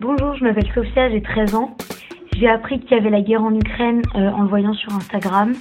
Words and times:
Bonjour, 0.00 0.34
je 0.36 0.44
m'appelle 0.44 0.70
Sophia, 0.74 1.10
j'ai 1.10 1.22
13 1.22 1.54
ans. 1.54 1.76
J'ai 2.36 2.48
appris 2.48 2.80
qu'il 2.80 2.92
y 2.92 3.00
avait 3.00 3.10
la 3.10 3.20
guerre 3.20 3.42
en 3.42 3.54
Ukraine 3.54 4.02
euh, 4.14 4.30
en 4.30 4.42
le 4.42 4.48
voyant 4.48 4.74
sur 4.74 4.92
Instagram 4.94 5.54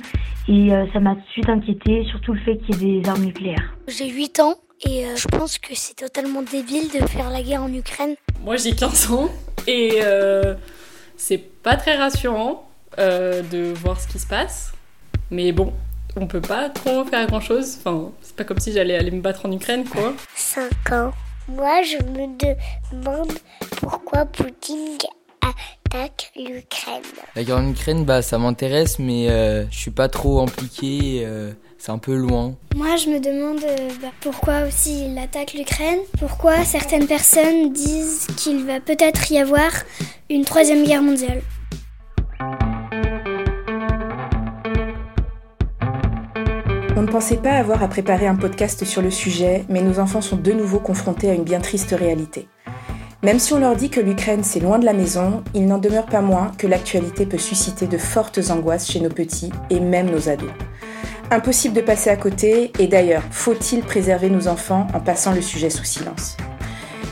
et 0.48 0.74
euh, 0.74 0.86
ça 0.94 1.00
m'a 1.00 1.16
tout 1.16 1.22
de 1.22 1.28
suite 1.32 1.50
inquiété, 1.50 2.06
surtout 2.10 2.34
le 2.34 2.40
fait 2.42 2.58
qu'il 2.58 2.84
y 2.84 2.98
ait 2.98 3.02
des 3.02 3.10
armes 3.10 3.24
nucléaires. 3.24 3.76
J'ai 3.88 4.10
8 4.10 4.40
ans 4.40 4.56
et 4.86 5.06
euh, 5.06 5.16
je 5.16 5.28
pense 5.28 5.58
que 5.58 5.74
c'est 5.74 5.96
totalement 5.96 6.44
débile 6.44 6.90
de 6.92 7.06
faire 7.08 7.30
la 7.30 7.41
guerre 7.41 7.64
en 7.64 7.73
Ukraine. 7.73 8.16
Moi 8.44 8.58
j'ai 8.58 8.74
15 8.74 9.12
ans 9.12 9.30
et 9.66 10.00
euh, 10.04 10.54
c'est 11.18 11.39
pas 11.39 11.76
très 11.76 11.96
rassurant 11.98 12.70
euh, 13.00 13.42
de 13.42 13.74
voir 13.74 14.00
ce 14.00 14.08
qui 14.08 14.20
se 14.20 14.28
passe. 14.28 14.74
Mais 15.32 15.52
bon, 15.52 15.74
on 16.16 16.28
peut 16.28 16.42
pas 16.42 16.70
trop 16.70 17.04
faire 17.05 17.26
grand 17.28 17.42
chose. 17.42 17.78
Enfin, 17.80 18.12
c'est 18.21 18.36
pas 18.36 18.44
comme 18.44 18.60
si 18.60 18.71
j'allais 18.71 18.96
aller 18.96 19.12
me 19.12 19.21
battre 19.21 19.46
en 19.46 19.52
Ukraine 19.52 19.84
quoi. 19.84 20.14
5 20.36 20.92
ans. 20.92 21.12
Moi, 21.50 21.82
je 21.84 21.98
me 21.98 22.27
demande 22.38 23.31
pourquoi 23.81 24.26
Poutine 24.26 24.98
attaque 25.41 26.31
l'Ukraine. 26.35 27.02
La 27.35 27.44
guerre 27.44 27.58
en 27.58 27.70
Ukraine, 27.70 28.03
bah, 28.03 28.22
ça 28.22 28.38
m'intéresse, 28.38 28.99
mais 28.99 29.30
euh, 29.30 29.66
je 29.72 29.77
suis 29.77 29.91
pas 29.91 30.09
trop 30.09 30.41
impliqué. 30.41 31.23
euh, 31.25 31.53
c'est 31.77 31.91
un 31.91 31.99
peu 31.99 32.16
loin. 32.16 32.55
Moi, 32.75 32.95
je 32.98 33.09
me 33.09 33.20
demande 33.20 33.63
euh, 33.63 33.89
bah, 34.02 34.09
pourquoi 34.20 34.63
aussi 34.67 35.05
il 35.05 35.17
attaque 35.17 35.53
l'Ukraine? 35.53 35.99
Pourquoi 36.20 36.66
certaines 36.66 37.08
personnes 37.08 37.72
disent 37.72 38.27
qu'il 38.36 38.66
va 38.66 38.80
peut-être 38.80 39.31
y 39.31 39.38
avoir 39.38 39.72
une 40.30 40.44
troisième 40.44 40.84
guerre 40.86 41.03
mondiale? 41.03 41.41
On 46.98 47.04
ne 47.04 47.08
pensait 47.08 47.38
pas 47.38 47.52
avoir 47.52 47.84
à 47.84 47.88
préparer 47.88 48.26
un 48.26 48.34
podcast 48.34 48.84
sur 48.84 49.04
le 49.04 49.12
sujet, 49.12 49.66
mais 49.70 49.84
nos 49.84 50.00
enfants 50.00 50.20
sont 50.20 50.36
de 50.36 50.52
nouveau 50.52 50.80
confrontés 50.80 51.30
à 51.30 51.36
une 51.36 51.44
bien 51.44 51.60
triste 51.60 51.92
réalité. 51.92 52.48
Même 53.22 53.38
si 53.38 53.54
on 53.54 53.60
leur 53.60 53.76
dit 53.76 53.92
que 53.92 54.00
l'Ukraine 54.00 54.44
c'est 54.44 54.60
loin 54.60 54.80
de 54.80 54.86
la 54.86 54.94
maison, 54.94 55.44
il 55.54 55.67
n'en 55.67 55.78
demeure 55.78 56.08
pas 56.08 56.22
moins 56.22 56.52
que 56.58 56.66
l'actualité 56.66 57.28
peut 57.28 57.38
susciter 57.38 57.86
de 57.86 58.00
fortes 58.00 58.39
angoisses 58.50 58.89
chez 58.89 59.00
nos 59.00 59.12
petits 59.12 59.52
et 59.70 59.80
même 59.80 60.09
nos 60.09 60.28
ados. 60.28 60.50
Impossible 61.30 61.76
de 61.76 61.81
passer 61.81 62.09
à 62.09 62.16
côté, 62.16 62.72
et 62.80 62.88
d'ailleurs, 62.88 63.23
faut-il 63.30 63.82
préserver 63.82 64.32
nos 64.32 64.48
enfants 64.48 64.88
en 64.95 65.00
passant 65.00 65.34
le 65.34 65.42
sujet 65.42 65.70
sous 65.70 65.86
silence? 65.86 66.36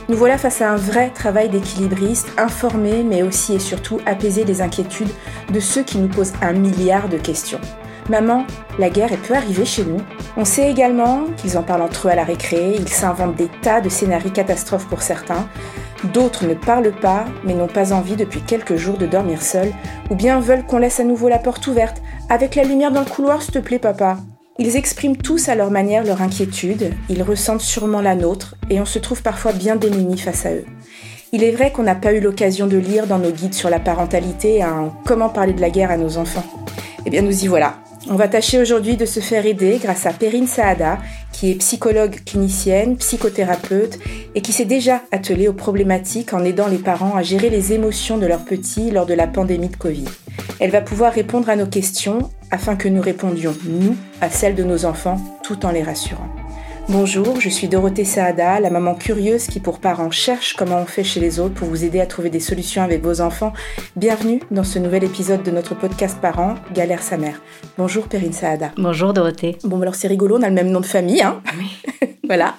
Nous 0.10 0.18
voilà 0.18 0.40
face 0.40 0.64
à 0.64 0.72
un 0.72 0.78
vrai 0.78 1.12
travail 1.12 1.50
d'équilibriste, 1.50 2.32
informer 2.40 3.04
mais 3.04 3.22
aussi 3.22 3.54
et 3.54 3.60
surtout 3.60 4.00
apaiser 4.08 4.46
les 4.46 4.64
inquiétudes 4.64 5.14
de 5.54 5.60
ceux 5.60 5.84
qui 5.84 6.00
nous 6.00 6.10
posent 6.10 6.34
un 6.42 6.54
milliard 6.54 7.08
de 7.08 7.18
questions. 7.18 7.62
Maman, 8.10 8.46
la 8.78 8.90
guerre 8.90 9.10
elle 9.12 9.20
peut 9.20 9.34
arriver 9.34 9.66
chez 9.66 9.84
nous. 9.84 9.98
On 10.38 10.46
sait 10.46 10.70
également 10.70 11.24
qu'ils 11.38 11.58
en 11.58 11.64
parlent 11.64 11.82
entre 11.82 12.08
eux 12.08 12.12
à 12.12 12.16
la 12.16 12.24
récré, 12.24 12.76
ils 12.78 12.90
s'inventent 12.90 13.36
des 13.36 13.50
tas 13.62 13.82
de 13.82 13.90
scénarios 13.90 14.30
catastrophes 14.30 14.88
pour 14.88 15.02
certains. 15.02 15.48
D'autres 16.14 16.46
ne 16.46 16.54
parlent 16.54 16.92
pas, 16.92 17.26
mais 17.44 17.56
n'ont 17.56 17.68
pas 17.68 17.94
envie 17.94 18.16
depuis 18.16 18.42
quelques 18.42 18.76
jours 18.76 18.98
de 18.98 19.08
dormir 19.08 19.42
seuls, 19.42 19.72
ou 20.12 20.16
bien 20.16 20.40
veulent 20.40 20.66
qu'on 20.66 20.78
laisse 20.78 21.00
à 21.00 21.04
nouveau 21.04 21.30
la 21.30 21.40
porte 21.40 21.66
ouverte, 21.66 22.02
avec 22.30 22.56
la 22.56 22.64
lumière 22.64 22.92
dans 22.92 23.00
le 23.00 23.10
couloir, 23.10 23.42
s'il 23.42 23.54
te 23.54 23.60
plaît, 23.60 23.80
papa. 23.80 24.18
Ils 24.60 24.78
expriment 24.78 25.18
tous 25.18 25.50
à 25.50 25.56
leur 25.56 25.72
manière 25.72 26.04
leur 26.04 26.22
inquiétude, 26.22 26.94
ils 27.10 27.24
ressentent 27.24 27.62
sûrement 27.62 28.02
la 28.02 28.16
nôtre, 28.16 28.56
et 28.70 28.80
on 28.80 28.86
se 28.86 29.00
trouve 29.00 29.24
parfois 29.24 29.52
bien 29.52 29.76
démunis 29.78 30.20
face 30.20 30.46
à 30.46 30.54
eux. 30.54 30.66
Il 31.32 31.44
est 31.44 31.52
vrai 31.52 31.72
qu'on 31.72 31.84
n'a 31.84 31.96
pas 31.96 32.14
eu 32.14 32.20
l'occasion 32.20 32.68
de 32.68 32.78
lire 32.78 33.08
dans 33.08 33.18
nos 33.18 33.32
guides 33.32 33.56
sur 33.56 33.70
la 33.70 33.80
parentalité 33.80 34.62
un 34.62 34.94
comment 35.06 35.30
parler 35.30 35.54
de 35.54 35.62
la 35.62 35.72
guerre 35.72 35.92
à 35.92 35.98
nos 35.98 36.18
enfants. 36.18 36.46
Eh 37.06 37.10
bien, 37.10 37.22
nous 37.22 37.44
y 37.44 37.48
voilà. 37.48 37.76
On 38.08 38.16
va 38.16 38.28
tâcher 38.28 38.60
aujourd'hui 38.60 38.98
de 38.98 39.06
se 39.06 39.20
faire 39.20 39.48
aider 39.48 39.80
grâce 39.82 40.06
à 40.06 40.14
Perrine 40.14 40.46
Saada, 40.46 41.00
qui 41.32 41.50
est 41.50 41.56
psychologue 41.56 42.24
clinicienne, 42.24 42.98
psychothérapeute 42.98 43.98
et 44.36 44.42
qui 44.42 44.54
s'est 44.54 44.66
déjà 44.66 45.02
attelée 45.12 45.48
aux 45.48 45.54
problématiques 45.54 46.34
en 46.34 46.44
aidant 46.44 46.68
les 46.68 46.78
parents 46.78 47.16
à 47.16 47.24
gérer 47.24 47.50
les 47.50 47.74
émotions 47.74 48.20
de 48.20 48.28
leurs 48.28 48.46
petits 48.46 48.92
lors 48.92 49.08
de 49.08 49.16
la 49.16 49.26
pandémie 49.26 49.70
de 49.70 49.76
Covid. 49.76 50.06
Elle 50.60 50.70
va 50.70 50.82
pouvoir 50.82 51.14
répondre 51.14 51.50
à 51.50 51.56
nos 51.56 51.66
questions 51.66 52.30
afin 52.52 52.76
que 52.76 52.88
nous 52.88 53.02
répondions, 53.02 53.56
nous, 53.66 53.96
à 54.22 54.30
celles 54.30 54.56
de 54.56 54.64
nos 54.64 54.86
enfants, 54.86 55.20
tout 55.44 55.66
en 55.66 55.72
les 55.72 55.82
rassurant. 55.82 56.30
Bonjour, 56.88 57.42
je 57.42 57.50
suis 57.50 57.68
Dorothée 57.68 58.06
Saada, 58.06 58.60
la 58.60 58.70
maman 58.70 58.94
curieuse 58.94 59.48
qui 59.48 59.60
pour 59.60 59.80
parents 59.80 60.12
cherche 60.12 60.54
comment 60.54 60.78
on 60.78 60.86
fait 60.86 61.04
chez 61.04 61.20
les 61.20 61.40
autres 61.40 61.56
pour 61.56 61.68
vous 61.68 61.84
aider 61.84 62.00
à 62.00 62.06
trouver 62.06 62.30
des 62.30 62.40
solutions 62.40 62.84
avec 62.84 63.02
vos 63.02 63.22
enfants. 63.22 63.54
Bienvenue 63.96 64.40
dans 64.52 64.64
ce 64.64 64.78
nouvel 64.78 65.04
épisode 65.04 65.42
de 65.42 65.50
notre 65.50 65.74
podcast 65.74 66.20
Parents, 66.22 66.54
Galère 66.74 67.02
sa 67.02 67.18
mère. 67.18 67.42
Bonjour 67.80 68.08
Perrine 68.08 68.34
Saada. 68.34 68.72
Bonjour 68.78 69.14
Dorothée. 69.14 69.58
Bon, 69.64 69.82
alors 69.82 69.96
c'est 69.96 70.08
rigolo, 70.08 70.38
on 70.38 70.44
a 70.44 70.50
le 70.50 70.54
même 70.54 70.70
nom 70.70 70.80
de 70.80 70.86
famille, 70.86 71.24
hein 71.24 71.42
Voilà. 72.24 72.56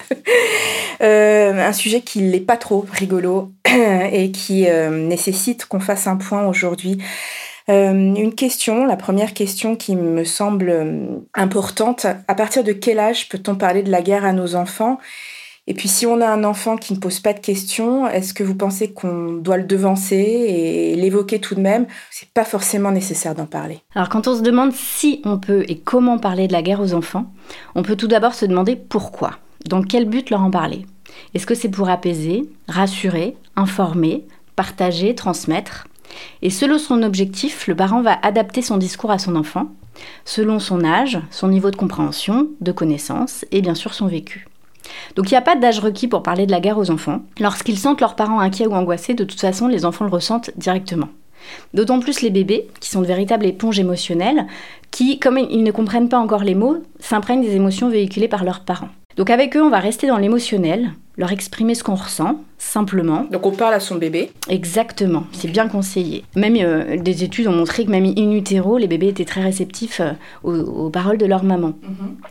Euh, 1.03 1.69
un 1.69 1.73
sujet 1.73 2.01
qui 2.01 2.23
n'est 2.23 2.41
pas 2.41 2.57
trop 2.57 2.85
rigolo 2.93 3.53
et 4.13 4.33
qui 4.33 4.69
euh, 4.69 4.91
nécessite 4.91 5.67
qu'on 5.67 5.81
fasse 5.81 6.09
un 6.09 6.17
point 6.17 6.47
aujourd'hui. 6.47 6.99
Euh, 7.69 7.93
une 7.93 8.35
question, 8.35 8.85
la 8.85 8.97
première 8.97 9.35
question 9.35 9.75
qui 9.75 9.97
me 9.97 10.25
semble 10.25 10.71
euh, 10.71 11.07
importante, 11.35 12.07
à 12.29 12.35
partir 12.35 12.63
de 12.63 12.73
quel 12.73 12.99
âge 12.99 13.29
peut-on 13.29 13.57
parler 13.57 13.83
de 13.83 13.91
la 13.91 14.03
guerre 14.03 14.25
à 14.25 14.33
nos 14.33 14.55
enfants? 14.55 14.99
Et 15.69 15.75
puis 15.75 15.89
si 15.89 16.07
on 16.07 16.21
a 16.21 16.29
un 16.29 16.45
enfant 16.45 16.77
qui 16.77 16.95
ne 16.95 16.99
pose 17.01 17.19
pas 17.19 17.33
de 17.33 17.41
questions, 17.41 18.07
est-ce 18.07 18.33
que 18.35 18.45
vous 18.45 18.55
pensez 18.55 18.93
qu'on 18.93 19.33
doit 19.33 19.57
le 19.57 19.65
devancer 19.65 20.15
et 20.17 20.95
l'évoquer 20.95 21.41
tout 21.41 21.57
de 21.57 21.61
même? 21.61 21.87
C'est 22.13 22.29
pas 22.29 22.45
forcément 22.45 22.93
nécessaire 22.93 23.35
d'en 23.35 23.47
parler. 23.47 23.81
Alors 23.97 24.09
quand 24.09 24.29
on 24.29 24.37
se 24.37 24.43
demande 24.43 24.73
si 24.73 25.21
on 25.25 25.39
peut 25.39 25.65
et 25.67 25.79
comment 25.79 26.19
parler 26.19 26.47
de 26.47 26.53
la 26.53 26.63
guerre 26.63 26.81
aux 26.81 26.95
enfants, 26.95 27.33
on 27.75 27.83
peut 27.83 27.97
tout 27.97 28.07
d'abord 28.07 28.35
se 28.35 28.47
demander 28.47 28.77
pourquoi. 28.77 29.39
Dans 29.69 29.83
quel 29.83 30.05
but 30.05 30.31
leur 30.31 30.43
en 30.43 30.53
parler 30.53 30.87
Est-ce 31.35 31.47
que 31.47 31.57
c'est 31.57 31.69
pour 31.69 31.89
apaiser, 31.89 32.49
rassurer, 32.69 33.37
informer, 33.57 34.25
partager, 34.55 35.17
transmettre? 35.17 35.89
Et 36.43 36.51
selon 36.51 36.79
son 36.79 37.03
objectif, 37.03 37.67
le 37.67 37.77
parent 37.77 38.03
va 38.03 38.19
adapter 38.23 38.63
son 38.63 38.77
discours 38.77 39.11
à 39.11 39.19
son 39.19 39.37
enfant, 39.37 39.69
selon 40.25 40.59
son 40.59 40.85
âge, 40.85 41.19
son 41.31 41.49
niveau 41.49 41.71
de 41.71 41.77
compréhension, 41.77 42.49
de 42.61 42.73
connaissance 42.73 43.45
et 43.53 43.63
bien 43.63 43.75
sûr 43.75 43.95
son 43.95 44.07
vécu. 44.07 44.47
Donc 45.17 45.31
il 45.31 45.35
n'y 45.35 45.39
a 45.39 45.43
pas 45.43 45.57
d'âge 45.57 45.81
requis 45.81 46.09
pour 46.09 46.23
parler 46.23 46.47
de 46.47 46.53
la 46.53 46.61
guerre 46.61 46.79
aux 46.79 46.91
enfants. 46.91 47.23
Lorsqu'ils 47.41 47.79
sentent 47.79 48.01
leurs 48.01 48.17
parents 48.17 48.41
inquiets 48.41 48.67
ou 48.67 48.75
angoissés, 48.75 49.15
de 49.15 49.25
toute 49.25 49.41
façon, 49.41 49.67
les 49.67 49.85
enfants 49.85 50.05
le 50.05 50.11
ressentent 50.11 50.51
directement. 50.57 51.09
D'autant 51.75 52.01
plus 52.01 52.23
les 52.23 52.31
bébés, 52.31 52.69
qui 52.81 52.91
sont 52.91 53.03
de 53.03 53.07
véritables 53.07 53.47
éponges 53.47 53.79
émotionnelles, 53.79 54.47
qui, 54.91 55.19
comme 55.19 55.39
ils 55.39 55.63
ne 55.63 55.71
comprennent 55.71 56.09
pas 56.09 56.19
encore 56.19 56.45
les 56.45 56.55
mots, 56.55 56.83
s'imprègnent 56.99 57.43
des 57.43 57.55
émotions 57.55 57.89
véhiculées 57.89 58.29
par 58.29 58.45
leurs 58.45 58.61
parents. 58.61 58.89
Donc 59.17 59.31
avec 59.31 59.57
eux, 59.57 59.63
on 59.63 59.71
va 59.71 59.79
rester 59.79 60.07
dans 60.07 60.19
l'émotionnel, 60.19 60.91
leur 61.17 61.33
exprimer 61.33 61.75
ce 61.75 61.83
qu'on 61.83 61.95
ressent, 61.95 62.41
simplement. 62.59 63.25
Donc 63.31 63.47
on 63.47 63.51
parle 63.51 63.73
à 63.73 63.81
son 63.81 63.95
bébé. 63.95 64.31
Exactement, 64.49 65.25
c'est 65.33 65.49
bien 65.49 65.69
conseillé. 65.69 66.25
Même 66.37 66.57
euh, 66.59 66.99
des 66.99 67.25
études 67.25 67.47
ont 67.49 67.53
montré 67.53 67.87
que 67.87 67.91
même 67.91 68.05
in 68.05 68.31
utero, 68.33 68.77
les 68.77 68.87
bébés 68.87 69.09
étaient 69.09 69.25
très 69.25 69.41
réceptifs 69.41 70.01
euh, 70.01 70.13
aux, 70.45 70.55
aux 70.55 70.91
paroles 70.91 71.17
de 71.17 71.25
leur 71.25 71.45
maman. 71.45 71.73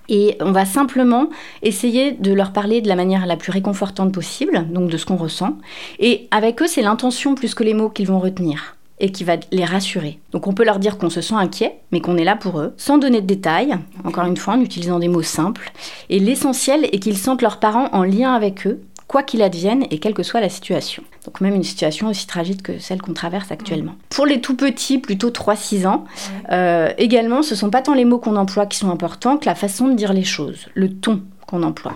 Et 0.10 0.38
on 0.42 0.52
va 0.52 0.66
simplement 0.66 1.30
essayer 1.64 2.12
de 2.12 2.32
leur 2.34 2.54
parler 2.54 2.82
de 2.82 2.88
la 2.88 2.96
manière 2.96 3.26
la 3.26 3.38
plus 3.38 3.52
réconfortante 3.52 4.14
possible, 4.14 4.68
donc 4.70 4.92
de 4.92 4.98
ce 4.98 5.08
qu'on 5.08 5.16
ressent. 5.16 5.58
Et 5.98 6.28
avec 6.30 6.62
eux, 6.62 6.68
c'est 6.68 6.84
l'intention 6.84 7.34
plus 7.34 7.56
que 7.56 7.64
les 7.64 7.74
mots 7.74 7.90
qu'ils 7.90 8.08
vont 8.08 8.20
retenir 8.20 8.75
et 9.00 9.12
qui 9.12 9.24
va 9.24 9.36
les 9.52 9.66
rassurer. 9.66 10.20
Donc 10.32 10.48
on 10.48 10.54
peut 10.54 10.64
leur 10.64 10.80
dire 10.80 10.98
qu'on 10.98 11.10
se 11.10 11.22
sent 11.22 11.36
inquiet, 11.36 11.80
mais 11.92 12.00
qu'on 12.00 12.18
est 12.18 12.24
là 12.24 12.36
pour 12.36 12.60
eux, 12.60 12.74
sans 12.78 12.98
donner 12.98 13.22
de 13.22 13.28
détails, 13.28 13.78
encore 14.04 14.26
une 14.26 14.38
fois 14.38 14.54
en 14.54 14.62
utilisant 14.62 15.00
des 15.00 15.10
mots 15.10 15.22
simples. 15.22 15.72
Et 16.10 16.20
l'essentiel 16.20 16.86
est 16.86 17.00
qu'ils 17.00 17.18
sentent 17.18 17.42
leurs 17.42 17.60
parents 17.60 17.90
en 17.92 18.04
lien 18.04 18.34
avec 18.34 18.66
eux, 18.68 18.82
quoi 19.08 19.24
qu'il 19.24 19.42
advienne 19.42 19.86
et 19.92 20.00
quelle 20.00 20.14
que 20.14 20.24
soit 20.24 20.42
la 20.42 20.50
situation. 20.50 21.04
Donc 21.26 21.42
même 21.42 21.56
une 21.56 21.64
situation 21.64 22.08
aussi 22.08 22.28
tragique 22.28 22.64
que 22.64 22.80
celle 22.80 23.02
qu'on 23.02 23.14
traverse 23.14 23.52
actuellement. 23.52 23.96
Pour 24.10 24.26
les 24.26 24.42
tout 24.42 24.56
petits, 24.56 24.98
plutôt 24.98 25.30
3-6 25.30 25.88
ans, 25.88 26.06
euh, 26.52 26.90
également, 26.98 27.42
ce 27.42 27.56
sont 27.56 27.70
pas 27.70 27.82
tant 27.82 27.94
les 27.94 28.06
mots 28.06 28.18
qu'on 28.18 28.36
emploie 28.36 28.66
qui 28.66 28.78
sont 28.78 28.90
importants 28.90 29.38
que 29.38 29.46
la 29.46 29.56
façon 29.56 29.88
de 29.88 29.94
dire 29.94 30.14
les 30.14 30.24
choses, 30.24 30.68
le 30.74 30.92
ton 30.92 31.22
qu'on 31.48 31.62
emploie. 31.62 31.96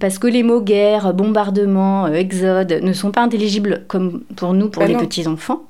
Parce 0.00 0.18
que 0.18 0.26
les 0.26 0.42
mots 0.42 0.60
guerre, 0.60 1.14
bombardement, 1.14 2.06
euh, 2.06 2.12
exode 2.12 2.80
ne 2.82 2.92
sont 2.92 3.10
pas 3.10 3.22
intelligibles 3.22 3.84
comme 3.88 4.22
pour 4.36 4.52
nous, 4.52 4.68
pour 4.68 4.82
Bah 4.82 4.88
les 4.88 4.96
petits-enfants. 4.96 5.62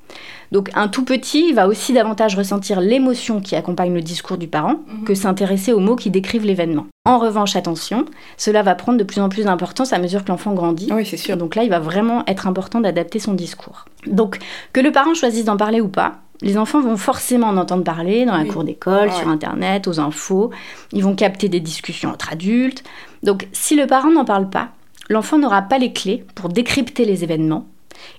Donc 0.53 0.69
un 0.75 0.87
tout 0.87 1.03
petit 1.03 1.51
va 1.51 1.67
aussi 1.67 1.93
davantage 1.93 2.35
ressentir 2.37 2.79
l'émotion 2.79 3.41
qui 3.41 3.55
accompagne 3.55 3.91
le 3.93 4.01
discours 4.01 4.37
du 4.37 4.47
parent 4.47 4.75
que 5.03 5.15
s'intéresser 5.15 5.73
aux 5.73 5.79
mots 5.79 5.95
qui 5.95 6.11
décrivent 6.11 6.45
l'événement. 6.45 6.85
En 7.05 7.17
revanche, 7.17 7.55
attention, 7.55 8.05
cela 8.37 8.61
va 8.61 8.75
prendre 8.75 8.99
de 8.99 9.03
plus 9.03 9.19
en 9.19 9.29
plus 9.29 9.45
d'importance 9.45 9.93
à 9.93 9.97
mesure 9.97 10.23
que 10.23 10.29
l'enfant 10.29 10.53
grandit. 10.53 10.89
Oui, 10.93 11.07
c'est 11.07 11.17
sûr. 11.17 11.37
Donc 11.37 11.55
là, 11.55 11.63
il 11.63 11.71
va 11.71 11.79
vraiment 11.79 12.23
être 12.27 12.45
important 12.45 12.79
d'adapter 12.81 13.17
son 13.17 13.33
discours. 13.33 13.85
Donc, 14.05 14.37
que 14.73 14.79
le 14.79 14.91
parent 14.91 15.15
choisisse 15.15 15.45
d'en 15.45 15.57
parler 15.57 15.81
ou 15.81 15.87
pas, 15.87 16.17
les 16.41 16.55
enfants 16.57 16.81
vont 16.81 16.97
forcément 16.97 17.47
en 17.47 17.57
entendre 17.57 17.83
parler 17.83 18.25
dans 18.25 18.37
la 18.37 18.43
Oui. 18.43 18.49
cour 18.49 18.63
d'école, 18.63 19.07
Ouais. 19.07 19.13
sur 19.15 19.29
Internet, 19.29 19.87
aux 19.87 19.99
infos. 19.99 20.51
Ils 20.91 21.03
vont 21.03 21.15
capter 21.15 21.49
des 21.49 21.61
discussions 21.61 22.11
entre 22.11 22.31
adultes. 22.31 22.83
Donc, 23.23 23.47
si 23.53 23.75
le 23.75 23.87
parent 23.87 24.11
n'en 24.11 24.23
parle 24.25 24.49
pas, 24.51 24.69
l'enfant 25.09 25.39
n'aura 25.39 25.63
pas 25.63 25.79
les 25.79 25.93
clés 25.93 26.23
pour 26.35 26.49
décrypter 26.49 27.05
les 27.05 27.23
événements 27.23 27.65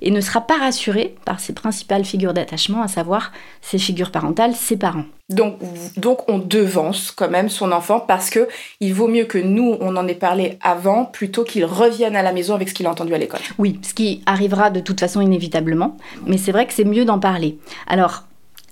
et 0.01 0.11
ne 0.11 0.21
sera 0.21 0.41
pas 0.41 0.59
rassuré 0.59 1.15
par 1.25 1.41
ses 1.41 1.53
principales 1.53 2.05
figures 2.05 2.35
d'attachement, 2.35 2.83
à 2.83 2.89
savoir 2.89 3.33
ses 3.61 3.79
figures 3.79 4.11
parentales, 4.11 4.55
ses 4.55 4.77
parents. 4.77 5.05
Donc, 5.31 5.57
donc 5.97 6.29
on 6.29 6.39
devance 6.39 7.11
quand 7.11 7.31
même 7.31 7.49
son 7.49 7.73
enfant 7.73 7.99
parce 7.99 8.29
que 8.29 8.47
il 8.81 8.93
vaut 8.93 9.09
mieux 9.09 9.25
que 9.25 9.39
nous, 9.39 9.77
on 9.81 9.97
en 9.97 10.07
ait 10.07 10.15
parlé 10.15 10.59
avant, 10.63 11.07
plutôt 11.07 11.45
qu'il 11.45 11.65
revienne 11.65 12.15
à 12.15 12.23
la 12.23 12.33
maison 12.33 12.55
avec 12.55 12.69
ce 12.69 12.75
qu'il 12.75 12.87
a 12.87 12.91
entendu 12.91 13.15
à 13.15 13.19
l'école. 13.19 13.41
Oui, 13.59 13.79
ce 13.83 13.95
qui 13.95 14.23
arrivera 14.27 14.71
de 14.71 14.81
toute 14.81 15.01
façon 15.01 15.21
inévitablement, 15.21 15.97
mais 16.27 16.37
c'est 16.37 16.53
vrai 16.53 16.67
que 16.67 16.75
c'est 16.75 16.85
mieux 16.85 17.05
d'en 17.05 17.19
parler. 17.19 17.59
Alors, 17.87 18.25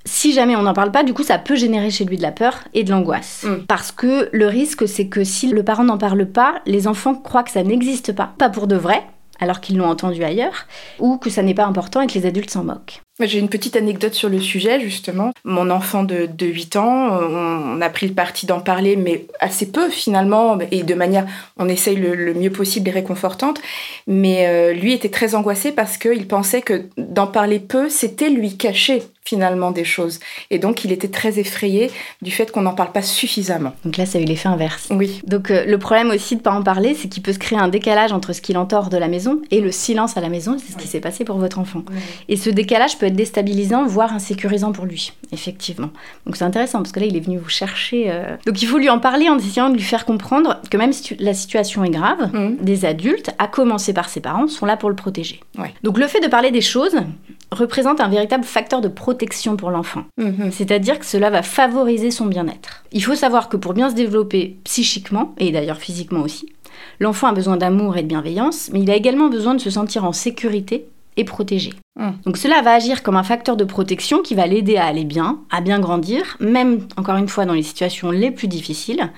si 0.04 0.32
jamais 0.32 0.56
on 0.56 0.62
n'en 0.62 0.75
parle 0.75 0.90
pas, 0.90 1.04
du 1.04 1.14
coup, 1.14 1.22
ça 1.22 1.38
peut 1.38 1.54
générer 1.54 1.90
chez 1.90 2.04
lui 2.04 2.16
de 2.16 2.22
la 2.22 2.32
peur 2.32 2.58
et 2.75 2.84
de 2.84 2.90
l'angoisse. 2.90 3.44
Mm. 3.44 3.66
Parce 3.66 3.93
que 3.93 4.28
le 4.32 4.46
risque, 4.46 4.88
c'est 4.88 5.06
que 5.06 5.25
si 5.25 5.49
le 5.49 5.62
parent 5.62 5.84
n'en 5.84 5.99
parle 5.99 6.26
pas, 6.26 6.60
les 6.66 6.88
enfants 6.88 7.14
croient 7.14 7.44
que 7.44 7.50
ça 7.50 7.62
n'existe 7.62 8.12
pas. 8.12 8.34
Pas 8.38 8.50
pour 8.50 8.66
de 8.66 8.76
vrai, 8.76 9.04
alors 9.43 9.61
qu'ils 9.61 9.77
l'ont 9.77 9.89
entendu 9.89 10.23
ailleurs, 10.23 10.67
ou 11.00 11.19
que 11.19 11.29
ça 11.29 11.43
n'est 11.43 11.53
pas 11.53 11.65
important 11.65 12.00
et 12.00 12.06
que 12.06 12.15
les 12.15 12.27
adultes 12.27 12.50
s'en 12.50 12.62
moquent. 12.62 13.03
J'ai 13.21 13.41
une 13.41 13.49
petite 13.49 13.77
anecdote 13.77 14.15
sur 14.15 14.29
le 14.29 14.41
sujet, 14.41 14.81
justement. 14.81 15.33
Mon 15.44 15.69
enfant 15.69 16.05
de, 16.05 16.27
de 16.27 16.47
8 16.47 16.77
ans, 16.77 17.09
on, 17.11 17.81
a 17.81 17.91
pris 17.91 18.06
le 18.06 18.15
parti 18.15 18.47
d'en 18.47 18.61
parler, 18.61 18.97
mais 18.97 19.27
assez 19.41 19.71
peu 19.71 19.91
finalement, 19.91 20.59
et 20.71 20.85
de 20.85 20.94
manière, 20.94 21.27
on 21.59 21.69
essaye 21.69 21.97
le, 21.97 22.35
mieux 22.35 22.50
possible 22.50 22.89
et 22.89 22.93
réconfortante. 22.93 23.61
Mais 24.06 24.47
euh, 24.47 24.73
lui 24.73 24.93
était 24.93 25.11
très 25.11 25.35
angoissé 25.35 25.73
parce 25.73 25.99
qu'il 25.99 26.27
pensait 26.29 26.62
que 26.62 26.85
d'en 26.97 27.27
parler 27.27 27.59
peu, 27.59 27.88
c'était 27.88 28.31
lui 28.31 28.56
cacher 28.56 29.03
finalement 29.25 29.71
des 29.71 29.85
choses. 29.85 30.19
Et 30.51 30.59
donc, 30.59 30.85
il 30.85 30.91
était 30.93 31.09
très 31.09 31.39
effrayé 31.39 31.91
du 32.23 32.31
fait 32.31 32.51
qu'on 32.51 32.63
n'en 32.63 32.75
parle 32.75 32.93
pas 32.93 33.03
suffisamment. 33.03 33.73
Donc 33.85 33.97
là, 33.97 34.05
ça 34.07 34.19
a 34.19 34.21
eu 34.21 34.25
l'effet 34.25 34.49
inverse. 34.49 34.89
Oui. 34.91 35.21
Donc 35.25 35.51
euh, 35.51 35.65
le 35.65 35.79
problème 35.79 36.11
aussi 36.11 36.35
de 36.35 36.41
ne 36.41 36.45
pas 36.45 36.51
en 36.53 36.63
parler, 36.63 36.95
c'est 36.95 37.09
qu'il 37.09 37.23
peut 37.23 37.33
se 37.33 37.39
créer 37.39 37.59
un 37.59 37.69
décalage 37.69 38.13
entre 38.13 38.33
ce 38.33 38.41
qu'il 38.41 38.59
entend 38.59 38.83
de 38.89 38.97
la 38.97 39.09
maison 39.09 39.41
et 39.51 39.61
le 39.61 39.71
silence 39.71 40.17
à 40.17 40.21
la 40.21 40.29
maison. 40.29 40.57
C'est 40.59 40.73
ce 40.73 40.77
qui 40.77 40.89
s'est 40.89 41.01
passé 41.01 41.25
pour 41.25 41.37
votre 41.39 41.59
enfant. 41.59 41.83
Et 42.29 42.37
ce 42.37 42.51
décalage 42.51 42.99
peut 42.99 43.07
être 43.07 43.15
déstabilisant, 43.17 43.87
voire 43.87 44.13
insécurisant 44.13 44.73
pour 44.73 44.87
lui, 44.87 45.13
effectivement. 45.31 45.91
Donc 46.27 46.37
c'est 46.37 46.45
intéressant 46.45 46.79
parce 46.79 46.91
que 46.93 47.01
là, 47.01 47.07
il 47.07 47.17
est 47.17 47.21
venu 47.21 47.39
vous 47.39 47.49
chercher. 47.49 48.07
euh. 48.11 48.37
Donc 48.47 48.61
il 48.63 48.67
faut 48.67 48.79
lui 48.79 48.91
en 48.91 48.99
parler 48.99 49.29
en 49.29 49.39
essayant 49.39 49.69
de 49.71 49.75
lui 49.77 49.83
faire 49.83 50.05
comprendre 50.05 50.61
que 50.71 50.77
même 50.77 50.93
si 50.93 51.15
la 51.21 51.35
situation 51.35 51.85
est 51.85 51.91
grave, 51.91 52.31
Mhm. 52.33 52.57
des 52.61 52.85
adultes, 52.85 53.31
à 53.39 53.47
commencer 53.47 53.93
par 53.93 54.09
ses 54.09 54.21
parents, 54.21 54.49
sont 54.49 54.67
là 54.67 54.77
pour 54.77 54.89
le 54.91 54.97
protéger. 54.97 55.41
Ouais. 55.59 55.73
Donc 55.83 55.99
le 55.99 56.07
fait 56.09 56.21
de 56.21 56.29
parler 56.29 56.51
des 56.51 56.61
choses 56.61 56.97
représente 57.52 58.00
un 58.00 58.08
véritable 58.08 58.44
facteur 58.44 58.81
de 58.81 58.88
protection 58.88 59.56
pour 59.56 59.70
l'enfant. 59.70 60.04
Mhm. 60.19 60.50
C'est-à-dire 60.50 60.99
que 60.99 61.06
cela 61.06 61.31
va 61.31 61.43
favoriser 61.43 62.10
son 62.10 62.26
bien-être. 62.26 62.82
Il 62.93 63.04
faut 63.04 63.14
savoir 63.14 63.49
que 63.49 63.56
pour 63.56 63.75
bien 63.75 63.90
se 63.90 63.94
développer 63.94 64.56
psychiquement, 64.64 65.34
et 65.38 65.52
d'ailleurs 65.52 65.78
physiquement 65.78 66.20
aussi, 66.20 66.52
l'enfant 66.99 67.28
a 67.28 67.32
besoin 67.32 67.56
d'amour 67.56 67.96
et 67.96 68.02
de 68.02 68.08
bienveillance, 68.08 68.70
mais 68.72 68.81
il 68.81 68.90
a 68.90 68.96
également 68.96 69.28
besoin 69.28 69.54
de 69.54 69.60
se 69.60 69.70
sentir 69.70 70.04
en 70.04 70.12
sécurité 70.12 70.87
et 71.16 71.25
protégé. 71.25 71.72
Mm. 71.96 72.10
Donc 72.25 72.37
cela 72.37 72.62
va 72.62 72.72
agir 72.72 73.02
comme 73.02 73.16
un 73.16 73.22
facteur 73.22 73.56
de 73.56 73.64
protection 73.64 74.22
qui 74.22 74.34
va 74.34 74.46
l'aider 74.46 74.76
à 74.76 74.87
aller 74.87 75.04
bien, 75.04 75.40
à 75.50 75.60
bien 75.60 75.78
grandir, 75.78 76.37
même 76.40 76.87
encore 76.96 77.16
une 77.16 77.28
fois 77.28 77.44
dans 77.44 77.52
les 77.52 77.62
situations 77.62 78.10
les 78.10 78.31
plus 78.31 78.49
difficiles, 78.49 79.10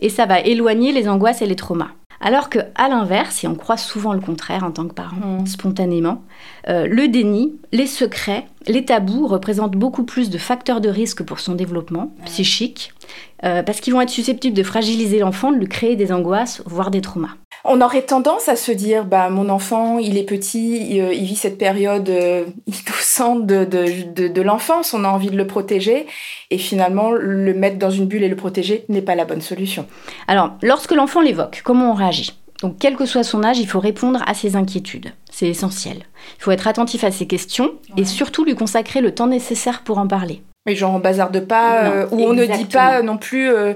et 0.00 0.08
ça 0.08 0.26
va 0.26 0.40
éloigner 0.40 0.92
les 0.92 1.08
angoisses 1.08 1.42
et 1.42 1.46
les 1.46 1.56
traumas. 1.56 1.90
Alors 2.24 2.48
que, 2.48 2.60
à 2.76 2.88
l'inverse, 2.88 3.42
et 3.42 3.48
on 3.48 3.56
croit 3.56 3.76
souvent 3.76 4.12
le 4.12 4.20
contraire 4.20 4.62
en 4.62 4.70
tant 4.70 4.86
que 4.86 4.94
parent, 4.94 5.16
Mm. 5.40 5.46
spontanément, 5.46 6.22
euh, 6.68 6.86
le 6.86 7.08
déni, 7.08 7.54
les 7.72 7.88
secrets, 7.88 8.46
les 8.68 8.84
tabous 8.84 9.26
représentent 9.26 9.76
beaucoup 9.76 10.04
plus 10.04 10.30
de 10.30 10.38
facteurs 10.38 10.80
de 10.80 10.88
risque 10.88 11.24
pour 11.24 11.40
son 11.40 11.54
développement 11.54 12.12
psychique, 12.24 12.92
euh, 13.44 13.62
parce 13.62 13.80
qu'ils 13.80 13.92
vont 13.92 14.00
être 14.00 14.10
susceptibles 14.10 14.56
de 14.56 14.62
fragiliser 14.62 15.18
l'enfant, 15.18 15.50
de 15.50 15.56
lui 15.56 15.68
créer 15.68 15.96
des 15.96 16.12
angoisses, 16.12 16.62
voire 16.66 16.90
des 16.90 17.00
traumas. 17.00 17.36
On 17.64 17.80
aurait 17.80 18.02
tendance 18.02 18.48
à 18.48 18.56
se 18.56 18.72
dire, 18.72 19.04
bah 19.04 19.28
mon 19.30 19.48
enfant, 19.48 19.98
il 19.98 20.16
est 20.16 20.24
petit, 20.24 20.94
il, 20.94 21.00
euh, 21.00 21.12
il 21.12 21.24
vit 21.24 21.36
cette 21.36 21.58
période 21.58 22.08
euh, 22.08 22.44
innocente 22.66 23.46
de, 23.46 23.64
de, 23.64 24.12
de, 24.12 24.28
de 24.28 24.42
l'enfance, 24.42 24.94
on 24.94 25.04
a 25.04 25.08
envie 25.08 25.30
de 25.30 25.36
le 25.36 25.46
protéger, 25.46 26.06
et 26.50 26.58
finalement 26.58 27.12
le 27.12 27.54
mettre 27.54 27.78
dans 27.78 27.90
une 27.90 28.06
bulle 28.06 28.24
et 28.24 28.28
le 28.28 28.36
protéger 28.36 28.84
n'est 28.88 29.02
pas 29.02 29.14
la 29.14 29.24
bonne 29.24 29.40
solution. 29.40 29.86
Alors, 30.26 30.52
lorsque 30.62 30.92
l'enfant 30.92 31.20
l'évoque, 31.20 31.62
comment 31.64 31.90
on 31.92 31.94
réagit? 31.94 32.32
Donc, 32.62 32.76
quel 32.78 32.94
que 32.94 33.06
soit 33.06 33.24
son 33.24 33.42
âge, 33.42 33.58
il 33.58 33.66
faut 33.66 33.80
répondre 33.80 34.22
à 34.24 34.34
ses 34.34 34.54
inquiétudes. 34.54 35.12
C'est 35.30 35.48
essentiel. 35.48 35.96
Il 36.38 36.42
faut 36.42 36.52
être 36.52 36.68
attentif 36.68 37.02
à 37.02 37.10
ses 37.10 37.26
questions 37.26 37.72
et 37.96 38.04
surtout 38.04 38.44
lui 38.44 38.54
consacrer 38.54 39.00
le 39.00 39.12
temps 39.12 39.26
nécessaire 39.26 39.82
pour 39.82 39.98
en 39.98 40.06
parler. 40.06 40.42
Mais 40.66 40.74
genre 40.76 40.94
on 40.94 40.98
bazarde 40.98 41.40
pas, 41.46 41.84
Non, 41.84 41.90
euh, 41.90 42.06
ou 42.10 42.24
on 42.24 42.32
ne 42.34 42.44
dit 42.46 42.64
pas 42.66 43.02
non 43.02 43.16
plus. 43.16 43.50
euh, 43.50 43.74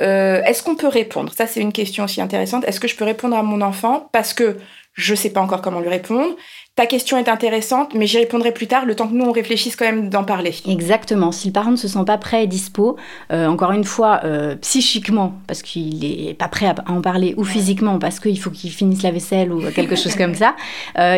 euh, 0.00 0.42
Est-ce 0.44 0.62
qu'on 0.62 0.76
peut 0.76 0.88
répondre? 0.88 1.32
Ça, 1.36 1.46
c'est 1.46 1.60
une 1.60 1.72
question 1.72 2.04
aussi 2.04 2.20
intéressante. 2.20 2.64
Est-ce 2.66 2.80
que 2.80 2.88
je 2.88 2.96
peux 2.96 3.04
répondre 3.04 3.36
à 3.36 3.42
mon 3.42 3.60
enfant 3.60 4.08
parce 4.12 4.32
que 4.32 4.56
je 4.94 5.14
sais 5.14 5.30
pas 5.30 5.40
encore 5.40 5.60
comment 5.62 5.80
lui 5.80 5.88
répondre? 5.90 6.34
Ta 6.74 6.86
question 6.86 7.18
est 7.18 7.28
intéressante, 7.28 7.92
mais 7.94 8.06
j'y 8.06 8.16
répondrai 8.16 8.50
plus 8.52 8.66
tard, 8.66 8.86
le 8.86 8.94
temps 8.94 9.06
que 9.06 9.12
nous 9.12 9.26
on 9.26 9.32
réfléchisse 9.32 9.76
quand 9.76 9.84
même 9.84 10.08
d'en 10.08 10.24
parler. 10.24 10.54
Exactement. 10.66 11.30
Si 11.30 11.48
le 11.48 11.52
parent 11.52 11.70
ne 11.72 11.76
se 11.76 11.86
sent 11.86 12.04
pas 12.06 12.16
prêt 12.16 12.44
et 12.44 12.46
dispo, 12.46 12.96
euh, 13.30 13.46
encore 13.46 13.72
une 13.72 13.84
fois, 13.84 14.20
euh, 14.24 14.56
psychiquement, 14.56 15.34
parce 15.46 15.60
qu'il 15.60 15.98
n'est 16.26 16.32
pas 16.32 16.48
prêt 16.48 16.64
à 16.66 16.74
en 16.90 17.02
parler, 17.02 17.34
ou 17.36 17.44
physiquement, 17.44 17.98
parce 17.98 18.20
qu'il 18.20 18.38
faut 18.40 18.50
qu'il 18.50 18.70
finisse 18.70 19.02
la 19.02 19.10
vaisselle 19.10 19.52
ou 19.52 19.70
quelque 19.70 19.96
chose 19.96 20.14
comme 20.16 20.34
ça, 20.34 20.56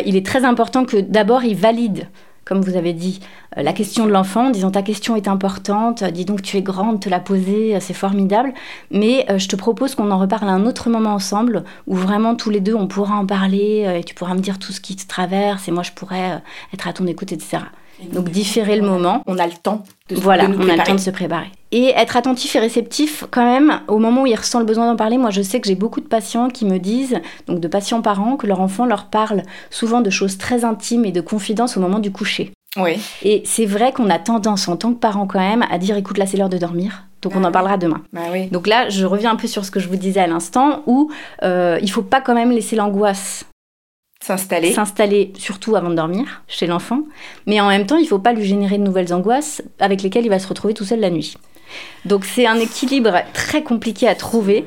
il 0.05 0.17
est 0.17 0.27
très 0.27 0.45
important 0.45 0.85
que 0.85 0.97
d'abord 0.97 1.45
il 1.45 1.55
valide. 1.57 2.09
Comme 2.45 2.61
vous 2.61 2.77
avez 2.77 2.93
dit, 2.93 3.21
euh, 3.57 3.63
la 3.63 3.73
question 3.73 4.05
de 4.05 4.11
l'enfant, 4.11 4.49
en 4.49 4.51
disant 4.51 4.71
ta 4.71 4.83
question 4.83 5.17
est 5.17 5.29
importante, 5.29 6.03
euh, 6.03 6.11
dis 6.11 6.27
donc 6.27 6.43
tu 6.43 6.59
es 6.59 6.63
grande, 6.63 7.01
te 7.01 7.09
la 7.09 7.21
poser, 7.21 7.75
euh, 7.75 7.79
c'est 7.81 7.95
formidable, 7.95 8.53
mais 8.91 9.27
je 9.39 9.49
te 9.49 9.57
propose 9.57 9.95
qu'on 9.95 10.11
en 10.11 10.19
reparle 10.19 10.49
à 10.49 10.53
un 10.53 10.67
autre 10.67 10.91
moment 10.91 11.15
ensemble, 11.15 11.65
où 11.87 11.95
vraiment 11.95 12.35
tous 12.35 12.51
les 12.51 12.61
deux 12.61 12.75
on 12.75 12.87
pourra 12.87 13.17
en 13.17 13.27
parler, 13.27 13.99
et 13.99 14.05
tu 14.05 14.15
pourras 14.15 14.35
me 14.35 14.41
dire 14.41 14.59
tout 14.59 14.73
ce 14.73 14.81
qui 14.81 14.97
te 14.97 15.07
traverse, 15.07 15.69
et 15.69 15.71
moi 15.73 15.83
je 15.83 15.93
pourrais 15.93 16.43
être 16.73 16.87
à 16.89 16.93
ton 16.93 17.07
écoute, 17.07 17.33
etc. 17.33 17.59
Donc 18.13 18.29
différer 18.31 18.77
le 18.77 18.87
moment. 18.87 19.23
On 19.27 19.39
a 19.39 19.47
le 19.47 19.53
temps 19.53 19.85
de, 20.09 20.17
Voilà, 20.17 20.47
de 20.47 20.55
nous 20.55 20.65
on 20.65 20.69
a 20.69 20.77
le 20.77 20.83
temps 20.83 20.95
de 20.95 21.01
se 21.01 21.11
préparer. 21.11 21.47
Et 21.71 21.91
être 21.97 22.17
attentif 22.17 22.55
et 22.57 22.59
réceptif 22.59 23.25
quand 23.31 23.45
même 23.45 23.81
au 23.89 23.99
moment 23.99 24.23
où 24.23 24.27
il 24.27 24.35
ressent 24.35 24.59
le 24.59 24.65
besoin 24.65 24.87
d'en 24.87 24.97
parler. 24.97 25.19
Moi, 25.19 25.31
je 25.31 25.43
sais 25.43 25.61
que 25.61 25.67
j'ai 25.67 25.75
beaucoup 25.75 26.01
de 26.01 26.07
patients 26.07 26.49
qui 26.49 26.65
me 26.65 26.79
disent, 26.79 27.21
donc 27.47 27.61
de 27.61 27.69
patients 27.69 28.03
parents, 28.03 28.37
que 28.37 28.47
leur 28.47 28.61
enfant 28.61 28.87
leur 28.87 29.07
parle 29.07 29.43
souvent 29.71 30.01
de 30.01 30.11
choses 30.11 30.39
très 30.39 30.65
intimes 30.65 31.05
et 31.05 31.13
de 31.13 31.21
confidences 31.21 31.77
au 31.77 31.81
moment 31.81 31.99
du 31.99 32.13
coucher. 32.13 32.53
Oui. 32.77 32.99
Et 33.23 33.43
c'est 33.45 33.67
vrai 33.67 33.93
qu'on 33.93 34.11
a 34.11 34.19
tendance 34.19 34.69
en 34.69 34.77
tant 34.77 34.93
que 34.93 34.99
parent 34.99 35.27
quand 35.27 35.39
même 35.39 35.65
à 35.71 35.79
dire, 35.79 35.97
écoute, 35.97 36.19
là 36.19 36.27
c'est 36.27 36.37
l'heure 36.37 36.49
de 36.49 36.59
dormir, 36.59 37.05
donc 37.23 37.37
on 37.37 37.45
en 37.45 37.53
parlera 37.53 37.77
demain. 37.77 38.03
Bah 38.13 38.23
oui. 38.33 38.49
Donc 38.49 38.67
là, 38.67 38.89
je 38.89 39.07
reviens 39.07 39.33
un 39.33 39.37
peu 39.37 39.47
sur 39.47 39.65
ce 39.65 39.71
que 39.71 39.81
je 39.81 39.89
vous 39.89 39.97
disais 39.97 40.21
à 40.21 40.27
l'instant, 40.27 40.83
où 40.87 41.11
euh, 41.43 41.79
il 41.83 41.91
faut 41.91 42.03
pas 42.03 42.21
quand 42.21 42.35
même 42.35 42.51
laisser 42.51 42.77
l'angoisse 42.77 43.47
S'installer. 44.25 44.73
s'installer 44.73 45.35
surtout 45.37 45.77
avant 45.77 45.91
de 45.91 45.97
dormir 45.97 46.43
chez 46.49 46.67
l'enfant, 46.67 47.01
mais 47.45 47.61
en 47.61 47.69
même 47.69 47.85
temps, 47.85 47.99
il 47.99 48.05
ne 48.05 48.09
faut 48.09 48.19
pas 48.19 48.33
lui 48.33 48.45
générer 48.45 48.79
de 48.79 48.83
nouvelles 48.83 49.13
angoisses 49.13 49.61
avec 49.79 50.03
lesquelles 50.03 50.25
il 50.25 50.31
va 50.31 50.39
se 50.39 50.49
retrouver 50.49 50.73
tout 50.73 50.87
seul 50.87 51.01
la 51.01 51.11
nuit. 51.11 51.37
Donc 52.07 52.25
c'est 52.25 52.47
un 52.47 52.57
équilibre 52.57 53.19
très 53.35 53.63
compliqué 53.63 54.09
à 54.09 54.15
trouver, 54.15 54.65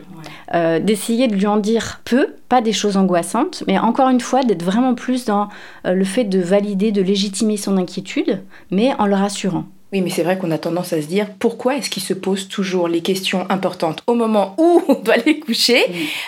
euh, 0.53 0.79
d'essayer 0.79 1.27
de 1.27 1.33
lui 1.33 1.47
en 1.47 1.57
dire 1.57 2.01
peu, 2.05 2.35
pas 2.49 2.61
des 2.61 2.71
choses 2.71 2.97
angoissantes, 2.97 3.63
mais 3.65 3.79
encore 3.79 4.09
une 4.09 4.21
fois, 4.21 4.43
d'être 4.43 4.61
vraiment 4.61 4.93
plus 4.93 5.25
dans 5.25 5.49
euh, 5.87 5.93
le 5.93 6.05
fait 6.05 6.25
de 6.25 6.39
valider, 6.39 6.91
de 6.91 7.01
légitimer 7.01 7.57
son 7.57 7.77
inquiétude, 7.77 8.43
mais 8.69 8.93
en 8.99 9.07
le 9.07 9.15
rassurant. 9.15 9.65
Oui, 9.93 10.01
mais 10.01 10.09
c'est 10.09 10.23
vrai 10.23 10.37
qu'on 10.37 10.51
a 10.51 10.57
tendance 10.57 10.91
à 10.91 11.01
se 11.01 11.07
dire 11.07 11.27
pourquoi 11.39 11.77
est-ce 11.77 11.89
qu'il 11.89 12.03
se 12.03 12.13
pose 12.13 12.49
toujours 12.49 12.89
les 12.89 13.01
questions 13.01 13.45
importantes 13.49 14.03
au 14.05 14.15
moment 14.15 14.53
où 14.57 14.81
on 14.89 14.95
doit 14.95 15.15
les 15.25 15.39
coucher 15.39 15.81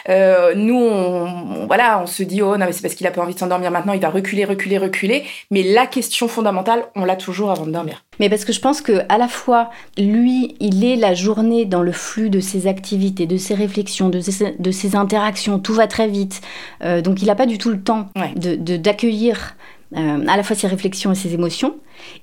Euh, 0.07 0.53
Nous, 0.55 0.75
on, 0.75 1.25
on- 1.25 1.65
voilà, 1.67 2.01
on 2.01 2.07
se 2.07 2.23
dit 2.23 2.41
oh 2.41 2.55
non 2.55 2.65
mais 2.65 2.71
c'est 2.71 2.81
parce 2.81 2.95
qu'il 2.95 3.05
a 3.05 3.11
pas 3.11 3.21
envie 3.21 3.33
de 3.33 3.39
s'endormir 3.39 3.69
maintenant, 3.69 3.91
il 3.93 3.99
va 3.99 4.09
reculer, 4.09 4.45
reculer, 4.45 4.77
reculer. 4.77 5.23
Mais 5.51 5.61
la 5.63 5.87
question 5.87 6.27
fondamentale, 6.29 6.83
on 6.95 7.03
l'a 7.03 7.17
toujours 7.17 7.51
avant 7.51 7.65
de 7.65 7.71
dormir. 7.71 8.05
Mais 8.21 8.29
parce 8.29 8.45
que 8.45 8.53
je 8.53 8.59
pense 8.61 8.81
que 8.81 9.01
à 9.09 9.17
la 9.17 9.27
fois, 9.27 9.69
lui, 9.97 10.55
il 10.61 10.83
est 10.85 10.95
la 10.95 11.13
journée 11.13 11.65
dans 11.65 11.81
le 11.81 11.91
flux 11.91 12.29
de 12.29 12.39
ses 12.39 12.65
activités, 12.67 13.25
de 13.25 13.37
ses 13.37 13.55
réflexions, 13.55 14.07
de 14.09 14.19
ses, 14.21 14.55
de 14.57 14.71
ses 14.71 14.95
interactions, 14.95 15.59
tout 15.59 15.73
va 15.73 15.87
très 15.87 16.07
vite. 16.07 16.41
Euh, 16.83 17.01
donc 17.01 17.21
il 17.21 17.25
n'a 17.25 17.35
pas 17.35 17.45
du 17.45 17.57
tout 17.57 17.69
le 17.69 17.81
temps 17.81 18.07
Ouais. 18.15 18.31
de- 18.35 18.77
d'accueillir 18.77 19.55
euh, 19.95 20.27
à 20.27 20.37
la 20.37 20.43
fois 20.43 20.55
ses 20.55 20.67
réflexions 20.67 21.11
et 21.11 21.15
ses 21.15 21.33
émotions. 21.33 21.75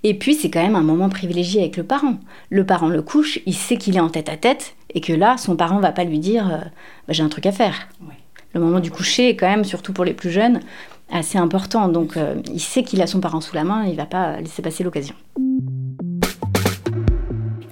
Et 0.05 0.15
puis 0.15 0.35
c'est 0.35 0.51
quand 0.51 0.63
même 0.63 0.77
un 0.77 0.83
moment 0.83 1.09
privilégié 1.09 1.61
avec 1.61 1.77
le 1.77 1.85
parent. 1.85 2.19
Le 2.51 2.65
parent 2.65 2.89
le 2.89 3.03
couche, 3.03 3.41
il 3.47 3.55
sait 3.55 3.77
qu'il 3.77 3.97
est 3.97 4.01
en 4.01 4.09
tête 4.09 4.29
à 4.29 4.37
tête 4.37 4.75
et 4.95 5.01
que 5.01 5.13
là, 5.13 5.37
son 5.37 5.57
parent 5.57 5.81
va 5.81 5.93
pas 5.93 6.05
lui 6.05 6.19
dire 6.19 6.49
euh, 6.53 6.59
Bah, 7.07 7.13
j'ai 7.13 7.23
un 7.23 7.29
truc 7.29 7.47
à 7.47 7.53
faire. 7.53 7.89
Le 8.55 8.61
moment 8.61 8.81
du 8.81 8.91
coucher 8.91 9.29
est 9.31 9.37
quand 9.37 9.49
même, 9.49 9.65
surtout 9.65 9.93
pour 9.93 10.05
les 10.05 10.15
plus 10.15 10.31
jeunes, 10.31 10.61
assez 11.13 11.39
important. 11.39 11.89
Donc 11.89 12.17
euh, 12.17 12.37
il 12.53 12.61
sait 12.61 12.83
qu'il 12.83 13.03
a 13.03 13.07
son 13.07 13.21
parent 13.21 13.41
sous 13.41 13.55
la 13.55 13.65
main, 13.65 13.85
il 13.85 13.97
va 13.97 14.07
pas 14.07 14.41
laisser 14.41 14.63
passer 14.63 14.85
l'occasion. 14.85 15.15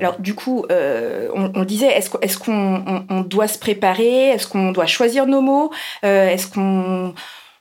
Alors 0.00 0.18
du 0.18 0.34
coup, 0.34 0.66
euh, 0.70 1.28
on, 1.34 1.52
on 1.54 1.64
disait, 1.64 1.86
est-ce 1.86 2.10
qu'on 2.10 2.18
est-ce 2.20 2.36
qu'on 2.36 2.82
on, 2.86 3.04
on 3.08 3.20
doit 3.22 3.48
se 3.48 3.58
préparer? 3.58 4.30
Est-ce 4.30 4.46
qu'on 4.46 4.72
doit 4.72 4.86
choisir 4.86 5.26
nos 5.26 5.40
mots? 5.40 5.70
Euh, 6.04 6.28
Est-ce 6.28 6.48
qu'on 6.48 7.14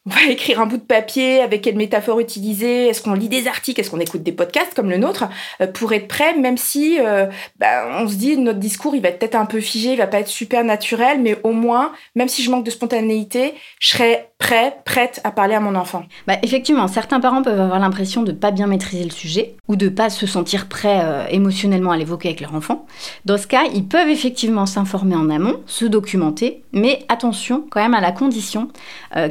on 0.06 0.10
va 0.10 0.30
écrire 0.30 0.60
un 0.60 0.66
bout 0.66 0.78
de 0.78 0.82
papier 0.82 1.40
avec 1.40 1.62
quelle 1.62 1.78
métaphore 1.78 2.20
utiliser 2.20 2.88
Est-ce 2.88 3.02
qu'on 3.02 3.14
lit 3.14 3.30
des 3.30 3.48
articles 3.48 3.80
Est-ce 3.80 3.90
qu'on 3.90 4.02
écoute 4.02 4.22
des 4.22 4.34
podcasts 4.34 4.74
comme 4.74 4.90
le 4.90 4.98
nôtre 4.98 5.30
euh, 5.62 5.68
pour 5.68 5.94
être 5.94 6.10
prêt, 6.10 6.38
même 6.38 6.58
si 6.58 7.00
euh, 7.00 7.28
bah, 7.58 7.88
on 8.02 8.08
se 8.10 8.16
dit 8.16 8.38
notre 8.38 8.60
discours 8.60 8.96
il 8.96 9.02
va 9.02 9.10
être 9.10 9.20
peut-être 9.20 9.36
un 9.36 9.46
peu 9.46 9.62
figé, 9.62 9.94
il 9.94 9.98
va 9.98 10.08
pas 10.08 10.20
être 10.20 10.28
super 10.28 10.66
naturel, 10.66 11.22
mais 11.22 11.38
au 11.44 11.54
moins, 11.54 11.94
même 12.16 12.28
si 12.28 12.44
je 12.44 12.52
manque 12.52 12.66
de 12.66 12.72
spontanéité, 12.72 13.54
je 13.80 13.90
serai 13.90 14.26
prêt, 14.40 14.78
prête 14.84 15.22
à 15.24 15.32
parler 15.32 15.56
à 15.56 15.62
mon 15.62 15.74
enfant. 15.76 16.04
Bah, 16.28 16.36
effectivement, 16.44 16.90
certains 16.90 17.22
parents 17.22 17.42
peuvent 17.42 17.62
avoir 17.62 17.80
l'impression 17.80 18.24
de 18.24 18.34
pas 18.34 18.52
bien 18.52 18.68
maîtriser 18.68 19.06
le 19.06 19.12
sujet 19.12 19.56
ou 19.70 19.78
de 19.78 19.88
pas 19.88 20.10
se 20.10 20.28
sentir 20.28 20.68
prêt 20.68 21.00
euh, 21.02 21.26
émotionnellement 21.30 21.92
à 21.92 21.98
l'évoquer 21.98 22.28
avec 22.28 22.42
leur 22.42 22.54
enfant. 22.56 22.86
Dans 23.24 23.38
ce 23.38 23.48
cas, 23.48 23.64
ils 23.74 23.88
peuvent 23.88 24.10
effectivement 24.10 24.66
s'informer 24.66 25.16
en 25.16 25.30
amont, 25.30 25.62
se 25.66 25.86
documenter, 25.86 26.62
mais 26.74 27.06
attention 27.08 27.64
quand 27.70 27.82
même 27.82 27.94
à 27.94 28.02
la 28.02 28.12
condition 28.12 28.68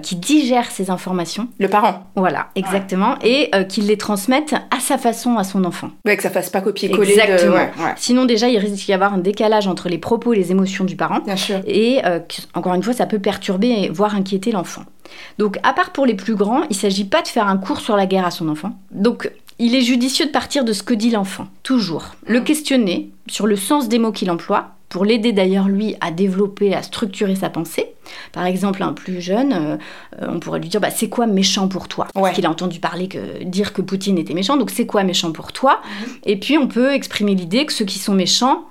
qu'ils 0.03 0.21
digèrent 0.21 0.62
ces 0.71 0.91
informations. 0.91 1.49
Le 1.59 1.69
parent. 1.69 2.05
Voilà, 2.15 2.49
exactement, 2.55 3.17
et 3.23 3.51
qu'il 3.69 3.87
les 3.87 3.97
transmette 3.97 4.55
à 4.71 4.81
sa 4.81 4.99
façon 4.99 5.37
à 5.37 5.45
son 5.45 5.65
enfant. 5.65 5.91
Ouais, 6.05 6.17
que 6.17 6.23
ça 6.23 6.31
fasse 6.31 6.51
pas 6.51 6.61
copier-coller. 6.61 7.13
Exactement. 7.13 7.67
Sinon, 7.97 8.25
déjà, 8.25 8.49
il 8.49 8.59
risque 8.59 8.87
d'y 8.87 8.93
avoir 8.93 9.15
un 9.15 9.19
décalage 9.19 9.67
entre 9.67 9.89
les 9.89 9.99
propos 9.99 10.33
et 10.33 10.37
les 10.37 10.51
émotions 10.51 10.85
du 10.85 10.97
parent. 10.97 11.21
Bien 11.21 11.37
sûr. 11.37 11.61
Et 11.67 12.01
encore 12.55 12.75
une 12.75 12.83
fois, 12.83 12.93
ça 12.93 13.07
peut 13.07 13.19
perturber, 13.19 13.89
voire 13.93 14.15
inquiéter 14.15 14.53
l'enfant. 14.53 14.83
Donc, 15.39 15.59
à 15.63 15.73
part 15.73 15.91
pour 15.91 16.07
les 16.07 16.15
plus 16.15 16.35
grands, 16.35 16.63
il 16.65 16.71
ne 16.71 16.75
s'agit 16.75 17.05
pas 17.05 17.23
de 17.23 17.29
faire 17.29 17.47
un 17.49 17.57
cours 17.57 17.81
sur 17.81 17.97
la 17.97 18.07
guerre 18.07 18.27
à 18.27 18.31
son 18.31 18.49
enfant. 18.49 18.73
Donc, 18.93 19.31
il 19.59 19.75
est 19.75 19.83
judicieux 19.83 20.27
de 20.27 20.31
partir 20.31 20.65
de 20.65 20.73
ce 20.73 20.83
que 20.83 20.95
dit 20.95 21.11
l'enfant, 21.11 21.47
toujours. 21.63 22.15
Le 22.27 22.41
questionner 22.41 23.11
sur 23.29 23.47
le 23.47 23.57
sens 23.57 23.89
des 23.89 23.99
mots 23.99 24.11
qu'il 24.11 24.31
emploie, 24.31 24.71
pour 24.93 25.07
l'aider 25.07 25.33
d'ailleurs 25.33 25.69
lui 25.69 25.97
à 26.03 26.11
développer, 26.11 26.75
à 26.75 26.83
structurer 26.83 27.35
sa 27.35 27.49
pensée. 27.49 27.95
Par 28.33 28.45
exemple, 28.45 28.83
un 28.83 28.93
plus 28.93 29.23
jeune, 29.23 29.79
on 30.21 30.39
pourrait 30.39 30.61
lui 30.61 30.69
dire 30.69 30.83
bah, 30.83 30.91
c'est 30.91 31.09
quoi 31.09 31.27
méchant 31.27 31.67
pour 31.67 31.89
toi? 31.89 32.09
Parce 32.13 32.35
qu'il 32.35 32.45
a 32.45 32.51
entendu 32.51 32.79
parler 32.79 33.09
que 33.09 33.43
dire 33.43 33.73
que 33.73 33.81
Poutine 33.81 34.19
était 34.19 34.35
méchant, 34.35 34.59
donc 34.59 34.71
c'est 34.71 34.85
quoi 34.85 35.03
méchant 35.03 35.33
pour 35.33 35.53
toi? 35.53 35.81
Et 36.25 36.39
puis 36.39 36.59
on 36.59 36.69
peut 36.69 36.93
exprimer 36.93 37.35
l'idée 37.35 37.65
que 37.65 37.73
ceux 37.73 37.87
qui 37.87 37.99
sont 37.99 38.13
méchants 38.13 38.67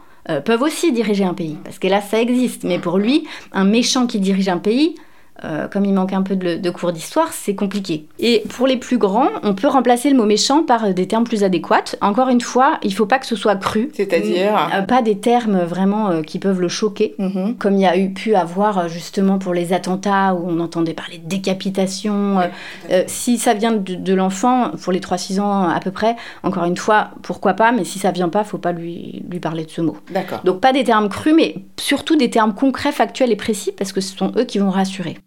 peuvent 0.45 0.61
aussi 0.61 0.91
diriger 0.91 1.23
un 1.23 1.33
pays, 1.33 1.57
parce 1.63 1.79
que 1.79 1.87
là 1.87 2.01
ça 2.01 2.21
existe. 2.21 2.65
Mais 2.65 2.77
pour 2.77 2.99
lui, 2.99 3.25
un 3.51 3.65
méchant 3.65 4.05
qui 4.05 4.19
dirige 4.19 4.47
un 4.47 4.59
pays, 4.59 4.93
euh, 5.43 5.67
comme 5.67 5.85
il 5.85 5.93
manque 5.93 6.13
un 6.13 6.21
peu 6.21 6.35
de, 6.35 6.55
de 6.55 6.69
cours 6.69 6.91
d'histoire, 6.91 7.33
c'est 7.33 7.55
compliqué. 7.55 8.05
Et 8.19 8.43
pour 8.49 8.67
les 8.67 8.77
plus 8.77 8.97
grands, 8.97 9.29
on 9.43 9.53
peut 9.53 9.67
remplacer 9.67 10.09
le 10.09 10.17
mot 10.17 10.25
méchant 10.25 10.63
par 10.63 10.93
des 10.93 11.07
termes 11.07 11.23
plus 11.23 11.43
adéquats. 11.43 11.95
Encore 12.01 12.29
une 12.29 12.41
fois, 12.41 12.77
il 12.83 12.93
faut 12.93 13.05
pas 13.05 13.19
que 13.19 13.25
ce 13.25 13.35
soit 13.35 13.55
cru. 13.55 13.89
C'est-à-dire 13.93 14.69
euh, 14.73 14.81
Pas 14.83 15.01
des 15.01 15.17
termes 15.17 15.59
vraiment 15.61 16.09
euh, 16.09 16.21
qui 16.21 16.39
peuvent 16.39 16.61
le 16.61 16.67
choquer, 16.67 17.15
Mhm. 17.17 17.55
comme 17.57 17.75
il 17.75 17.81
y 17.81 17.85
a 17.87 17.97
eu 17.97 18.11
pu 18.13 18.35
avoir 18.35 18.87
justement 18.89 19.37
pour 19.39 19.53
les 19.53 19.73
attentats 19.73 20.33
où 20.35 20.45
on 20.47 20.59
entendait 20.59 20.93
parler 20.93 21.17
de 21.17 21.27
décapitation. 21.27 22.39
Si 23.07 23.37
ça 23.37 23.53
vient 23.53 23.71
de, 23.71 23.95
de 23.95 24.13
l'enfant, 24.13 24.71
pour 24.81 24.91
les 24.91 24.99
3-6 24.99 25.39
ans 25.39 25.67
à 25.69 25.79
peu 25.79 25.91
près, 25.91 26.15
encore 26.43 26.65
une 26.65 26.77
fois, 26.77 27.09
pourquoi 27.21 27.53
pas, 27.53 27.71
mais 27.71 27.83
si 27.83 27.99
ça 27.99 28.11
vient 28.11 28.29
pas, 28.29 28.43
faut 28.43 28.57
pas 28.57 28.71
lui, 28.71 29.23
lui 29.29 29.39
parler 29.39 29.65
de 29.65 29.69
ce 29.71 29.81
mot. 29.81 29.97
D'accord. 30.11 30.41
Donc 30.43 30.59
pas 30.61 30.73
des 30.73 30.83
termes 30.83 31.09
crus, 31.09 31.33
mais 31.35 31.55
surtout 31.79 32.15
des 32.15 32.29
termes 32.29 32.53
concrets, 32.53 32.91
factuels 32.91 33.31
et 33.31 33.35
précis, 33.35 33.71
parce 33.77 33.91
que 33.93 34.01
ce 34.01 34.15
sont 34.17 34.31
eux 34.37 34.43
qui 34.43 34.59
vont 34.59 34.69
rassurer. 34.69 35.17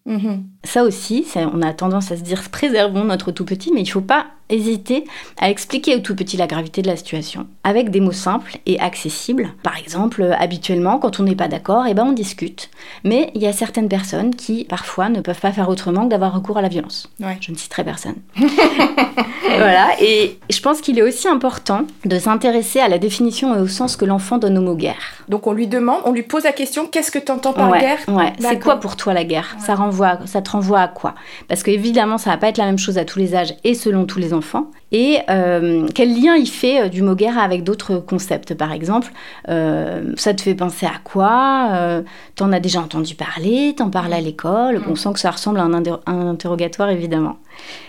Ça 0.64 0.84
aussi, 0.84 1.26
on 1.37 1.62
a 1.62 1.73
tendance 1.73 2.12
à 2.12 2.16
se 2.16 2.23
dire 2.23 2.50
préservons 2.50 3.04
notre 3.04 3.32
tout 3.32 3.44
petit, 3.44 3.73
mais 3.73 3.82
il 3.82 3.87
faut 3.87 4.00
pas 4.00 4.26
hésiter 4.51 5.05
à 5.39 5.51
expliquer 5.51 5.97
au 5.97 6.01
tout 6.01 6.15
petit 6.15 6.37
la 6.37 6.47
gravité 6.47 6.83
de 6.83 6.87
la 6.87 6.97
situation 6.97 7.47
avec 7.65 7.91
des 7.91 8.01
mots 8.01 8.13
simples 8.13 8.59
et 8.67 8.79
accessibles. 8.79 9.53
Par 9.63 9.79
exemple, 9.79 10.23
euh, 10.23 10.35
habituellement, 10.39 10.99
quand 10.99 11.19
on 11.19 11.23
n'est 11.23 11.35
pas 11.35 11.49
d'accord, 11.49 11.87
eh 11.89 11.95
ben 11.95 12.05
on 12.05 12.13
discute. 12.13 12.71
Mais 13.05 13.31
il 13.35 13.43
y 13.43 13.47
a 13.47 13.53
certaines 13.53 13.89
personnes 13.89 14.35
qui 14.35 14.65
parfois 14.65 15.09
ne 15.09 15.21
peuvent 15.21 15.41
pas 15.41 15.53
faire 15.53 15.69
autrement 15.69 16.05
que 16.05 16.11
d'avoir 16.11 16.35
recours 16.35 16.59
à 16.59 16.63
la 16.63 16.69
violence. 16.69 17.11
Ouais. 17.21 17.39
Je 17.41 17.53
ne 17.53 17.57
citerai 17.57 17.85
personne. 17.85 18.17
voilà, 18.37 19.89
et 20.01 20.39
je 20.51 20.61
pense 20.61 20.81
qu'il 20.81 20.99
est 20.99 21.03
aussi 21.03 21.27
important 21.29 21.87
de 22.05 22.19
s'intéresser 22.19 22.81
à 22.81 22.89
la 22.89 22.99
définition 22.99 23.55
et 23.57 23.61
au 23.61 23.67
sens 23.67 23.97
que 23.97 24.05
l'enfant 24.05 24.39
donne 24.39 24.59
au 24.59 24.63
mot 24.63 24.75
guerre. 24.75 25.25
Donc 25.29 25.47
on 25.47 25.53
lui 25.53 25.67
demande, 25.67 26.03
on 26.05 26.13
lui 26.13 26.23
pose 26.23 26.45
la 26.45 26.53
question 26.53 26.87
qu'est-ce 26.87 27.11
que 27.11 27.19
tu 27.19 27.33
entends 27.33 27.53
par 27.55 27.71
ouais, 27.71 27.81
guerre? 27.81 27.99
ouais. 28.09 28.33
C'est 28.39 28.61
quoi 28.61 28.77
pour 28.77 28.97
toi 28.97 29.15
la 29.15 29.25
guerre? 29.25 29.57
Ça 29.59 29.75
renvoie, 29.75 30.19
ça 30.27 30.43
te 30.43 30.51
renvoie 30.51 30.81
à 30.81 30.89
quoi? 30.89 31.15
Parce 31.49 31.63
que 31.63 31.71
évidemment, 31.71 32.19
ça 32.19 32.31
va 32.31 32.37
pas 32.37 32.49
être 32.49 32.59
la 32.59 32.67
même 32.67 32.79
chose 32.79 32.99
à 32.99 33.05
tous 33.05 33.19
les 33.19 33.35
âges 33.35 33.55
et 33.65 33.75
selon 33.75 34.05
tous 34.05 34.19
les 34.19 34.35
enfants. 34.35 34.44
Et 34.93 35.19
euh, 35.29 35.87
quel 35.95 36.21
lien 36.21 36.37
il 36.37 36.49
fait 36.49 36.83
euh, 36.83 36.89
du 36.89 37.03
mot 37.03 37.15
guerre 37.15 37.39
avec 37.39 37.65
d'autres 37.65 37.97
concepts 37.97 38.55
Par 38.55 38.73
exemple, 38.73 39.13
euh, 39.49 40.13
ça 40.17 40.35
te 40.35 40.43
fait 40.43 40.55
penser 40.55 40.87
à 40.87 40.99
quoi? 41.03 41.71
Euh, 41.73 42.03
T'en 42.37 42.53
as 42.53 42.61
déjà 42.61 42.81
entendu 42.81 43.15
parler? 43.15 43.75
T'en 43.77 43.91
parles 43.91 44.13
à 44.13 44.21
l'école? 44.21 44.83
On 44.89 44.95
sent 44.95 45.13
que 45.15 45.21
ça 45.21 45.31
ressemble 45.31 45.59
à 45.59 45.65
un, 45.65 46.29
interrogatoire, 46.29 46.91
évidemment. 46.91 47.39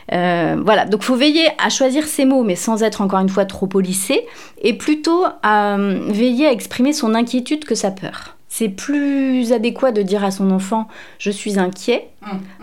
Voilà, 0.10 0.86
donc 0.86 1.04
faut 1.04 1.16
veiller 1.16 1.48
à 1.64 1.70
choisir 1.70 2.06
ses 2.06 2.26
mots, 2.26 2.44
mais 2.44 2.56
sans 2.56 2.84
être 2.84 3.02
encore 3.02 3.20
une 3.20 3.30
fois 3.30 3.46
trop 3.46 3.68
policé, 3.68 4.26
et 4.62 4.74
plutôt 4.74 5.26
à 5.42 5.78
veiller 5.78 6.48
à 6.48 6.52
exprimer 6.52 6.94
son 6.94 7.16
inquiétude 7.16 7.66
que 7.66 7.76
sa 7.76 7.92
peur. 7.92 8.36
C'est 8.58 8.70
plus 8.70 9.52
adéquat 9.52 9.92
de 9.92 10.02
dire 10.02 10.24
à 10.24 10.32
son 10.32 10.50
enfant 10.50 10.88
je 11.20 11.30
suis 11.30 11.60
inquiet 11.60 12.08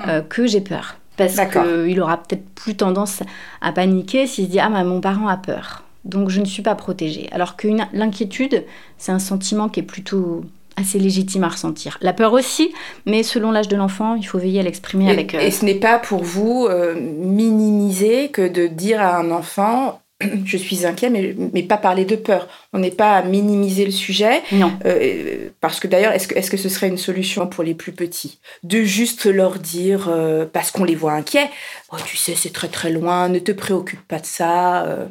euh, 0.09 0.23
que 0.23 0.47
j'ai 0.47 0.63
peur. 0.63 0.97
Parce 1.17 1.37
qu'il 1.37 2.01
aura 2.01 2.17
peut-être 2.17 2.49
plus 2.55 2.75
tendance 2.75 3.23
à 3.61 3.73
paniquer 3.73 4.27
s'il 4.27 4.47
se 4.47 4.51
dit 4.51 4.61
ah 4.61 4.71
mon 4.71 5.01
parent 5.01 5.29
a 5.29 5.37
peur, 5.37 5.85
donc 6.05 6.31
je 6.31 6.41
ne 6.41 6.47
suis 6.47 6.63
pas 6.63 6.75
protégée. 6.75 7.29
Alors 7.33 7.57
que 7.57 7.69
l'inquiétude, 7.93 8.65
c'est 8.99 9.13
un 9.13 9.19
sentiment 9.19 9.69
qui 9.69 9.81
est 9.81 9.85
plutôt 9.85 10.45
assez 10.77 10.99
légitime 10.99 11.45
à 11.45 11.49
ressentir. 11.49 11.99
La 12.01 12.13
peur 12.13 12.33
aussi, 12.33 12.73
mais 13.07 13.23
selon 13.23 13.51
l'âge 13.51 13.69
de 13.69 13.77
l'enfant, 13.77 14.15
il 14.15 14.27
faut 14.27 14.39
veiller 14.39 14.61
à 14.61 14.63
l'exprimer 14.63 15.11
avec... 15.11 15.35
euh, 15.35 15.41
et 15.41 15.51
ce 15.51 15.65
n'est 15.65 15.75
pas 15.75 15.99
pour 15.99 16.23
vous 16.25 16.67
euh, 16.69 16.95
minimiser 16.95 18.29
que 18.29 18.49
de 18.49 18.67
dire 18.67 19.01
à 19.01 19.19
un 19.19 19.31
enfant 19.31 20.02
je 20.45 20.57
suis 20.57 20.87
inquiet, 20.87 21.11
mais, 21.11 21.35
mais 21.53 21.63
pas 21.63 21.77
parler 21.77 22.05
de 22.05 22.17
peur. 22.17 22.49
On 22.73 22.79
n'est 22.79 22.91
pas 22.91 23.17
à 23.17 23.23
minimiser 23.23 23.85
le 23.85 23.91
sujet. 23.91 24.43
Non. 24.53 24.73
Euh, 24.85 25.49
parce 25.61 25.81
que 25.81 25.89
d'ailleurs, 25.89 26.13
est-ce 26.13 26.51
que, 26.51 26.57
ce 26.57 26.69
serait 26.69 26.89
une 26.89 26.99
solution 26.99 27.47
pour 27.47 27.65
les 27.65 27.75
plus 27.75 27.93
petits 27.93 28.39
De 28.63 28.83
juste 28.83 29.27
leur 29.27 29.59
dire, 29.59 30.09
euh, 30.09 30.47
parce 30.51 30.71
qu'on 30.71 30.85
les 30.85 30.95
voit 30.95 31.13
inquiets, 31.13 31.51
oh, 31.93 31.97
tu 32.07 32.17
sais, 32.17 32.35
c'est 32.35 32.53
très 32.53 32.69
très 32.69 32.91
loin, 32.91 33.29
ne 33.29 33.39
te 33.39 33.53
préoccupe 33.53 34.07
pas 34.07 34.19
de 34.19 34.27
ça. 34.27 34.85
euh, 34.85 35.07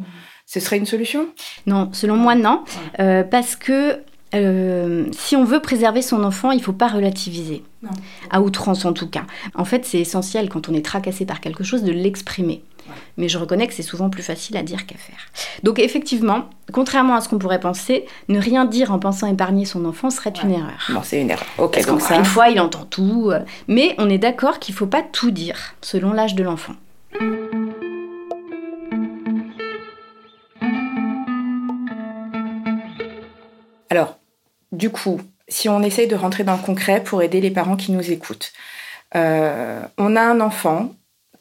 ce 0.46 0.60
serait 0.60 0.78
une 0.78 0.86
solution? 0.86 1.28
Non, 1.66 1.90
selon 1.94 2.18
moi, 2.18 2.36
non. 2.36 2.64
Parce 2.98 3.56
que 3.56 4.02
euh, 4.34 5.06
si 5.12 5.36
on 5.36 5.44
veut 5.44 5.60
préserver 5.62 6.02
son 6.02 6.24
enfant, 6.24 6.52
il 6.52 6.62
faut 6.64 6.74
pas 6.74 6.88
relativiser. 6.88 7.64
Non. 7.84 7.90
À 8.30 8.42
outrance, 8.42 8.86
en 8.86 8.94
tout 8.94 9.08
cas. 9.10 9.24
En 9.56 9.66
fait, 9.66 9.86
c'est 9.86 10.00
essentiel 10.00 10.50
quand 10.50 10.70
on 10.70 10.74
est 10.74 10.86
tracassé 10.86 11.26
par 11.26 11.42
quelque 11.42 11.64
chose 11.64 11.84
de 11.84 11.92
l'exprimer. 11.92 12.64
Mais 13.18 13.30
je 13.30 13.38
reconnais 13.38 13.68
que 13.68 13.74
c'est 13.74 13.84
souvent 13.84 14.10
plus 14.10 14.24
facile 14.24 14.58
à 14.58 14.64
dire 14.64 14.86
qu'à 14.86 14.98
faire. 14.98 15.16
Donc 15.64 15.80
effectivement, 15.80 16.50
contrairement 16.74 17.16
à 17.16 17.22
ce 17.22 17.30
qu'on 17.30 17.38
pourrait 17.38 17.60
penser, 17.60 18.06
ne 18.28 18.38
rien 18.40 18.66
dire 18.66 18.92
en 18.92 19.00
pensant 19.00 19.28
épargner 19.28 19.64
son 19.66 19.86
enfant 19.86 20.10
serait 20.10 20.34
une 20.44 20.52
erreur. 20.52 20.88
Bon, 20.90 21.00
c'est 21.04 21.22
une 21.22 21.30
erreur. 21.30 21.46
Ok, 21.58 21.74
Parce 21.76 21.86
donc 21.86 22.02
ça. 22.02 22.16
une 22.18 22.26
fois, 22.26 22.50
il 22.50 22.60
entend 22.60 22.86
tout. 22.86 23.30
euh, 23.32 23.40
Mais 23.68 23.96
on 23.98 24.10
est 24.10 24.18
d'accord 24.18 24.60
qu'il 24.60 24.76
faut 24.76 24.88
pas 24.88 25.04
tout 25.04 25.32
dire, 25.32 25.76
selon 25.82 26.12
l'âge 26.12 26.36
de 26.36 26.44
l'enfant. 26.44 26.74
Alors, 33.90 34.20
du 34.72 34.90
coup, 34.90 35.20
si 35.48 35.70
on 35.70 35.82
essaye 35.84 36.08
de 36.08 36.16
rentrer 36.16 36.44
dans 36.44 36.56
le 36.56 36.62
concret 36.64 37.04
pour 37.04 37.22
aider 37.22 37.42
les 37.42 37.52
parents 37.52 37.76
qui 37.76 37.92
nous 37.92 38.12
écoutent, 38.12 38.54
euh, 39.16 39.82
on 39.98 40.16
a 40.16 40.22
un 40.22 40.40
enfant 40.42 40.92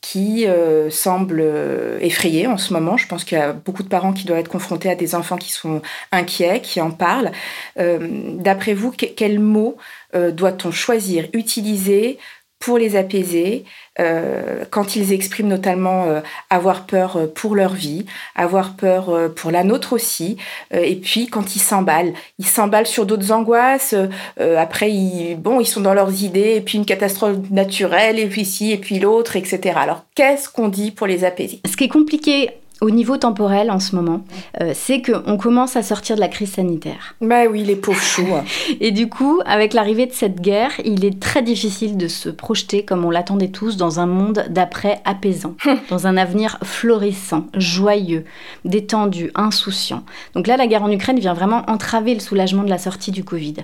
qui 0.00 0.46
euh, 0.46 0.88
semble 0.90 1.40
euh, 1.42 1.98
effrayé 2.00 2.46
en 2.46 2.56
ce 2.56 2.72
moment. 2.72 2.96
Je 2.96 3.06
pense 3.06 3.22
qu'il 3.24 3.36
y 3.38 3.40
a 3.40 3.52
beaucoup 3.52 3.82
de 3.82 3.88
parents 3.88 4.12
qui 4.14 4.24
doivent 4.24 4.40
être 4.40 4.48
confrontés 4.48 4.90
à 4.90 4.94
des 4.94 5.14
enfants 5.14 5.36
qui 5.36 5.52
sont 5.52 5.82
inquiets, 6.10 6.60
qui 6.62 6.80
en 6.80 6.90
parlent. 6.90 7.32
D'après 7.76 8.74
vous, 8.74 8.92
que- 8.92 9.06
quels 9.06 9.38
mots 9.40 9.76
euh, 10.14 10.30
doit-on 10.32 10.70
choisir, 10.72 11.28
utiliser 11.34 12.18
pour 12.60 12.76
les 12.78 12.94
apaiser 12.94 13.64
euh, 13.98 14.64
quand 14.70 14.94
ils 14.94 15.12
expriment 15.12 15.48
notamment 15.48 16.04
euh, 16.04 16.20
avoir 16.50 16.86
peur 16.86 17.16
euh, 17.16 17.26
pour 17.26 17.56
leur 17.56 17.72
vie, 17.72 18.04
avoir 18.36 18.76
peur 18.76 19.08
euh, 19.08 19.28
pour 19.28 19.50
la 19.50 19.64
nôtre 19.64 19.94
aussi, 19.94 20.36
euh, 20.74 20.82
et 20.82 20.96
puis 20.96 21.26
quand 21.26 21.56
ils 21.56 21.60
s'emballent, 21.60 22.12
ils 22.38 22.46
s'emballent 22.46 22.86
sur 22.86 23.06
d'autres 23.06 23.32
angoisses. 23.32 23.94
euh, 23.94 24.58
après, 24.58 24.92
ils, 24.92 25.36
bon, 25.36 25.58
ils 25.60 25.66
sont 25.66 25.80
dans 25.80 25.94
leurs 25.94 26.22
idées, 26.22 26.56
et 26.56 26.60
puis 26.60 26.76
une 26.76 26.84
catastrophe 26.84 27.38
naturelle, 27.50 28.18
et 28.18 28.26
puis 28.26 28.44
ci, 28.44 28.72
et 28.72 28.78
puis 28.78 29.00
l'autre, 29.00 29.36
etc. 29.36 29.76
Alors, 29.76 30.04
qu'est-ce 30.14 30.48
qu'on 30.48 30.68
dit 30.68 30.90
pour 30.90 31.06
les 31.06 31.24
apaiser? 31.24 31.60
Ce 31.66 31.76
qui 31.76 31.84
est 31.84 31.88
compliqué 31.88 32.50
au 32.80 32.90
niveau 32.90 33.16
temporel 33.16 33.70
en 33.70 33.78
ce 33.78 33.94
moment, 33.94 34.22
euh, 34.60 34.72
c'est 34.74 35.02
qu'on 35.02 35.36
commence 35.36 35.76
à 35.76 35.82
sortir 35.82 36.16
de 36.16 36.20
la 36.20 36.28
crise 36.28 36.52
sanitaire. 36.52 37.14
Bah 37.20 37.44
oui, 37.50 37.62
les 37.62 37.76
pauvres 37.76 38.00
choux. 38.00 38.26
Et 38.80 38.90
du 38.90 39.08
coup, 39.08 39.40
avec 39.44 39.74
l'arrivée 39.74 40.06
de 40.06 40.12
cette 40.12 40.40
guerre, 40.40 40.72
il 40.84 41.04
est 41.04 41.20
très 41.20 41.42
difficile 41.42 41.96
de 41.96 42.08
se 42.08 42.28
projeter, 42.28 42.84
comme 42.84 43.04
on 43.04 43.10
l'attendait 43.10 43.48
tous, 43.48 43.76
dans 43.76 44.00
un 44.00 44.06
monde 44.06 44.46
d'après 44.48 45.00
apaisant, 45.04 45.54
dans 45.90 46.06
un 46.06 46.16
avenir 46.16 46.58
florissant, 46.62 47.46
joyeux, 47.54 48.24
détendu, 48.64 49.30
insouciant. 49.34 50.04
Donc 50.34 50.46
là, 50.46 50.56
la 50.56 50.66
guerre 50.66 50.82
en 50.82 50.90
Ukraine 50.90 51.18
vient 51.18 51.34
vraiment 51.34 51.64
entraver 51.68 52.14
le 52.14 52.20
soulagement 52.20 52.62
de 52.62 52.70
la 52.70 52.78
sortie 52.78 53.10
du 53.10 53.24
Covid. 53.24 53.56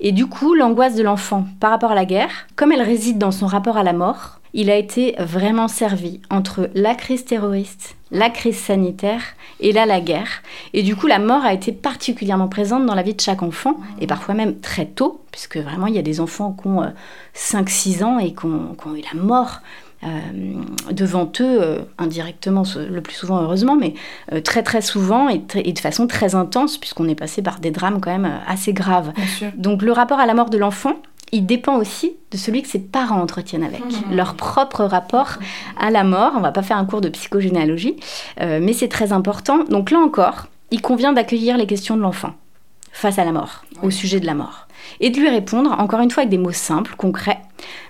Et 0.00 0.12
du 0.12 0.26
coup, 0.26 0.54
l'angoisse 0.54 0.96
de 0.96 1.02
l'enfant 1.02 1.46
par 1.60 1.70
rapport 1.70 1.92
à 1.92 1.94
la 1.94 2.04
guerre, 2.04 2.46
comme 2.56 2.72
elle 2.72 2.82
réside 2.82 3.18
dans 3.18 3.30
son 3.30 3.46
rapport 3.46 3.76
à 3.76 3.82
la 3.82 3.92
mort, 3.92 4.40
il 4.56 4.70
a 4.70 4.76
été 4.76 5.14
vraiment 5.18 5.68
servi 5.68 6.20
entre 6.30 6.70
la 6.74 6.94
crise 6.94 7.26
terroriste, 7.26 7.94
la 8.10 8.30
crise 8.30 8.56
sanitaire 8.56 9.20
et 9.60 9.70
là 9.70 9.84
la 9.84 10.00
guerre. 10.00 10.42
Et 10.72 10.82
du 10.82 10.96
coup, 10.96 11.06
la 11.06 11.18
mort 11.18 11.44
a 11.44 11.52
été 11.52 11.72
particulièrement 11.72 12.48
présente 12.48 12.86
dans 12.86 12.94
la 12.94 13.02
vie 13.02 13.14
de 13.14 13.20
chaque 13.20 13.42
enfant, 13.42 13.76
et 14.00 14.06
parfois 14.06 14.34
même 14.34 14.58
très 14.60 14.86
tôt, 14.86 15.20
puisque 15.30 15.58
vraiment 15.58 15.86
il 15.86 15.94
y 15.94 15.98
a 15.98 16.02
des 16.02 16.20
enfants 16.20 16.56
qui 16.60 16.68
ont 16.68 16.90
5-6 17.34 18.02
ans 18.02 18.18
et 18.18 18.32
qui 18.32 18.46
ont, 18.46 18.74
eu 18.94 19.02
la 19.14 19.20
mort 19.20 19.60
euh, 20.04 20.08
devant 20.90 21.30
eux, 21.40 21.58
euh, 21.60 21.78
indirectement, 21.98 22.62
le 22.76 23.02
plus 23.02 23.14
souvent 23.14 23.42
heureusement, 23.42 23.76
mais 23.76 23.92
euh, 24.32 24.40
très 24.40 24.62
très 24.62 24.80
souvent 24.80 25.28
et, 25.28 25.38
de 25.38 25.78
façon 25.78 26.06
très 26.06 26.34
intense, 26.34 26.78
puisqu'on 26.78 27.08
est 27.08 27.14
passé 27.14 27.42
par 27.42 27.60
des 27.60 27.70
drames 27.70 28.00
quand 28.00 28.10
même 28.10 28.40
assez 28.46 28.72
graves. 28.72 29.12
Donc 29.54 29.82
le 29.82 29.92
rapport 29.92 30.18
à 30.18 30.24
la 30.24 30.32
mort 30.32 30.48
de 30.48 30.56
l'enfant, 30.56 30.96
il 31.32 31.46
dépend 31.46 31.76
aussi 31.76 32.16
de 32.30 32.36
celui 32.36 32.62
que 32.62 32.68
ses 32.68 32.78
parents 32.78 33.20
entretiennent 33.20 33.64
avec, 33.64 33.84
mmh. 33.84 34.14
leur 34.14 34.34
propre 34.34 34.84
rapport 34.84 35.38
à 35.78 35.90
la 35.90 36.04
mort. 36.04 36.32
On 36.36 36.40
va 36.40 36.52
pas 36.52 36.62
faire 36.62 36.78
un 36.78 36.84
cours 36.84 37.00
de 37.00 37.08
psychogénéalogie, 37.08 37.96
mais 38.40 38.72
c'est 38.72 38.88
très 38.88 39.12
important. 39.12 39.64
Donc 39.64 39.90
là 39.90 39.98
encore, 39.98 40.46
il 40.70 40.80
convient 40.80 41.12
d'accueillir 41.12 41.56
les 41.56 41.66
questions 41.66 41.96
de 41.96 42.02
l'enfant 42.02 42.34
face 42.92 43.18
à 43.18 43.24
la 43.24 43.32
mort, 43.32 43.64
au 43.82 43.90
sujet 43.90 44.20
de 44.20 44.26
la 44.26 44.34
mort 44.34 44.66
et 45.00 45.10
de 45.10 45.18
lui 45.18 45.28
répondre, 45.28 45.74
encore 45.78 46.00
une 46.00 46.10
fois 46.10 46.22
avec 46.22 46.30
des 46.30 46.38
mots 46.38 46.52
simples, 46.52 46.94
concrets, 46.96 47.40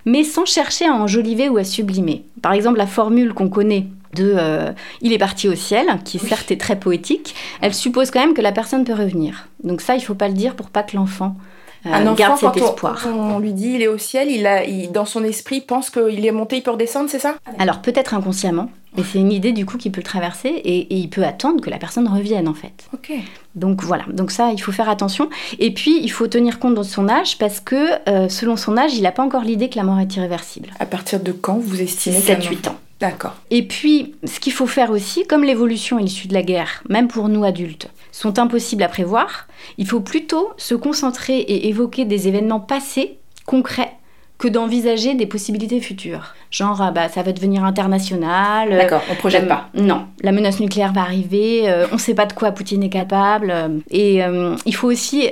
mais 0.04 0.24
sans 0.24 0.44
chercher 0.44 0.86
à 0.86 0.92
enjoliver 0.92 1.48
ou 1.48 1.56
à 1.58 1.64
sublimer. 1.64 2.24
Par 2.42 2.52
exemple, 2.52 2.78
la 2.78 2.86
formule 2.86 3.34
qu'on 3.34 3.48
connaît 3.48 3.86
de 4.14 4.34
euh, 4.36 4.72
Il 5.02 5.12
est 5.12 5.18
parti 5.18 5.48
au 5.48 5.54
ciel, 5.54 5.86
qui 6.04 6.18
certes 6.18 6.50
est 6.50 6.60
très 6.60 6.78
poétique, 6.78 7.34
elle 7.60 7.74
suppose 7.74 8.10
quand 8.10 8.20
même 8.20 8.34
que 8.34 8.40
la 8.40 8.52
personne 8.52 8.84
peut 8.84 8.94
revenir. 8.94 9.48
Donc 9.62 9.80
ça, 9.80 9.94
il 9.94 9.98
ne 9.98 10.04
faut 10.04 10.14
pas 10.14 10.28
le 10.28 10.34
dire 10.34 10.54
pour 10.54 10.70
pas 10.70 10.82
que 10.82 10.96
l'enfant 10.96 11.36
euh, 11.36 11.55
un 11.84 12.06
enfant, 12.06 12.36
cet 12.36 12.56
espoir. 12.56 13.06
On, 13.06 13.38
lui 13.38 13.52
dit 13.52 13.74
il 13.74 13.82
est 13.82 13.88
au 13.88 13.98
ciel, 13.98 14.30
il 14.30 14.46
a, 14.46 14.62
dans 14.92 15.04
son 15.04 15.24
esprit 15.24 15.60
pense 15.60 15.90
qu'il 15.90 16.24
est 16.24 16.32
monté, 16.32 16.56
il 16.56 16.62
peut 16.62 16.70
redescendre, 16.70 17.08
c'est 17.10 17.18
ça? 17.18 17.36
Alors 17.58 17.80
peut-être 17.80 18.14
inconsciemment, 18.14 18.70
et 18.98 19.02
c'est 19.04 19.18
une 19.18 19.32
idée 19.32 19.52
du 19.52 19.66
coup 19.66 19.76
qui 19.76 19.90
peut 19.90 20.00
le 20.00 20.06
traverser 20.06 20.48
et, 20.48 20.94
il 20.96 21.10
peut 21.10 21.24
attendre 21.24 21.60
que 21.60 21.70
la 21.70 21.78
personne 21.78 22.08
revienne 22.08 22.48
en 22.48 22.54
fait. 22.54 22.88
Ok. 22.94 23.12
Donc 23.54 23.82
voilà, 23.82 24.04
donc 24.08 24.30
ça 24.30 24.52
il 24.52 24.60
faut 24.60 24.72
faire 24.72 24.88
attention. 24.88 25.28
Et 25.58 25.72
puis 25.72 25.98
il 26.02 26.10
faut 26.10 26.26
tenir 26.26 26.58
compte 26.58 26.74
de 26.74 26.82
son 26.82 27.08
âge 27.08 27.38
parce 27.38 27.60
que 27.60 28.08
euh, 28.08 28.28
selon 28.28 28.56
son 28.56 28.76
âge, 28.76 28.94
il 28.94 29.02
n'a 29.02 29.12
pas 29.12 29.22
encore 29.22 29.42
l'idée 29.42 29.68
que 29.68 29.76
la 29.76 29.84
mort 29.84 29.98
est 30.00 30.16
irréversible. 30.16 30.70
À 30.80 30.86
partir 30.86 31.20
de 31.20 31.32
quand 31.32 31.58
vous 31.58 31.80
estimez 31.80 32.18
7-8 32.18 32.68
ans. 32.68 32.76
D'accord. 33.00 33.34
Et 33.50 33.62
puis, 33.62 34.14
ce 34.24 34.40
qu'il 34.40 34.52
faut 34.52 34.66
faire 34.66 34.90
aussi, 34.90 35.26
comme 35.26 35.44
l'évolution 35.44 35.98
est 35.98 36.04
issue 36.04 36.28
de 36.28 36.34
la 36.34 36.42
guerre, 36.42 36.82
même 36.88 37.08
pour 37.08 37.28
nous 37.28 37.44
adultes, 37.44 37.90
sont 38.10 38.38
impossibles 38.38 38.82
à 38.82 38.88
prévoir, 38.88 39.46
il 39.76 39.86
faut 39.86 40.00
plutôt 40.00 40.52
se 40.56 40.74
concentrer 40.74 41.38
et 41.38 41.68
évoquer 41.68 42.06
des 42.06 42.28
événements 42.28 42.60
passés, 42.60 43.18
concrets, 43.44 43.92
que 44.38 44.48
d'envisager 44.48 45.14
des 45.14 45.26
possibilités 45.26 45.80
futures. 45.80 46.34
Genre, 46.50 46.80
ah 46.80 46.90
bah, 46.90 47.08
ça 47.08 47.22
va 47.22 47.32
devenir 47.32 47.64
international. 47.64 48.72
Euh, 48.72 48.78
D'accord, 48.78 49.02
on 49.10 49.14
projette 49.14 49.48
pas. 49.48 49.70
Non, 49.74 50.06
la 50.22 50.32
menace 50.32 50.60
nucléaire 50.60 50.92
va 50.92 51.02
arriver, 51.02 51.68
euh, 51.70 51.86
on 51.90 51.94
ne 51.94 52.00
sait 52.00 52.14
pas 52.14 52.26
de 52.26 52.32
quoi 52.32 52.52
Poutine 52.52 52.82
est 52.82 52.90
capable. 52.90 53.50
Euh, 53.50 53.78
et 53.90 54.20
il 54.66 54.74
faut 54.74 54.88
aussi 54.88 55.30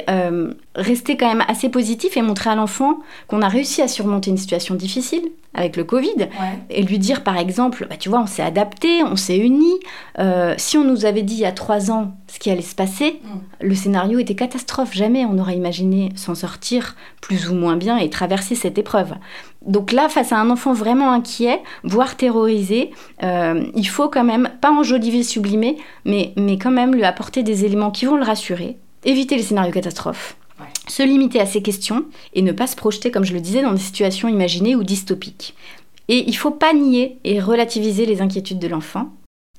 rester 0.75 1.16
quand 1.16 1.28
même 1.28 1.45
assez 1.49 1.69
positif 1.69 2.16
et 2.16 2.23
montrer 2.23 2.50
à 2.50 2.54
l'enfant 2.54 2.99
qu'on 3.28 3.43
a 3.43 3.49
réussi 3.49 3.83
à 3.83 3.88
surmonter 3.88 4.31
une 4.31 4.37
situation 4.37 4.75
difficile 4.75 5.23
avec 5.57 5.76
le 5.76 5.85
Covid 5.85 6.28
et 6.69 6.83
lui 6.83 6.99
dire 6.99 7.23
par 7.23 7.37
exemple, 7.37 7.87
bah, 7.88 7.97
tu 7.97 8.09
vois, 8.09 8.21
on 8.21 8.26
s'est 8.26 8.43
adapté, 8.43 9.04
on 9.04 9.14
s'est 9.14 9.38
unis. 9.38 9.78
si 10.57 10.76
on 10.76 10.83
nous 10.83 11.04
avait 11.04 11.23
dit 11.23 11.35
il 11.35 11.40
y 11.40 11.45
a 11.45 11.52
trois 11.52 11.93
ans 11.93 12.16
ce 12.26 12.40
qui 12.40 12.50
allait 12.50 12.62
se 12.62 12.75
passer, 12.75 13.21
mm. 13.23 13.28
le 13.61 13.75
scénario 13.76 14.19
était 14.19 14.35
catastrophe. 14.35 14.93
Jamais 14.95 15.25
on 15.25 15.35
n'aurait 15.35 15.57
imaginé 15.57 16.11
s'en 16.16 16.35
sortir 16.35 16.97
plus 17.21 17.49
ou 17.49 17.54
moins 17.54 17.76
bien 17.76 17.97
et 17.99 18.11
traverser 18.11 18.57
cette 18.57 18.78
épreuve. 18.78 19.14
Donc 19.66 19.93
là, 19.93 20.09
face 20.09 20.33
à 20.33 20.38
un 20.38 20.50
enfant 20.50 20.73
vraiment 20.73 21.12
inquiet, 21.12 21.62
voire 21.85 22.16
terrorisé, 22.16 22.90
euh, 23.23 23.64
il 23.75 23.88
faut 23.88 24.09
quand 24.09 24.25
même, 24.25 24.50
pas 24.61 24.71
enjoliver, 24.71 25.23
sublimer, 25.23 25.76
mais, 26.04 26.33
mais 26.37 26.59
quand 26.59 26.71
même 26.71 26.95
lui 26.95 27.04
apporter 27.04 27.43
des 27.43 27.64
éléments 27.64 27.90
qui 27.90 28.04
vont 28.04 28.16
le 28.16 28.25
rassurer, 28.25 28.76
éviter 29.04 29.37
les 29.37 29.43
scénarios 29.43 29.73
catastrophes, 29.73 30.37
se 30.88 31.03
limiter 31.03 31.41
à 31.41 31.47
ses 31.47 31.62
questions 31.62 32.05
et 32.35 32.43
ne 32.43 32.53
pas 32.53 32.67
se 32.67 32.76
projeter, 32.76 33.11
comme 33.11 33.25
je 33.25 33.35
le 33.35 33.41
disais, 33.41 33.62
dans 33.62 33.73
des 33.73 33.79
situations 33.79 34.29
imaginées 34.29 34.76
ou 34.76 34.85
dystopiques. 34.85 35.55
Et 36.09 36.25
il 36.29 36.37
faut 36.37 36.50
pas 36.50 36.73
nier 36.75 37.19
et 37.25 37.41
relativiser 37.41 38.07
les 38.07 38.21
inquiétudes 38.21 38.59
de 38.59 38.69
l'enfant, 38.69 39.12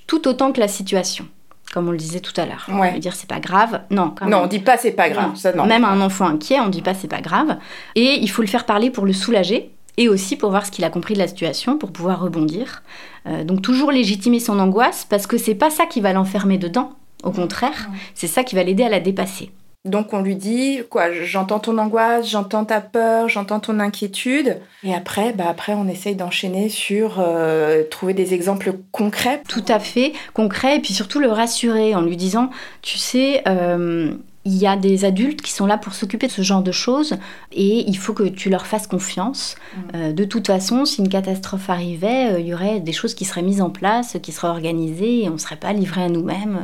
tout 0.08 0.27
autant 0.27 0.51
que 0.51 0.60
la 0.60 0.67
situation 0.67 1.27
comme 1.74 1.89
on 1.89 1.91
le 1.91 1.98
disait 1.98 2.22
tout 2.22 2.39
à 2.39 2.46
l'heure. 2.46 2.70
Ouais. 2.72 2.94
On 2.96 3.00
dire 3.00 3.15
c'est 3.15 3.27
pas 3.27 3.41
grave. 3.41 3.82
Non, 3.89 4.13
quand 4.17 4.27
non, 4.29 4.44
on 4.44 4.48
dit 4.48 4.60
pas 4.60 4.77
c'est 4.77 4.94
pas 4.94 5.10
grave. 5.10 5.36
Ça, 5.36 5.51
non. 5.51 5.65
Même 5.65 5.84
un 5.84 6.00
enfant 6.00 6.25
inquiet, 6.25 6.62
on 6.62 6.70
dit 6.70 6.82
pas 6.82 6.94
c'est 6.94 7.10
pas 7.10 7.20
grave. 7.20 7.58
Et 7.96 8.20
il 8.22 8.29
faut 8.29 8.41
le 8.41 8.48
faire 8.48 8.65
parler 8.65 8.91
pour 8.91 9.05
le 9.05 9.12
soulager 9.12 9.72
et 9.98 10.10
aussi 10.10 10.36
pour 10.36 10.50
voir 10.51 10.65
ce 10.65 10.72
qu'il 10.72 10.86
a 10.86 10.89
compris 10.89 11.13
de 11.13 11.20
la 11.20 11.27
situation, 11.27 11.77
pour 11.77 11.91
pouvoir 11.91 12.22
rebondir. 12.22 12.84
Euh, 13.27 13.44
donc 13.44 13.62
toujours 13.62 13.91
légitimer 13.91 14.39
son 14.39 14.60
angoisse, 14.60 15.05
parce 15.10 15.27
que 15.27 15.38
c'est 15.38 15.55
pas 15.55 15.70
ça 15.70 15.86
qui 15.86 16.01
va 16.01 16.13
l'enfermer 16.13 16.58
dedans. 16.58 16.91
Au 17.24 17.31
contraire, 17.31 17.90
c'est 18.14 18.27
ça 18.27 18.44
qui 18.44 18.55
va 18.55 18.64
l'aider 18.64 18.83
à 18.83 18.90
la 18.90 19.00
dépasser. 19.00 19.51
Donc 19.85 20.13
on 20.13 20.21
lui 20.21 20.35
dit 20.35 20.81
quoi 20.89 21.11
J'entends 21.11 21.59
ton 21.59 21.77
angoisse, 21.77 22.27
j'entends 22.27 22.65
ta 22.65 22.81
peur, 22.81 23.29
j'entends 23.29 23.59
ton 23.59 23.79
inquiétude. 23.79 24.59
Et 24.83 24.93
après, 24.93 25.31
bah 25.31 25.45
après 25.48 25.74
on 25.74 25.87
essaye 25.87 26.15
d'enchaîner 26.15 26.69
sur 26.69 27.19
euh, 27.19 27.83
trouver 27.83 28.15
des 28.15 28.33
exemples 28.33 28.74
concrets. 28.91 29.43
Tout 29.48 29.63
à 29.67 29.79
fait 29.79 30.13
concrets 30.33 30.77
et 30.77 30.79
puis 30.79 30.93
surtout 30.93 31.19
le 31.19 31.27
rassurer 31.27 31.93
en 31.93 32.01
lui 32.01 32.17
disant, 32.17 32.50
tu 32.81 32.98
sais, 32.98 33.43
euh, 33.48 34.15
il 34.46 34.55
y 34.55 34.68
a 34.68 34.75
des 34.75 35.05
adultes 35.05 35.42
qui 35.42 35.51
sont 35.51 35.66
là 35.66 35.77
pour 35.77 35.94
s'occuper 35.96 36.27
de 36.27 36.31
ce 36.31 36.44
genre 36.44 36.62
de 36.62 36.72
choses 36.72 37.16
et 37.51 37.84
il 37.88 37.98
faut 37.98 38.14
que 38.14 38.24
tu 38.24 38.50
leur 38.50 38.68
fasses 38.68 38.86
confiance. 38.86 39.55
Mm. 39.55 39.79
Euh, 39.96 40.12
de 40.14 40.24
toute 40.24 40.48
façon, 40.48 40.86
si 40.86 41.01
une 41.01 41.10
catastrophe 41.10 41.70
arrivait, 41.70 42.34
euh, 42.34 42.40
il 42.40 42.48
y 42.48 42.53
aurait 42.53 42.79
des 42.79 42.94
choses 42.94 43.16
qui 43.16 43.25
seraient 43.25 43.42
mises 43.42 43.62
en 43.62 43.72
place, 43.72 44.18
qui 44.22 44.31
seraient 44.31 44.50
organisées 44.50 45.24
et 45.24 45.29
on 45.29 45.34
ne 45.34 45.38
serait 45.38 45.55
pas 45.55 45.74
livré 45.74 46.03
à 46.03 46.10
nous-mêmes. 46.10 46.60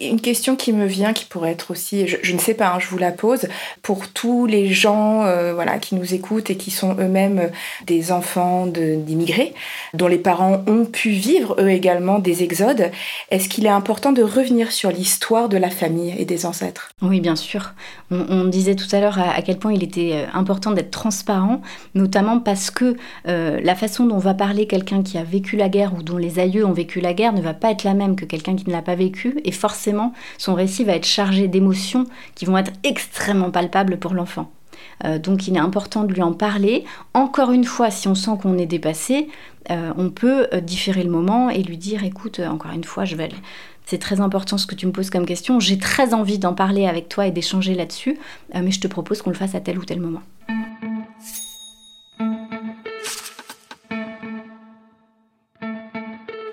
Une 0.00 0.20
question 0.20 0.56
qui 0.56 0.74
me 0.74 0.84
vient, 0.84 1.14
qui 1.14 1.24
pourrait 1.24 1.52
être 1.52 1.70
aussi, 1.70 2.06
je, 2.06 2.32
ne 2.34 2.38
sais 2.38 2.54
pas, 2.54 2.74
hein, 2.74 2.78
je 2.78 2.88
vous 2.88 2.98
la 2.98 3.12
pose, 3.12 3.48
pour 3.80 4.08
tous 4.08 4.44
les 4.44 4.68
gens 4.68 5.24
euh, 5.24 5.54
voilà, 5.54 5.78
qui 5.78 5.94
nous 5.94 6.12
écoutent 6.12 6.50
et 6.50 6.56
qui 6.56 6.70
sont 6.70 6.96
eux-mêmes 6.98 7.50
des 7.86 8.12
enfants 8.12 8.66
d'immigrés, 8.66 9.54
dont 9.94 10.08
les 10.08 10.18
parents 10.18 10.62
ont 10.66 10.84
pu 10.84 11.10
vivre 11.10 11.56
eux 11.58 11.70
également 11.70 12.18
des 12.18 12.42
exodes, 12.42 12.90
est-ce 13.30 13.48
qu'il 13.48 13.64
est 13.64 13.70
important 13.70 14.12
de 14.12 14.22
revenir 14.22 14.70
sur 14.70 14.90
l'histoire 14.90 15.48
de 15.48 15.56
la 15.56 15.70
famille 15.70 16.14
et 16.18 16.26
des 16.26 16.44
ancêtres? 16.44 16.90
Oui, 17.00 17.21
bien 17.22 17.36
sûr. 17.36 17.72
On, 18.10 18.44
disait 18.44 18.74
tout 18.74 18.86
à 18.94 19.00
l'heure 19.00 19.18
à, 19.18 19.40
quel 19.40 19.58
point 19.58 19.72
il 19.72 19.82
était 19.82 20.10
euh, 20.12 20.26
important 20.34 20.72
d'être 20.72 20.90
transparent, 20.90 21.62
notamment 21.94 22.40
parce 22.40 22.70
que 22.70 22.96
euh, 23.26 23.60
la 23.62 23.74
façon 23.74 24.06
dont 24.06 24.18
va 24.18 24.34
parler 24.34 24.66
quelqu'un 24.66 25.02
qui 25.02 25.16
a 25.16 25.24
vécu 25.24 25.56
la 25.56 25.70
guerre 25.70 25.94
ou 25.94 26.02
dont 26.02 26.18
les 26.18 26.38
aïeux 26.38 26.66
ont 26.66 26.72
vécu 26.72 27.00
la 27.00 27.14
guerre 27.14 27.32
ne 27.32 27.40
va 27.40 27.54
pas 27.54 27.70
être 27.70 27.84
la 27.84 27.94
même 27.94 28.16
que 28.16 28.26
quelqu'un 28.26 28.56
qui 28.56 28.66
ne 28.66 28.72
l'a 28.72 28.82
pas 28.82 28.96
vécu, 28.96 29.40
et 29.44 29.52
forcément, 29.52 30.12
son 30.36 30.54
récit 30.54 30.84
va 30.84 30.92
être 30.92 31.06
chargé 31.06 31.48
d'émotions 31.48 32.04
qui 32.34 32.44
vont 32.44 32.58
être 32.58 32.72
extrêmement 32.84 33.50
palpables 33.50 33.98
pour 33.98 34.12
l'enfant. 34.12 34.50
Euh, 35.04 35.18
donc 35.18 35.48
il 35.48 35.56
est 35.56 35.60
important 35.60 36.04
de 36.04 36.12
lui 36.12 36.22
en 36.22 36.32
parler. 36.32 36.84
Encore 37.14 37.52
une 37.52 37.64
fois, 37.64 37.90
si 37.90 38.08
on 38.08 38.14
sent 38.14 38.32
qu'on 38.42 38.58
est 38.58 38.66
dépassé, 38.66 39.28
on 39.70 40.10
peut 40.10 40.48
différer 40.60 41.04
le 41.04 41.10
moment 41.10 41.48
et 41.48 41.62
lui 41.62 41.76
dire 41.76 42.02
écoute, 42.02 42.40
encore 42.40 42.72
une 42.72 42.82
fois, 42.82 43.04
je 43.04 43.14
vais, 43.14 43.28
c'est 43.86 43.98
très 43.98 44.20
important 44.20 44.58
ce 44.58 44.66
que 44.66 44.74
tu 44.74 44.86
me 44.86 44.92
poses 44.92 45.10
comme 45.10 45.26
question. 45.26 45.60
J'ai 45.60 45.78
très 45.78 46.14
envie 46.14 46.38
d'en 46.38 46.54
parler 46.54 46.86
avec 46.86 47.08
toi 47.08 47.26
et 47.26 47.30
d'échanger 47.30 47.74
là-dessus, 47.74 48.18
euh, 48.54 48.60
mais 48.62 48.70
je 48.70 48.80
te 48.80 48.88
propose 48.88 49.22
qu'on 49.22 49.30
le 49.30 49.36
fasse 49.36 49.54
à 49.54 49.60
tel 49.60 49.78
ou 49.78 49.84
tel 49.84 50.00
moment. 50.00 50.22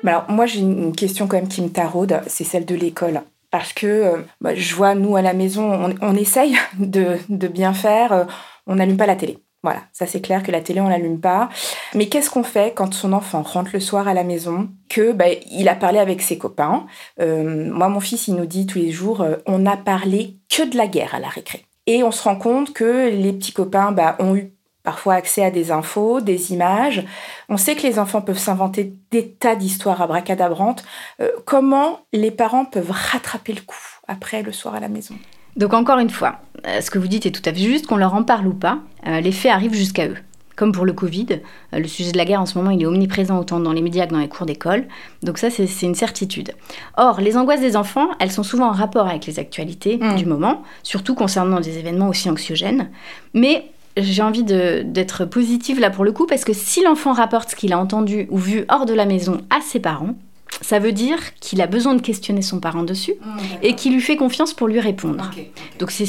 Alors 0.10 0.26
moi 0.28 0.48
j'ai 0.48 0.62
une 0.62 0.96
question 0.96 1.28
quand 1.28 1.38
même 1.38 1.48
qui 1.48 1.62
me 1.62 1.70
taraude, 1.70 2.22
c'est 2.26 2.44
celle 2.44 2.66
de 2.66 2.74
l'école. 2.74 3.22
Parce 3.52 3.74
que 3.74 3.86
euh, 3.86 4.18
bah, 4.42 4.56
je 4.56 4.74
vois, 4.74 4.96
nous 4.96 5.16
à 5.16 5.22
la 5.22 5.34
maison, 5.34 5.96
on, 6.02 6.16
essaye 6.16 6.56
de, 6.80 7.18
de, 7.30 7.48
bien 7.48 7.74
faire, 7.74 8.12
euh, 8.12 8.24
on 8.66 8.76
n'allume 8.76 8.98
pas 8.98 9.06
la 9.06 9.16
télé. 9.16 9.38
Voilà, 9.62 9.82
ça 9.92 10.06
c'est 10.06 10.22
clair 10.22 10.42
que 10.42 10.52
la 10.52 10.62
télé 10.62 10.80
on 10.80 10.88
l'allume 10.88 11.20
pas. 11.20 11.50
Mais 11.94 12.08
qu'est-ce 12.08 12.30
qu'on 12.30 12.44
fait 12.44 12.74
quand 12.74 12.94
son 12.94 13.12
enfant 13.12 13.42
rentre 13.42 13.72
le 13.74 13.82
soir 13.82 14.08
à 14.08 14.14
la 14.14 14.24
maison, 14.24 14.70
que 14.88 15.12
bah, 15.12 15.26
il 15.52 15.68
a 15.68 15.76
parlé 15.76 16.00
avec 16.00 16.22
ses 16.22 16.38
copains 16.38 16.86
euh, 17.20 17.70
Moi 17.72 17.90
mon 17.90 18.00
fils 18.00 18.28
il 18.28 18.36
nous 18.36 18.46
dit 18.46 18.66
tous 18.66 18.80
les 18.80 18.92
jours, 18.92 19.22
euh, 19.22 19.36
on 19.46 19.60
n'a 19.60 19.76
parlé 19.76 20.38
que 20.50 20.64
de 20.64 20.78
la 20.78 20.88
guerre 20.88 21.14
à 21.14 21.20
la 21.20 21.28
récré. 21.28 21.66
Et 21.88 22.04
on 22.04 22.12
se 22.12 22.24
rend 22.24 22.36
compte 22.36 22.72
que 22.72 23.10
les 23.10 23.34
petits 23.34 23.52
copains 23.52 23.92
bah, 23.92 24.16
ont 24.20 24.36
eu 24.36 24.54
parfois 24.84 25.16
accès 25.16 25.44
à 25.44 25.52
des 25.52 25.72
infos, 25.72 26.22
des 26.22 26.54
images. 26.54 27.04
On 27.50 27.58
sait 27.58 27.76
que 27.76 27.84
les 27.84 28.00
enfants 28.00 28.22
peuvent 28.22 28.38
s'inventer 28.38 28.94
des 29.12 29.32
tas 29.32 29.56
d'histoires 29.56 30.02
abracadabrantes. 30.02 30.84
Euh, 31.22 31.32
comment 31.46 32.00
les 32.14 32.32
parents 32.32 32.66
peuvent 32.66 32.92
rattraper 32.92 33.54
le 33.54 33.62
coup 33.62 34.00
après 34.08 34.42
le 34.42 34.52
soir 34.52 34.76
à 34.76 34.80
la 34.80 34.88
maison? 34.88 35.16
Donc 35.60 35.74
encore 35.74 36.00
une 36.00 36.10
fois, 36.10 36.40
euh, 36.66 36.80
ce 36.80 36.90
que 36.90 36.98
vous 36.98 37.10
dites 37.10 37.26
est 37.26 37.32
tout 37.32 37.42
à 37.48 37.54
fait 37.54 37.60
juste, 37.60 37.86
qu'on 37.86 37.98
leur 37.98 38.16
en 38.16 38.24
parle 38.24 38.48
ou 38.48 38.54
pas, 38.54 38.80
euh, 39.06 39.20
les 39.20 39.34
faits 39.34 39.52
arrivent 39.52 39.74
jusqu'à 39.74 40.08
eux. 40.08 40.16
Comme 40.56 40.72
pour 40.72 40.86
le 40.86 40.94
Covid, 40.94 41.28
euh, 41.74 41.80
le 41.80 41.88
sujet 41.88 42.14
de 42.14 42.18
la 42.18 42.24
guerre 42.24 42.40
en 42.40 42.46
ce 42.46 42.58
moment, 42.58 42.70
il 42.72 42.82
est 42.82 42.86
omniprésent 42.86 43.38
autant 43.38 43.60
dans 43.60 43.74
les 43.74 43.82
médias 43.82 44.08
que 44.08 44.14
dans 44.14 44.20
les 44.20 44.30
cours 44.30 44.46
d'école. 44.46 44.86
Donc 45.22 45.38
ça, 45.38 45.50
c'est 45.50 45.68
une 45.82 45.96
certitude. 45.96 46.54
Or, 46.96 47.20
les 47.20 47.36
angoisses 47.36 47.60
des 47.60 47.76
enfants, 47.76 48.08
elles 48.20 48.32
sont 48.32 48.44
souvent 48.44 48.68
en 48.68 48.72
rapport 48.72 49.08
avec 49.08 49.26
les 49.26 49.38
actualités 49.38 49.98
mmh. 49.98 50.16
du 50.16 50.26
moment, 50.26 50.64
surtout 50.82 51.14
concernant 51.14 51.60
des 51.60 51.78
événements 51.78 52.08
aussi 52.08 52.30
anxiogènes. 52.30 52.90
Mais 53.34 53.66
j'ai 53.98 54.22
envie 54.22 54.44
d'être 54.44 55.26
positive 55.26 55.82
là 55.82 55.90
pour 55.90 56.06
le 56.06 56.14
coup, 56.14 56.26
parce 56.26 56.46
que 56.46 56.54
si 56.54 56.82
l'enfant 56.84 57.12
rapporte 57.12 57.50
ce 57.52 57.58
qu'il 57.58 57.74
a 57.74 57.80
entendu 57.80 58.28
ou 58.30 58.38
vu 58.38 58.64
hors 58.70 58.86
de 58.86 58.94
la 58.94 59.06
maison 59.06 59.42
à 59.50 59.60
ses 59.60 59.82
parents, 59.82 60.16
ça 60.62 60.80
veut 60.80 60.92
dire 60.92 61.18
qu'il 61.40 61.62
a 61.62 61.68
besoin 61.68 61.96
de 61.96 62.02
questionner 62.02 62.42
son 62.42 62.60
parent 62.60 62.84
dessus 62.84 63.14
mmh, 63.14 63.40
et 63.64 63.76
qu'il 63.76 63.94
lui 63.94 64.02
fait 64.02 64.18
confiance 64.18 64.54
pour 64.54 64.68
lui 64.68 64.80
répondre. 64.80 65.32
Donc 65.80 65.92
c'est 65.92 66.06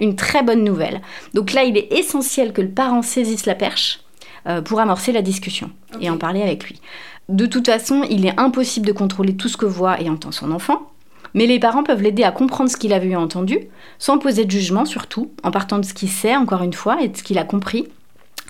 une 0.00 0.16
très 0.16 0.42
bonne 0.42 0.64
nouvelle. 0.64 1.00
Donc 1.34 1.52
là, 1.52 1.64
il 1.64 1.76
est 1.76 1.92
essentiel 1.92 2.52
que 2.52 2.62
le 2.62 2.70
parent 2.70 3.02
saisisse 3.02 3.46
la 3.46 3.54
perche 3.54 4.00
euh, 4.46 4.62
pour 4.62 4.80
amorcer 4.80 5.12
la 5.12 5.22
discussion 5.22 5.70
et 6.00 6.10
en 6.10 6.18
parler 6.18 6.42
avec 6.42 6.64
lui. 6.64 6.80
De 7.28 7.46
toute 7.46 7.66
façon, 7.66 8.04
il 8.10 8.26
est 8.26 8.38
impossible 8.38 8.86
de 8.86 8.92
contrôler 8.92 9.36
tout 9.36 9.48
ce 9.48 9.56
que 9.56 9.66
voit 9.66 10.00
et 10.00 10.10
entend 10.10 10.32
son 10.32 10.50
enfant, 10.50 10.90
mais 11.34 11.46
les 11.46 11.58
parents 11.58 11.84
peuvent 11.84 12.02
l'aider 12.02 12.24
à 12.24 12.32
comprendre 12.32 12.70
ce 12.70 12.76
qu'il 12.76 12.92
a 12.92 12.98
vu 12.98 13.10
et 13.10 13.16
entendu, 13.16 13.58
sans 13.98 14.18
poser 14.18 14.44
de 14.44 14.50
jugement 14.50 14.84
surtout, 14.84 15.30
en 15.42 15.50
partant 15.50 15.78
de 15.78 15.84
ce 15.84 15.94
qu'il 15.94 16.10
sait, 16.10 16.36
encore 16.36 16.62
une 16.62 16.72
fois, 16.72 17.00
et 17.02 17.08
de 17.08 17.16
ce 17.16 17.22
qu'il 17.22 17.38
a 17.38 17.44
compris, 17.44 17.88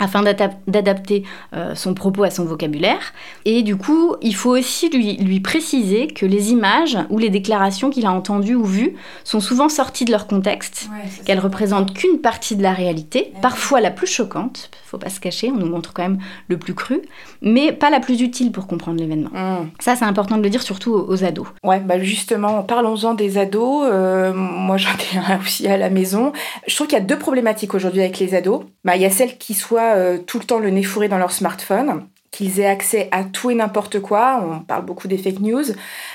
afin 0.02 0.22
d'adapter 0.22 1.22
euh, 1.54 1.74
son 1.74 1.94
propos 1.94 2.24
à 2.24 2.30
son 2.30 2.44
vocabulaire. 2.44 3.12
Et 3.44 3.62
du 3.62 3.76
coup, 3.76 4.16
il 4.20 4.34
faut 4.34 4.56
aussi 4.56 4.90
lui, 4.90 5.16
lui 5.16 5.40
préciser 5.40 6.08
que 6.08 6.26
les 6.26 6.50
images 6.50 6.98
ou 7.08 7.18
les 7.18 7.30
déclarations 7.30 7.90
qu'il 7.90 8.06
a 8.06 8.12
entendues 8.12 8.56
ou 8.56 8.64
vues 8.64 8.96
sont 9.24 9.40
souvent 9.40 9.68
sorties 9.68 10.04
de 10.04 10.10
leur 10.10 10.26
contexte, 10.26 10.88
qu'elles 11.24 11.38
représentent 11.38 11.94
qu'une 11.94 12.18
partie 12.18 12.56
de 12.56 12.62
la 12.62 12.72
réalité, 12.72 13.32
parfois 13.40 13.80
la 13.80 13.90
plus 13.90 14.06
choquante, 14.06 14.70
faut 14.84 14.98
pas 14.98 15.08
se 15.08 15.20
cacher, 15.20 15.50
on 15.50 15.56
nous 15.56 15.66
montre 15.66 15.92
quand 15.94 16.02
même 16.02 16.18
le 16.48 16.58
plus 16.58 16.74
cru, 16.74 17.00
mais 17.40 17.72
pas 17.72 17.88
la 17.88 17.98
plus 17.98 18.20
utile 18.20 18.52
pour 18.52 18.66
comprendre 18.66 19.00
l'événement. 19.00 19.30
Mmh. 19.32 19.70
Ça, 19.80 19.96
c'est 19.96 20.04
important 20.04 20.36
de 20.36 20.42
le 20.42 20.50
dire 20.50 20.62
surtout 20.62 20.92
aux, 20.92 21.24
ados. 21.24 21.46
Ouais, 21.64 21.80
bah 21.80 21.98
justement, 21.98 22.62
parlons-en 22.62 23.14
des 23.14 23.38
ados. 23.38 23.88
Euh, 23.90 24.34
moi, 24.34 24.76
j'en 24.76 24.90
ai 24.90 25.18
un 25.32 25.38
aussi 25.38 25.66
à 25.66 25.78
la 25.78 25.88
maison. 25.88 26.32
Je 26.66 26.74
trouve 26.74 26.88
qu'il 26.88 26.98
y 26.98 27.00
a 27.00 27.04
deux 27.04 27.18
problématiques 27.18 27.74
aujourd'hui 27.74 28.00
avec 28.00 28.18
les 28.18 28.34
ados. 28.34 28.64
Bah, 28.84 28.96
il 28.96 29.02
y 29.02 29.06
a 29.06 29.10
celle 29.10 29.38
qui 29.38 29.54
soit 29.54 29.91
euh, 29.96 30.18
tout 30.18 30.38
le 30.38 30.44
temps 30.44 30.59
le 30.59 30.70
nez 30.70 30.83
fourré 30.83 31.09
dans 31.09 31.18
leur 31.18 31.33
smartphone 31.33 32.07
qu'ils 32.33 32.61
aient 32.61 32.66
accès 32.66 33.09
à 33.12 33.24
tout 33.24 33.50
et 33.50 33.55
n'importe 33.55 34.00
quoi. 34.00 34.42
On 34.42 34.61
parle 34.61 34.87
beaucoup 34.87 35.07
des 35.07 35.18
fake 35.18 35.40
news. 35.40 35.64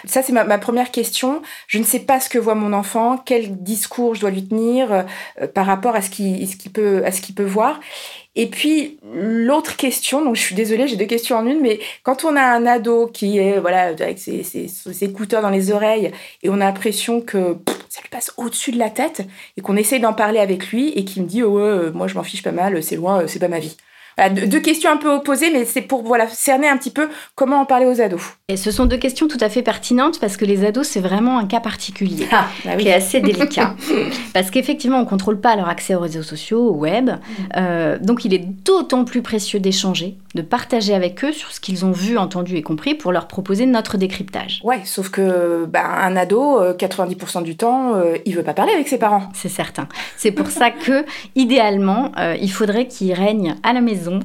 Ça, 0.03 0.23
c'est 0.23 0.33
ma, 0.33 0.57
première 0.57 0.91
question. 0.91 1.43
Je 1.67 1.77
ne 1.77 1.83
sais 1.83 1.99
pas 1.99 2.19
ce 2.19 2.27
que 2.27 2.39
voit 2.39 2.55
mon 2.55 2.73
enfant, 2.73 3.17
quel 3.23 3.61
discours 3.63 4.15
je 4.15 4.21
dois 4.21 4.31
lui 4.31 4.45
tenir 4.45 4.91
euh, 4.91 5.47
par 5.53 5.67
rapport 5.67 5.95
à 5.95 6.01
ce 6.01 6.09
qu'il 6.09 6.71
peut, 6.73 7.03
à 7.05 7.11
ce 7.11 7.21
qu'il 7.21 7.35
peut 7.35 7.45
voir. 7.45 7.79
Et 8.39 8.45
puis 8.45 8.99
l'autre 9.15 9.75
question, 9.77 10.23
donc 10.23 10.35
je 10.35 10.41
suis 10.41 10.53
désolée, 10.53 10.87
j'ai 10.87 10.95
deux 10.95 11.05
questions 11.05 11.37
en 11.37 11.47
une, 11.47 11.59
mais 11.59 11.79
quand 12.03 12.23
on 12.23 12.35
a 12.35 12.41
un 12.41 12.67
ado 12.67 13.07
qui 13.07 13.39
est 13.39 13.59
voilà 13.59 13.87
avec 13.87 14.19
ses, 14.19 14.43
écouteurs 15.01 15.41
dans 15.41 15.49
les 15.49 15.71
oreilles 15.71 16.11
et 16.43 16.49
on 16.49 16.53
a 16.53 16.65
l'impression 16.65 17.19
que 17.19 17.57
ça 17.89 17.99
lui 18.01 18.09
passe 18.09 18.31
au-dessus 18.37 18.71
de 18.71 18.77
la 18.77 18.91
tête 18.91 19.23
et 19.57 19.61
qu'on 19.61 19.75
essaye 19.75 19.99
d'en 19.99 20.13
parler 20.13 20.37
avec 20.37 20.67
lui 20.67 20.89
et 20.89 21.03
qui 21.03 21.19
me 21.19 21.25
dit 21.25 21.41
oh, 21.41 21.57
ouais, 21.57 21.91
moi 21.91 22.07
je 22.07 22.13
m'en 22.13 22.21
fiche 22.21 22.43
pas 22.43 22.51
mal, 22.51 22.83
c'est 22.83 22.95
loin, 22.95 23.25
c'est 23.25 23.39
pas 23.39 23.47
ma 23.47 23.57
vie 23.57 23.75
deux, 24.29 24.59
questions 24.59 24.89
un 24.89 24.97
peu 24.97 25.09
opposées, 25.13 25.51
mais 25.51 25.65
c'est 25.65 25.81
pour 25.81 26.03
voilà, 26.03 26.27
cerner 26.27 26.67
un 26.67 26.77
petit 26.77 26.89
peu 26.89 27.07
comment 27.35 27.61
en 27.61 27.65
parler 27.65 27.85
aux 27.85 28.01
ados. 28.01 28.21
Et 28.47 28.57
ce 28.57 28.71
sont 28.71 28.85
deux 28.85 28.97
questions 28.97 29.27
tout 29.27 29.37
à 29.41 29.49
fait 29.49 29.61
pertinentes 29.61 30.19
parce 30.19 30.37
que 30.37 30.45
les 30.45 30.65
ados, 30.65 30.87
c'est 30.87 30.99
vraiment 30.99 31.37
un 31.37 31.45
cas 31.45 31.59
particulier 31.59 32.27
ah, 32.31 32.47
bah 32.65 32.75
qui 32.77 32.87
est 32.87 32.93
assez 32.93 33.19
délicat. 33.19 33.75
parce 34.33 34.49
qu'effectivement, 34.49 34.97
on 34.97 35.01
ne 35.01 35.09
contrôle 35.09 35.39
pas 35.39 35.55
leur 35.55 35.69
accès 35.69 35.93
aux 35.93 35.99
réseaux 35.99 36.23
sociaux, 36.23 36.69
au 36.69 36.73
web. 36.73 37.09
Mm. 37.09 37.43
Euh, 37.57 37.97
donc, 38.01 38.25
il 38.25 38.33
est 38.33 38.43
d'autant 38.43 39.05
plus 39.05 39.21
précieux 39.21 39.59
d'échanger, 39.59 40.17
de 40.37 40.41
partager 40.43 40.93
avec 40.93 41.23
eux 41.25 41.33
sur 41.33 41.51
ce 41.51 41.59
qu'ils 41.59 41.83
ont 41.83 41.91
vu, 41.91 42.17
entendu 42.17 42.55
et 42.55 42.61
compris 42.61 42.93
pour 42.93 43.11
leur 43.11 43.27
proposer 43.27 43.65
notre 43.65 43.97
décryptage. 43.97 44.61
Ouais, 44.63 44.81
sauf 44.85 45.09
que 45.09 45.65
bah, 45.65 45.83
un 45.83 46.15
ado, 46.15 46.61
90% 46.73 47.39
euh, 47.39 47.41
du 47.41 47.57
temps, 47.57 47.95
euh, 47.95 48.17
il 48.25 48.35
veut 48.35 48.43
pas 48.43 48.53
parler 48.53 48.71
avec 48.71 48.87
ses 48.87 48.99
parents. 48.99 49.23
C'est 49.33 49.49
certain. 49.49 49.87
C'est 50.15 50.31
pour 50.31 50.47
ça 50.47 50.69
que, 50.69 51.05
idéalement, 51.35 52.11
il 52.39 52.51
faudrait 52.51 52.87
qu'il 52.87 53.11
règne 53.13 53.55
à 53.63 53.73
la 53.73 53.81
maison 53.81 54.19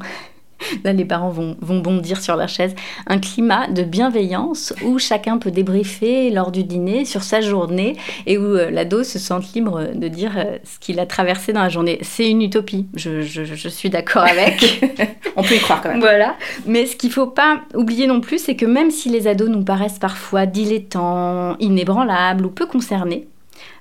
Là, 0.85 0.92
les 0.92 1.05
parents 1.05 1.31
vont, 1.31 1.57
bondir 1.61 2.20
sur 2.20 2.37
leur 2.37 2.48
chaise. 2.48 2.75
Un 3.07 3.18
climat 3.18 3.68
de 3.68 3.83
bienveillance 3.83 4.72
où 4.85 4.98
chacun 4.98 5.38
peut 5.38 5.51
débriefer 5.51 6.31
lors 6.31 6.53
du 6.53 6.64
dîner 6.64 7.05
sur 7.05 7.22
sa 7.22 7.40
journée 7.40 7.96
et 8.27 8.38
où 8.38 8.44
euh, 8.44 8.70
l'ado 8.70 9.03
se 9.03 9.18
sente 9.18 9.53
libre 9.55 9.88
de 9.94 10.09
dire 10.09 10.33
euh, 10.37 10.59
ce 10.64 10.79
qu'il 10.79 11.01
a 11.01 11.07
traversé 11.07 11.53
dans 11.53 11.62
la 11.62 11.68
journée. 11.68 11.98
C'est 12.03 12.29
une 12.29 12.42
utopie, 12.42 12.87
je, 12.94 13.68
suis 13.68 13.90
d'accord 13.90 14.22
avec. 14.22 14.85
On 15.37 15.42
peut 15.42 15.55
y 15.55 15.59
croire 15.59 15.81
quand 15.83 15.88
même. 15.88 16.01
Voilà. 16.01 16.37
Mais 16.66 16.87
ce 16.87 16.96
qu'il 16.96 17.09
ne 17.09 17.14
faut 17.14 17.27
pas 17.27 17.62
oublier 17.75 18.07
non 18.07 18.20
plus, 18.20 18.38
c'est 18.38 18.57
que 18.57 18.66
même 18.66 18.90
si 18.90 19.09
les 19.09 19.27
ados 19.27 19.48
nous 19.48 19.64
paraissent 19.64 19.98
parfois 19.98 20.46
dilettants, 20.46 21.57
inébranlables 21.59 22.46
ou 22.46 22.51
peu 22.51 22.66
concernés, 22.66 23.29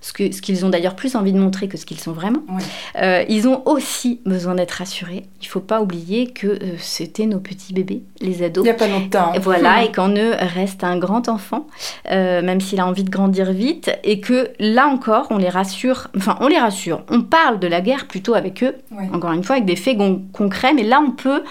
ce 0.01 0.13
qu'ils 0.13 0.65
ont 0.65 0.69
d'ailleurs 0.69 0.95
plus 0.95 1.15
envie 1.15 1.31
de 1.31 1.39
montrer 1.39 1.67
que 1.67 1.77
ce 1.77 1.85
qu'ils 1.85 1.99
sont 1.99 2.11
vraiment. 2.11 2.41
Euh, 2.99 3.23
ils 3.29 3.47
ont 3.47 3.61
aussi 3.67 4.19
besoin 4.25 4.55
d'être 4.55 4.71
rassurés. 4.71 5.25
Il 5.41 5.45
ne 5.45 5.49
faut 5.49 5.59
pas 5.59 5.81
oublier 5.81 6.31
que 6.31 6.47
euh, 6.47 6.57
c'était 6.79 7.27
nos 7.27 7.39
petits 7.39 7.73
bébés, 7.73 8.01
les 8.19 8.43
ados. 8.43 8.63
Il 8.63 8.67
n'y 8.67 8.71
a 8.71 8.73
pas 8.73 8.87
longtemps. 8.87 9.31
Voilà, 9.39 9.83
et 9.83 9.91
qu'en 9.91 10.09
eux 10.09 10.33
reste 10.39 10.83
un 10.83 10.97
grand 10.97 11.29
enfant, 11.29 11.67
euh, 12.09 12.41
même 12.41 12.59
s'il 12.61 12.79
a 12.79 12.87
envie 12.87 13.03
de 13.03 13.11
grandir 13.11 13.51
vite, 13.51 13.91
et 14.03 14.19
que 14.19 14.49
là 14.59 14.87
encore, 14.87 15.27
on 15.29 15.37
les 15.37 15.49
rassure, 15.49 16.07
enfin 16.17 16.35
on 16.41 16.47
les 16.47 16.57
rassure, 16.57 17.03
on 17.09 17.21
parle 17.21 17.59
de 17.59 17.67
la 17.67 17.81
guerre 17.81 18.07
plutôt 18.07 18.33
avec 18.33 18.63
eux, 18.63 18.75
encore 19.13 19.33
une 19.33 19.43
fois, 19.43 19.57
avec 19.57 19.65
des 19.65 19.75
faits 19.75 19.97
concrets, 20.33 20.73
mais 20.73 20.83
là 20.83 20.99
on 21.05 21.11
peut 21.11 21.43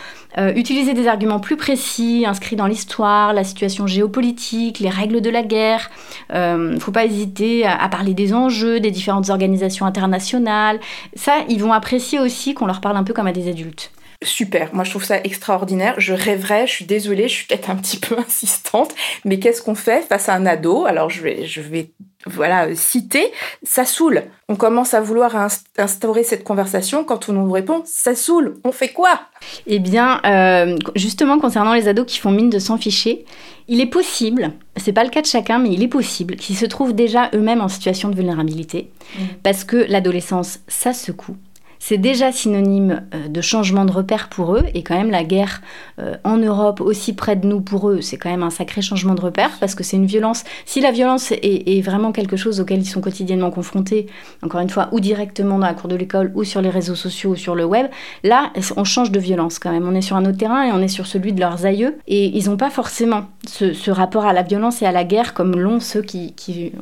utiliser 0.55 0.95
des 0.95 1.09
arguments 1.09 1.41
plus 1.41 1.57
précis, 1.57 2.25
inscrits 2.27 2.57
dans 2.57 2.67
l'histoire, 2.67 3.33
la 3.33 3.43
situation 3.43 3.87
géopolitique, 3.87 4.79
les 4.79 4.89
règles 4.89 5.21
de 5.21 5.31
la 5.31 5.43
guerre. 5.43 5.91
Il 6.31 6.37
ne 6.37 6.79
faut 6.79 6.93
pas 6.93 7.05
hésiter 7.05 7.67
à, 7.67 7.89
parler 7.89 8.15
des 8.15 8.20
enjeux, 8.33 8.81
des 8.81 8.91
différentes 8.91 9.31
organisations 9.31 9.87
internationales. 9.87 10.81
Ça, 11.15 11.39
ils 11.49 11.61
vont 11.61 11.73
apprécier 11.73 12.19
aussi 12.19 12.55
qu'on 12.55 12.67
leur 12.67 12.81
parle 12.81 12.97
un 12.97 13.05
peu 13.05 13.13
comme 13.13 13.27
à 13.27 13.33
des 13.33 13.49
adultes. 13.49 13.91
Super, 14.23 14.75
moi 14.75 14.85
je 14.85 14.91
trouve 14.91 15.05
ça 15.05 15.19
extraordinaire. 15.25 15.95
Je 15.97 16.13
rêverais, 16.13 16.67
je 16.67 16.73
suis 16.73 16.85
désolée, 16.85 17.27
je 17.27 17.35
suis 17.35 17.47
peut-être 17.47 17.71
un 17.71 17.77
petit 17.77 17.97
peu 17.97 18.19
insistante, 18.27 18.95
mais 19.25 19.39
qu'est-ce 19.39 19.63
qu'on 19.63 19.75
fait 19.75 20.03
face 20.03 20.29
à 20.29 20.35
un 20.35 20.45
ado? 20.45 20.85
Alors 20.85 21.09
je 21.09 21.23
vais, 21.23 21.47
je 21.47 21.63
vais 21.63 21.91
voilà, 22.27 22.75
citer, 22.75 23.33
ça 23.63 23.87
saoule. 23.87 24.25
On 24.51 24.57
commence 24.57 24.93
à 24.93 25.01
vouloir 25.01 25.49
instaurer 25.79 26.23
cette 26.23 26.45
conversation 26.45 27.03
quand 27.03 27.31
on 27.31 27.33
nous 27.33 27.51
répond 27.51 27.83
ça 27.87 28.15
saoule. 28.15 28.59
On 28.63 28.73
fait 28.73 28.91
quoi? 28.91 29.23
Eh 29.67 29.79
bien, 29.79 30.21
euh, 30.27 30.77
justement, 30.97 31.39
concernant 31.39 31.73
les 31.73 31.89
ados 31.89 32.05
qui 32.05 32.19
font 32.19 32.31
mine 32.31 32.51
de 32.51 32.59
s'en 32.59 32.77
ficher, 32.77 33.25
il 33.69 33.81
est 33.81 33.87
possible, 33.87 34.53
c'est 34.77 34.93
pas 34.93 35.05
le 35.05 35.11
cas 35.11 35.23
de 35.23 35.27
chacun, 35.27 35.59
mais 35.59 35.71
il 35.71 35.83
est 35.83 35.89
possible 35.89 36.37
qu'ils 36.37 36.57
se 36.57 36.67
trouvent 36.67 36.95
déjà 36.95 37.31
eux-mêmes 37.35 37.63
en 37.63 37.69
situation 37.69 38.11
de 38.11 38.17
vulnérabilité, 38.17 38.91
mmh. 39.15 39.23
parce 39.43 39.65
que 39.65 39.77
l'adolescence, 39.89 40.59
ça 40.69 40.93
secoue 40.93 41.37
c'est 41.81 41.99
déjà 41.99 42.31
synonyme 42.31 43.03
euh, 43.15 43.27
de 43.29 43.41
changement 43.41 43.85
de 43.85 43.91
repère 43.91 44.29
pour 44.29 44.55
eux. 44.55 44.63
Et 44.75 44.83
quand 44.83 44.97
même, 44.97 45.11
la 45.11 45.25
guerre 45.25 45.63
euh, 45.99 46.15
en 46.25 46.37
Europe, 46.37 46.81
aussi 46.81 47.15
près 47.15 47.35
de 47.37 47.47
nous 47.47 47.63
pour 47.63 47.89
eux, 47.89 48.03
c'est 48.03 48.19
quand 48.19 48.31
même 48.31 48.43
un 48.43 48.51
sacré 48.51 48.83
changement 48.83 49.15
de 49.15 49.21
repère 49.21 49.51
parce 49.59 49.75
que 49.75 49.83
c'est 49.83 49.97
une 49.97 50.07
violence. 50.07 50.45
Si 50.67 50.81
la 50.81 50.93
violence 50.93 51.33
est, 51.33 51.81
vraiment 51.81 52.13
quelque 52.13 52.37
chose 52.37 52.61
auquel 52.61 52.81
ils 52.81 52.87
sont 52.87 53.01
quotidiennement 53.01 53.51
confrontés, 53.51 54.07
encore 54.43 54.61
une 54.61 54.69
fois, 54.69 54.89
ou 54.93 55.01
directement 55.01 55.59
dans 55.59 55.67
la 55.67 55.73
cour 55.73 55.89
de 55.89 55.97
l'école, 55.97 56.31
ou 56.35 56.45
sur 56.45 56.61
les 56.61 56.69
réseaux 56.69 56.95
sociaux, 56.95 57.31
ou 57.31 57.37
sur 57.37 57.55
le 57.55 57.65
web, 57.65 57.87
là, 58.23 58.53
on 58.77 58.85
change 58.85 59.11
de 59.11 59.19
violence 59.19 59.59
quand 59.59 59.73
même. 59.73 59.89
On 59.89 59.95
est 59.95 60.03
sur 60.03 60.17
un 60.17 60.27
autre 60.27 60.37
terrain 60.37 60.65
et 60.65 60.73
on 60.73 60.83
est 60.83 60.89
sur 60.89 61.07
celui 61.07 61.33
de 61.33 61.41
leurs 61.41 61.65
aïeux. 61.65 61.97
Et 62.07 62.27
ils 62.37 62.51
n'ont 62.51 62.59
pas 62.59 62.69
forcément 62.69 63.25
ce, 63.47 63.91
rapport 63.91 64.27
à 64.27 64.35
la 64.35 64.43
violence 64.43 64.83
et 64.83 64.87
à 64.87 64.93
la 64.93 65.05
guerre 65.05 65.33
comme 65.33 65.59
l'ont 65.59 65.81
ceux 65.81 66.03
qui, 66.03 66.35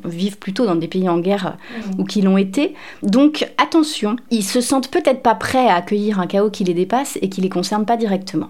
vivent 0.04 0.38
plutôt 0.38 0.66
dans 0.66 0.74
des 0.74 0.88
pays 0.88 1.08
en 1.08 1.18
guerre 1.18 1.56
mmh. 1.56 2.00
ou 2.00 2.04
qui 2.04 2.22
l'ont 2.22 2.36
été. 2.36 2.74
Donc 3.04 3.48
attention, 3.56 4.16
ils 4.30 4.42
se 4.42 4.60
sentent 4.60 4.87
peut-être 4.90 5.22
pas 5.22 5.34
prêts 5.34 5.68
à 5.68 5.76
accueillir 5.76 6.20
un 6.20 6.26
chaos 6.26 6.50
qui 6.50 6.64
les 6.64 6.74
dépasse 6.74 7.18
et 7.22 7.28
qui 7.28 7.40
les 7.40 7.48
concerne 7.48 7.86
pas 7.86 7.96
directement. 7.96 8.48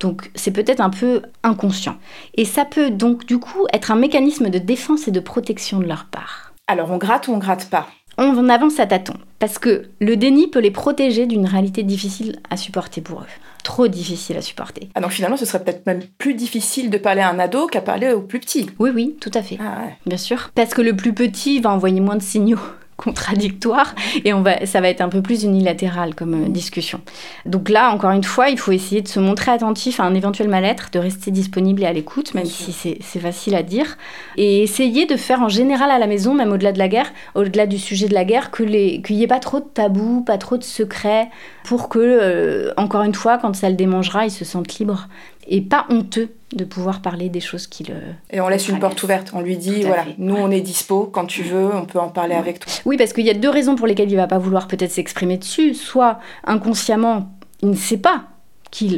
Donc 0.00 0.30
c'est 0.34 0.50
peut-être 0.50 0.80
un 0.80 0.90
peu 0.90 1.22
inconscient. 1.42 1.96
Et 2.34 2.44
ça 2.44 2.64
peut 2.64 2.90
donc 2.90 3.26
du 3.26 3.38
coup 3.38 3.66
être 3.72 3.90
un 3.90 3.96
mécanisme 3.96 4.50
de 4.50 4.58
défense 4.58 5.08
et 5.08 5.12
de 5.12 5.20
protection 5.20 5.78
de 5.78 5.86
leur 5.86 6.06
part. 6.06 6.52
Alors 6.66 6.90
on 6.90 6.98
gratte 6.98 7.28
ou 7.28 7.32
on 7.32 7.38
gratte 7.38 7.70
pas? 7.70 7.86
On 8.18 8.48
avance 8.48 8.80
à 8.80 8.86
tâtons, 8.86 9.18
parce 9.38 9.58
que 9.58 9.90
le 10.00 10.16
déni 10.16 10.48
peut 10.48 10.60
les 10.60 10.70
protéger 10.70 11.26
d'une 11.26 11.44
réalité 11.44 11.82
difficile 11.82 12.40
à 12.48 12.56
supporter 12.56 13.02
pour 13.02 13.20
eux. 13.20 13.26
Trop 13.62 13.88
difficile 13.88 14.38
à 14.38 14.42
supporter. 14.42 14.88
Ah 14.94 15.02
donc 15.02 15.10
finalement 15.10 15.36
ce 15.36 15.44
serait 15.44 15.62
peut-être 15.62 15.84
même 15.86 16.00
plus 16.16 16.32
difficile 16.32 16.88
de 16.88 16.96
parler 16.96 17.20
à 17.20 17.28
un 17.28 17.38
ado 17.38 17.66
qu'à 17.66 17.82
parler 17.82 18.12
au 18.12 18.22
plus 18.22 18.40
petit. 18.40 18.70
Oui 18.78 18.90
oui, 18.94 19.16
tout 19.20 19.30
à 19.34 19.42
fait. 19.42 19.58
Ah 19.60 19.88
Bien 20.06 20.16
sûr. 20.16 20.50
Parce 20.54 20.72
que 20.72 20.80
le 20.80 20.96
plus 20.96 21.12
petit 21.12 21.60
va 21.60 21.70
envoyer 21.70 22.00
moins 22.00 22.16
de 22.16 22.22
signaux 22.22 22.60
contradictoire 22.96 23.94
et 24.24 24.32
on 24.32 24.40
va, 24.40 24.64
ça 24.66 24.80
va 24.80 24.88
être 24.88 25.00
un 25.00 25.08
peu 25.08 25.22
plus 25.22 25.44
unilatéral 25.44 26.14
comme 26.14 26.34
euh, 26.34 26.48
discussion. 26.48 27.00
Donc 27.44 27.68
là, 27.68 27.90
encore 27.90 28.10
une 28.10 28.24
fois, 28.24 28.48
il 28.48 28.58
faut 28.58 28.72
essayer 28.72 29.02
de 29.02 29.08
se 29.08 29.20
montrer 29.20 29.50
attentif 29.50 30.00
à 30.00 30.04
un 30.04 30.14
éventuel 30.14 30.48
mal-être, 30.48 30.90
de 30.92 30.98
rester 30.98 31.30
disponible 31.30 31.82
et 31.82 31.86
à 31.86 31.92
l'écoute, 31.92 32.34
même 32.34 32.46
si 32.46 32.72
c'est 32.72 33.20
facile 33.20 33.54
à 33.54 33.62
dire, 33.62 33.98
et 34.36 34.62
essayer 34.62 35.06
de 35.06 35.16
faire 35.16 35.42
en 35.42 35.48
général 35.48 35.90
à 35.90 35.98
la 35.98 36.06
maison, 36.06 36.34
même 36.34 36.52
au-delà 36.52 36.72
de 36.72 36.78
la 36.78 36.88
guerre, 36.88 37.12
au-delà 37.34 37.66
du 37.66 37.78
sujet 37.78 38.08
de 38.08 38.14
la 38.14 38.24
guerre, 38.24 38.50
qu'il 38.50 38.68
n'y 38.68 39.22
ait 39.22 39.26
pas 39.26 39.40
trop 39.40 39.60
de 39.60 39.64
tabous, 39.64 40.22
pas 40.22 40.38
trop 40.38 40.56
de 40.56 40.64
secrets, 40.64 41.28
pour 41.64 41.88
que, 41.88 41.98
euh, 41.98 42.72
encore 42.76 43.02
une 43.02 43.14
fois, 43.14 43.38
quand 43.38 43.54
ça 43.54 43.68
le 43.68 43.76
démangera, 43.76 44.24
ils 44.24 44.30
se 44.30 44.44
sentent 44.44 44.78
libres 44.78 45.08
et 45.48 45.60
pas 45.60 45.86
honteux 45.88 46.30
de 46.52 46.64
pouvoir 46.64 47.02
parler 47.02 47.28
des 47.28 47.40
choses 47.40 47.66
qui 47.66 47.84
le. 47.84 47.94
Et 48.30 48.40
on 48.40 48.48
laisse 48.48 48.68
une 48.68 48.78
porte 48.78 49.02
ouverte. 49.02 49.32
On 49.34 49.40
lui 49.40 49.56
dit 49.56 49.82
voilà, 49.82 50.04
nous 50.18 50.36
on 50.36 50.50
est 50.50 50.60
dispo 50.60 51.04
quand 51.04 51.26
tu 51.26 51.42
veux, 51.42 51.74
on 51.74 51.86
peut 51.86 51.98
en 51.98 52.08
parler 52.08 52.34
avec 52.34 52.60
toi. 52.60 52.72
Oui, 52.84 52.96
parce 52.96 53.12
qu'il 53.12 53.26
y 53.26 53.30
a 53.30 53.34
deux 53.34 53.50
raisons 53.50 53.76
pour 53.76 53.86
lesquelles 53.86 54.10
il 54.10 54.16
va 54.16 54.26
pas 54.26 54.38
vouloir 54.38 54.68
peut-être 54.68 54.90
s'exprimer 54.90 55.38
dessus. 55.38 55.74
Soit 55.74 56.18
inconsciemment, 56.44 57.30
il 57.62 57.70
ne 57.70 57.76
sait 57.76 57.98
pas 57.98 58.24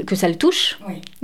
que 0.07 0.17
ça 0.17 0.29
le 0.29 0.35
touche, 0.35 0.79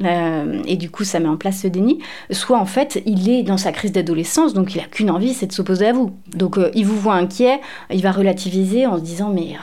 euh, 0.04 0.62
et 0.66 0.76
du 0.76 0.90
coup 0.90 1.02
ça 1.02 1.18
met 1.18 1.28
en 1.28 1.37
place 1.37 1.62
ce 1.62 1.66
déni, 1.66 1.98
soit 2.30 2.58
en 2.58 2.66
fait 2.66 3.02
il 3.04 3.28
est 3.28 3.42
dans 3.42 3.56
sa 3.56 3.72
crise 3.72 3.90
d'adolescence, 3.90 4.54
donc 4.54 4.74
il 4.74 4.80
a 4.80 4.84
qu'une 4.84 5.10
envie, 5.10 5.34
c'est 5.34 5.46
de 5.46 5.52
s'opposer 5.52 5.88
à 5.88 5.92
vous. 5.92 6.16
Donc 6.37 6.58
euh, 6.58 6.70
il 6.74 6.87
vous 6.87 6.98
voit 6.98 7.14
inquiet, 7.14 7.60
il 7.90 8.02
va 8.02 8.12
relativiser 8.12 8.87
en 8.87 8.96
se 8.96 9.02
disant 9.02 9.30
mais 9.30 9.56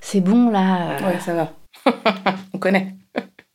c'est 0.00 0.20
bon 0.20 0.50
là. 0.50 0.96
Ouais, 1.06 1.20
ça 1.20 1.34
va. 1.34 1.52
On 2.52 2.58
connaît. 2.58 2.94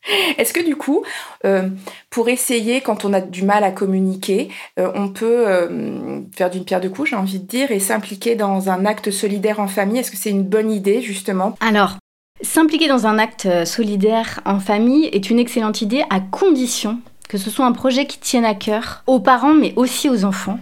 Est-ce 0.37 0.53
que 0.53 0.63
du 0.63 0.75
coup, 0.75 1.03
euh, 1.45 1.69
pour 2.09 2.29
essayer, 2.29 2.81
quand 2.81 3.05
on 3.05 3.13
a 3.13 3.21
du 3.21 3.43
mal 3.43 3.63
à 3.63 3.71
communiquer, 3.71 4.49
euh, 4.79 4.91
on 4.95 5.09
peut 5.09 5.47
euh, 5.47 6.21
faire 6.35 6.49
d'une 6.49 6.65
pierre 6.65 6.81
deux 6.81 6.89
coups, 6.89 7.11
j'ai 7.11 7.15
envie 7.15 7.39
de 7.39 7.45
dire, 7.45 7.71
et 7.71 7.79
s'impliquer 7.79 8.35
dans 8.35 8.69
un 8.69 8.85
acte 8.85 9.11
solidaire 9.11 9.59
en 9.59 9.67
famille? 9.67 9.99
Est-ce 9.99 10.11
que 10.11 10.17
c'est 10.17 10.29
une 10.29 10.43
bonne 10.43 10.71
idée, 10.71 11.01
justement? 11.01 11.55
Alors, 11.59 11.97
s'impliquer 12.41 12.87
dans 12.87 13.07
un 13.07 13.17
acte 13.19 13.47
solidaire 13.65 14.41
en 14.45 14.59
famille 14.59 15.05
est 15.07 15.29
une 15.29 15.39
excellente 15.39 15.81
idée 15.81 16.03
à 16.09 16.19
condition 16.19 16.99
que 17.27 17.37
ce 17.37 17.51
soit 17.51 17.67
un 17.67 17.73
projet 17.73 18.07
qui 18.07 18.17
tienne 18.17 18.43
à 18.43 18.55
cœur 18.55 19.03
aux 19.05 19.19
parents, 19.19 19.53
mais 19.53 19.73
aussi 19.75 20.09
aux 20.09 20.25
enfants. 20.25 20.57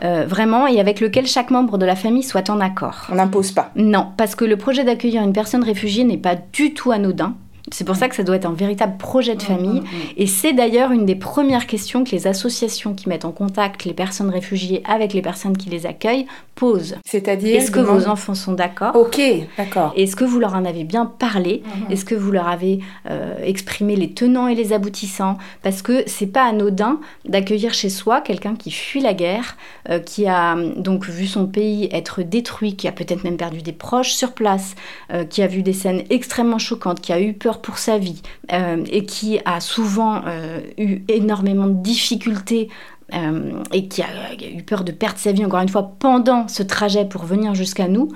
vraiment, 0.00 0.66
et 0.66 0.80
avec 0.80 1.00
lequel 1.00 1.26
chaque 1.26 1.50
membre 1.50 1.76
de 1.76 1.84
la 1.84 1.94
famille 1.94 2.22
soit 2.22 2.48
en 2.48 2.58
accord. 2.58 3.06
On 3.12 3.16
n'impose 3.16 3.52
pas. 3.52 3.70
Non, 3.76 4.12
parce 4.16 4.34
que 4.34 4.46
le 4.46 4.56
projet 4.56 4.82
d'accueillir 4.82 5.22
une 5.22 5.34
personne 5.34 5.62
réfugiée 5.62 6.04
n'est 6.04 6.16
pas 6.16 6.36
du 6.36 6.72
tout 6.72 6.90
anodin. 6.90 7.34
C'est 7.72 7.84
pour 7.84 7.96
ça 7.96 8.08
que 8.08 8.14
ça 8.14 8.22
doit 8.22 8.36
être 8.36 8.46
un 8.46 8.52
véritable 8.52 8.96
projet 8.96 9.34
de 9.34 9.42
mm, 9.42 9.46
famille. 9.46 9.80
Mm, 9.80 9.84
mm. 9.84 10.12
Et 10.16 10.26
c'est 10.26 10.52
d'ailleurs 10.52 10.92
une 10.92 11.04
des 11.04 11.16
premières 11.16 11.66
questions 11.66 12.04
que 12.04 12.10
les 12.10 12.26
associations 12.26 12.94
qui 12.94 13.08
mettent 13.08 13.24
en 13.24 13.32
contact 13.32 13.84
les 13.84 13.94
personnes 13.94 14.30
réfugiées 14.30 14.82
avec 14.88 15.12
les 15.12 15.22
personnes 15.22 15.56
qui 15.56 15.68
les 15.68 15.86
accueillent 15.86 16.26
posent. 16.54 16.96
C'est-à-dire 17.04 17.56
Est-ce 17.56 17.70
que 17.70 17.80
vos 17.80 18.08
enfants 18.08 18.34
sont 18.34 18.52
d'accord? 18.52 18.96
Ok, 18.96 19.20
d'accord. 19.58 19.92
Est-ce 19.96 20.16
que 20.16 20.24
vous 20.24 20.38
leur 20.38 20.54
en 20.54 20.64
avez 20.64 20.84
bien 20.84 21.06
parlé? 21.06 21.62
Mm-hmm. 21.62 21.92
Est-ce 21.92 22.04
que 22.04 22.14
vous 22.14 22.32
leur 22.32 22.48
avez 22.48 22.80
euh, 23.10 23.34
exprimé 23.42 23.96
les 23.96 24.12
tenants 24.12 24.48
et 24.48 24.54
les 24.54 24.72
aboutissants? 24.72 25.36
Parce 25.62 25.82
que 25.82 26.04
c'est 26.06 26.26
pas 26.26 26.44
anodin 26.44 27.00
d'accueillir 27.28 27.74
chez 27.74 27.90
soi 27.90 28.20
quelqu'un 28.20 28.54
qui 28.54 28.70
fuit 28.70 29.00
la 29.00 29.12
guerre, 29.12 29.56
euh, 29.90 29.98
qui 29.98 30.26
a 30.26 30.56
donc 30.76 31.06
vu 31.06 31.26
son 31.26 31.46
pays 31.46 31.88
être 31.92 32.22
détruit, 32.22 32.76
qui 32.76 32.88
a 32.88 32.92
peut-être 32.92 33.24
même 33.24 33.36
perdu 33.36 33.60
des 33.60 33.72
proches 33.72 34.12
sur 34.12 34.32
place, 34.32 34.74
euh, 35.12 35.24
qui 35.24 35.42
a 35.42 35.46
vu 35.46 35.62
des 35.62 35.72
scènes 35.72 36.04
extrêmement 36.10 36.58
choquantes, 36.58 37.00
qui 37.00 37.12
a 37.12 37.20
eu 37.20 37.34
peur 37.34 37.55
pour 37.60 37.78
sa 37.78 37.98
vie 37.98 38.22
euh, 38.52 38.84
et 38.90 39.04
qui 39.04 39.38
a 39.44 39.60
souvent 39.60 40.22
euh, 40.26 40.60
eu 40.78 41.02
énormément 41.08 41.66
de 41.66 41.82
difficultés 41.82 42.68
euh, 43.14 43.62
et 43.72 43.86
qui 43.86 44.02
a, 44.02 44.06
eu 44.42 44.62
peur 44.64 44.82
de 44.82 44.90
perdre 44.90 45.18
sa 45.18 45.30
vie 45.30 45.44
encore 45.44 45.60
une 45.60 45.68
fois 45.68 45.94
pendant 45.98 46.48
ce 46.48 46.62
trajet 46.62 47.04
pour 47.04 47.24
venir 47.24 47.54
jusqu'à 47.54 47.86
nous, 47.86 48.08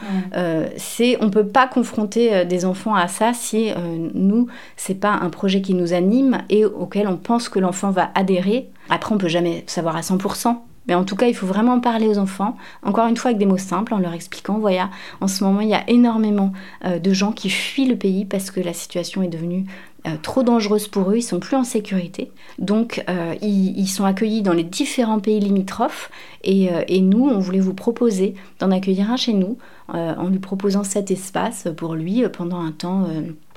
c'est 0.76 1.16
on 1.20 1.30
peut 1.30 1.46
pas 1.46 1.68
confronter 1.68 2.44
des 2.44 2.64
enfants 2.64 2.96
à 2.96 3.06
ça 3.06 3.32
si 3.32 3.70
nous 4.14 4.48
c'est 4.76 4.96
pas 4.96 5.12
un 5.12 5.30
projet 5.30 5.62
qui 5.62 5.74
nous 5.74 5.92
anime 5.92 6.42
et 6.48 6.64
auquel 6.64 7.06
on 7.06 7.16
pense 7.16 7.48
que 7.48 7.60
l'enfant 7.60 7.92
va 7.92 8.10
adhérer. 8.16 8.68
Après 8.88 9.14
on 9.14 9.18
peut 9.18 9.28
jamais 9.28 9.62
savoir 9.68 9.94
à 9.94 10.00
100%, 10.00 10.56
mais 10.90 10.96
en 10.96 11.04
tout 11.04 11.14
cas, 11.14 11.28
il 11.28 11.36
faut 11.36 11.46
vraiment 11.46 11.78
parler 11.78 12.08
aux 12.08 12.18
enfants, 12.18 12.56
encore 12.82 13.06
une 13.06 13.16
fois 13.16 13.28
avec 13.28 13.38
des 13.38 13.46
mots 13.46 13.56
simples, 13.56 13.94
en 13.94 14.00
leur 14.00 14.12
expliquant, 14.12 14.58
voilà, 14.58 14.90
en 15.20 15.28
ce 15.28 15.44
moment, 15.44 15.60
il 15.60 15.68
y 15.68 15.74
a 15.74 15.88
énormément 15.88 16.52
euh, 16.84 16.98
de 16.98 17.12
gens 17.12 17.30
qui 17.30 17.48
fuient 17.48 17.86
le 17.86 17.94
pays 17.94 18.24
parce 18.24 18.50
que 18.50 18.58
la 18.58 18.72
situation 18.72 19.22
est 19.22 19.28
devenue 19.28 19.66
euh, 20.08 20.16
trop 20.20 20.42
dangereuse 20.42 20.88
pour 20.88 21.12
eux, 21.12 21.18
ils 21.18 21.22
sont 21.22 21.38
plus 21.38 21.56
en 21.56 21.62
sécurité. 21.62 22.32
Donc 22.58 23.04
euh, 23.08 23.36
ils, 23.40 23.86
sont 23.86 24.04
accueillis 24.04 24.42
dans 24.42 24.52
les 24.52 24.64
différents 24.64 25.20
pays 25.20 25.38
limitrophes 25.38 26.10
et, 26.42 26.70
et 26.88 27.00
nous, 27.00 27.28
on 27.28 27.38
voulait 27.38 27.60
vous 27.60 27.74
proposer 27.74 28.34
d'en 28.58 28.72
accueillir 28.72 29.12
un 29.12 29.16
chez 29.16 29.34
nous 29.34 29.58
en 29.92 30.26
lui 30.28 30.40
proposant 30.40 30.82
cet 30.82 31.12
espace 31.12 31.68
pour 31.76 31.94
lui 31.94 32.24
pendant 32.32 32.60
un 32.60 32.72
temps 32.72 33.06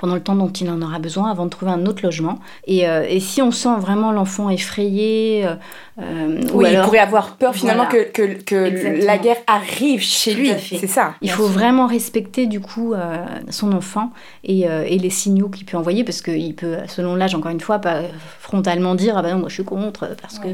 pendant 0.04 0.16
le 0.16 0.22
temps 0.22 0.36
dont 0.36 0.50
il 0.50 0.70
en 0.70 0.82
aura 0.82 1.00
besoin 1.00 1.32
avant 1.32 1.46
de 1.46 1.50
trouver 1.50 1.72
un 1.72 1.86
autre 1.86 2.04
logement. 2.04 2.38
Et, 2.68 2.90
euh, 2.90 3.06
et 3.08 3.22
si 3.22 3.42
on 3.42 3.52
sent 3.52 3.78
vraiment 3.80 4.12
l'enfant 4.12 4.50
effrayé, 4.50 5.46
euh, 5.46 5.56
euh 5.98 6.42
il 6.42 6.82
pourrait 6.82 7.00
avoir 7.00 7.38
peur 7.38 7.56
finalement 7.56 7.86
que, 7.86 8.12
que, 8.12 8.44
que 8.44 9.06
la 9.06 9.18
guerre 9.18 9.38
arrive 9.48 10.02
chez 10.02 10.34
lui. 10.34 10.52
C'est 10.60 10.88
ça. 10.88 11.14
Il 11.22 11.32
faut 11.32 11.48
vraiment 11.48 11.88
respecter 11.88 12.48
du 12.48 12.60
coup 12.60 12.94
euh, 12.94 13.24
son 13.50 13.72
enfant 13.72 14.12
et, 14.44 14.64
et, 14.64 15.00
les 15.00 15.10
signaux 15.10 15.48
qu'il 15.48 15.66
peut 15.66 15.78
envoyer 15.78 16.04
parce 16.04 16.22
qu'il 16.22 16.54
peut, 16.54 16.80
selon 16.90 17.16
l'âge, 17.16 17.34
encore 17.34 17.52
une 17.52 17.62
fois, 17.62 17.80
pas 17.80 18.02
frontalement 18.42 18.96
dire 18.96 19.18
ah 19.18 19.22
ben 19.22 19.36
non 19.36 19.40
moi 19.40 19.48
je 19.48 19.54
suis 19.54 19.64
contre 19.64 20.10
parce 20.22 20.38
que 20.38 20.50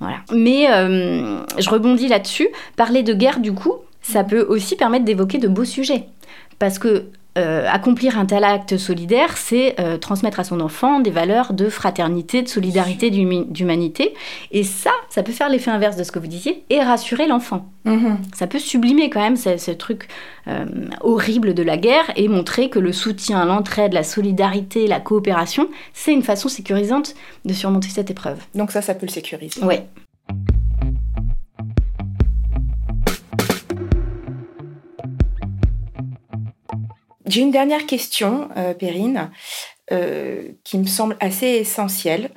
voilà. 0.00 0.16
Mais 0.32 0.66
je 0.66 1.70
rebondis 1.70 2.08
là-dessus. 2.08 2.48
Parler 2.74 3.04
de 3.04 3.14
guerre 3.14 3.38
du 3.38 3.52
coup, 3.52 3.74
ça 4.02 4.24
peut 4.24 4.44
aussi 4.48 4.74
permettre 4.74 5.04
d'évoquer 5.04 5.38
de 5.38 5.46
beaux 5.46 5.64
sujets. 5.64 6.06
Parce 6.58 6.80
que 6.80 7.04
euh, 7.40 7.66
accomplir 7.68 8.18
un 8.18 8.26
tel 8.26 8.44
acte 8.44 8.76
solidaire, 8.76 9.36
c'est 9.36 9.78
euh, 9.80 9.98
transmettre 9.98 10.40
à 10.40 10.44
son 10.44 10.60
enfant 10.60 11.00
des 11.00 11.10
valeurs 11.10 11.52
de 11.52 11.68
fraternité, 11.68 12.42
de 12.42 12.48
solidarité, 12.48 13.10
d'humanité. 13.10 14.14
Et 14.50 14.62
ça, 14.62 14.92
ça 15.08 15.22
peut 15.22 15.32
faire 15.32 15.48
l'effet 15.48 15.70
inverse 15.70 15.96
de 15.96 16.04
ce 16.04 16.12
que 16.12 16.18
vous 16.18 16.26
disiez 16.26 16.64
et 16.70 16.80
rassurer 16.80 17.26
l'enfant. 17.26 17.66
Mm-hmm. 17.86 18.16
Ça 18.34 18.46
peut 18.46 18.58
sublimer 18.58 19.10
quand 19.10 19.20
même 19.20 19.36
ce, 19.36 19.70
truc 19.72 20.08
euh, 20.48 20.66
horrible 21.00 21.54
de 21.54 21.62
la 21.62 21.76
guerre 21.76 22.12
et 22.16 22.28
montrer 22.28 22.68
que 22.68 22.78
le 22.78 22.92
soutien, 22.92 23.44
l'entraide, 23.44 23.92
la 23.92 24.04
solidarité, 24.04 24.86
la 24.86 25.00
coopération, 25.00 25.68
c'est 25.94 26.12
une 26.12 26.22
façon 26.22 26.48
sécurisante 26.48 27.14
de 27.44 27.52
surmonter 27.52 27.88
cette 27.88 28.10
épreuve. 28.10 28.38
Donc 28.54 28.70
ça, 28.70 28.82
ça 28.82 28.94
peut 28.94 29.06
le 29.06 29.12
sécuriser. 29.12 29.60
Oui. 29.64 29.76
J'ai 37.30 37.42
une 37.42 37.52
dernière 37.52 37.86
question, 37.86 38.48
euh, 38.56 38.74
Perrine, 38.74 39.30
euh, 39.92 40.48
qui 40.64 40.78
me 40.78 40.86
semble 40.86 41.16
assez 41.20 41.46
essentielle. 41.46 42.30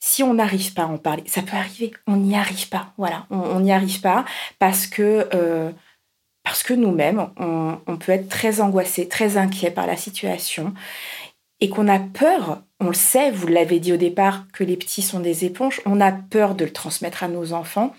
Si 0.00 0.22
on 0.22 0.32
n'arrive 0.32 0.72
pas 0.72 0.84
à 0.84 0.86
en 0.86 0.96
parler, 0.96 1.24
ça 1.26 1.42
peut 1.42 1.56
arriver, 1.56 1.92
on 2.06 2.16
n'y 2.16 2.34
arrive 2.34 2.70
pas. 2.70 2.94
Voilà, 2.96 3.26
on 3.28 3.60
n'y 3.60 3.72
arrive 3.72 4.00
pas 4.00 4.24
parce 4.58 4.86
que, 4.86 5.28
euh, 5.34 5.70
nous-mêmes, 6.70 7.28
on, 7.36 7.78
on, 7.86 7.96
peut 7.98 8.12
être 8.12 8.30
très 8.30 8.62
angoissé, 8.62 9.06
très 9.06 9.36
inquiet 9.36 9.70
par 9.70 9.86
la 9.86 9.96
situation 9.96 10.72
et 11.60 11.68
qu'on 11.68 11.88
a 11.88 11.98
peur, 11.98 12.62
on 12.80 12.86
le 12.86 12.94
sait, 12.94 13.30
vous 13.30 13.48
l'avez 13.48 13.80
dit 13.80 13.92
au 13.92 13.96
départ, 13.98 14.46
que 14.52 14.64
les 14.64 14.76
petits 14.78 15.02
sont 15.02 15.20
des 15.20 15.44
éponges, 15.44 15.82
on 15.84 16.00
a 16.00 16.12
peur 16.12 16.54
de 16.54 16.64
le 16.64 16.72
transmettre 16.72 17.22
à 17.22 17.28
nos 17.28 17.52
enfants 17.52 17.94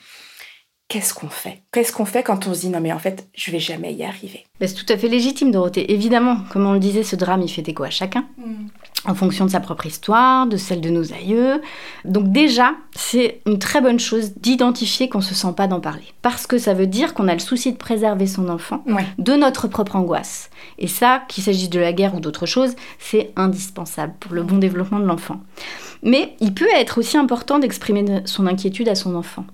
qu'est-ce 0.88 1.13
qu'on 1.13 1.30
fait? 1.30 1.62
Qu'est-ce 1.71 1.91
qu'on 1.91 2.06
fait 2.06 2.23
quand 2.23 2.47
on 2.47 2.54
se 2.54 2.62
dit 2.62 2.69
non 2.69 2.80
mais 2.80 2.93
en 2.93 3.00
fait 3.00 3.28
je 3.36 3.52
vais 3.52 3.60
jamais 3.60 3.93
y 3.93 4.04
arriver? 4.04 4.45
C'est 4.62 4.73
tout 4.73 4.91
à 4.91 4.97
fait 4.97 5.08
légitime 5.08 5.52
Dorothée. 5.52 5.91
Évidemment, 5.91 6.38
comme 6.52 6.65
on 6.65 6.73
le 6.73 6.80
disait, 6.80 7.04
ce 7.04 7.15
drame 7.15 7.41
il 7.41 7.50
fait 7.50 7.67
écho 7.67 7.84
à 7.84 7.89
chacun. 7.89 8.26
Mm. 8.38 8.67
En 9.06 9.15
fonction 9.15 9.45
de 9.45 9.52
sa 9.52 9.60
propre 9.60 9.86
histoire, 9.86 10.47
de 10.47 10.58
celle 10.58 10.82
de 10.82 10.89
nos 10.89 11.13
aïeux. 11.13 11.62
Donc 12.04 12.32
déjà, 12.32 12.73
c'est 12.95 13.41
une 13.45 13.60
très 13.60 13.80
bonne 13.80 14.00
chose 14.00 14.34
d'identifier 14.38 15.08
qu'on 15.08 15.21
se 15.21 15.36
sent 15.36 15.54
pas 15.56 15.67
d'en 15.67 15.80
parler. 15.80 16.04
Parce 16.21 16.47
que 16.47 16.58
ça 16.58 16.73
veut 16.73 16.88
dire 16.88 17.13
qu'on 17.13 17.28
a 17.28 17.34
le 17.34 17.39
souci 17.39 17.71
de 17.71 17.78
préserver 17.78 18.28
son 18.28 18.50
enfant 18.50 18.84
de 19.17 19.34
notre 19.34 19.67
propre 19.67 19.95
angoisse. 19.95 20.50
Et 20.78 20.88
ça, 20.88 21.23
qu'il 21.30 21.43
s'agisse 21.43 21.69
de 21.69 21.80
la 21.80 21.93
guerre 21.93 22.15
ou 22.15 22.19
d'autre 22.19 22.45
chose, 22.45 22.76
c'est 23.00 23.32
indispensable 23.36 24.13
pour 24.19 24.34
le 24.34 24.43
bon 24.43 24.58
développement 24.58 25.00
de 25.00 25.06
l'enfant. 25.06 25.39
Mais 26.04 26.36
il 26.39 26.54
peut 26.54 26.67
être 26.76 26.97
aussi 26.97 27.17
important 27.17 27.60
d'exprimer 27.60 28.21
son 28.26 28.45
inquiétude 28.47 28.89
à 28.89 28.95
son 28.95 29.15
enfant 29.15 29.45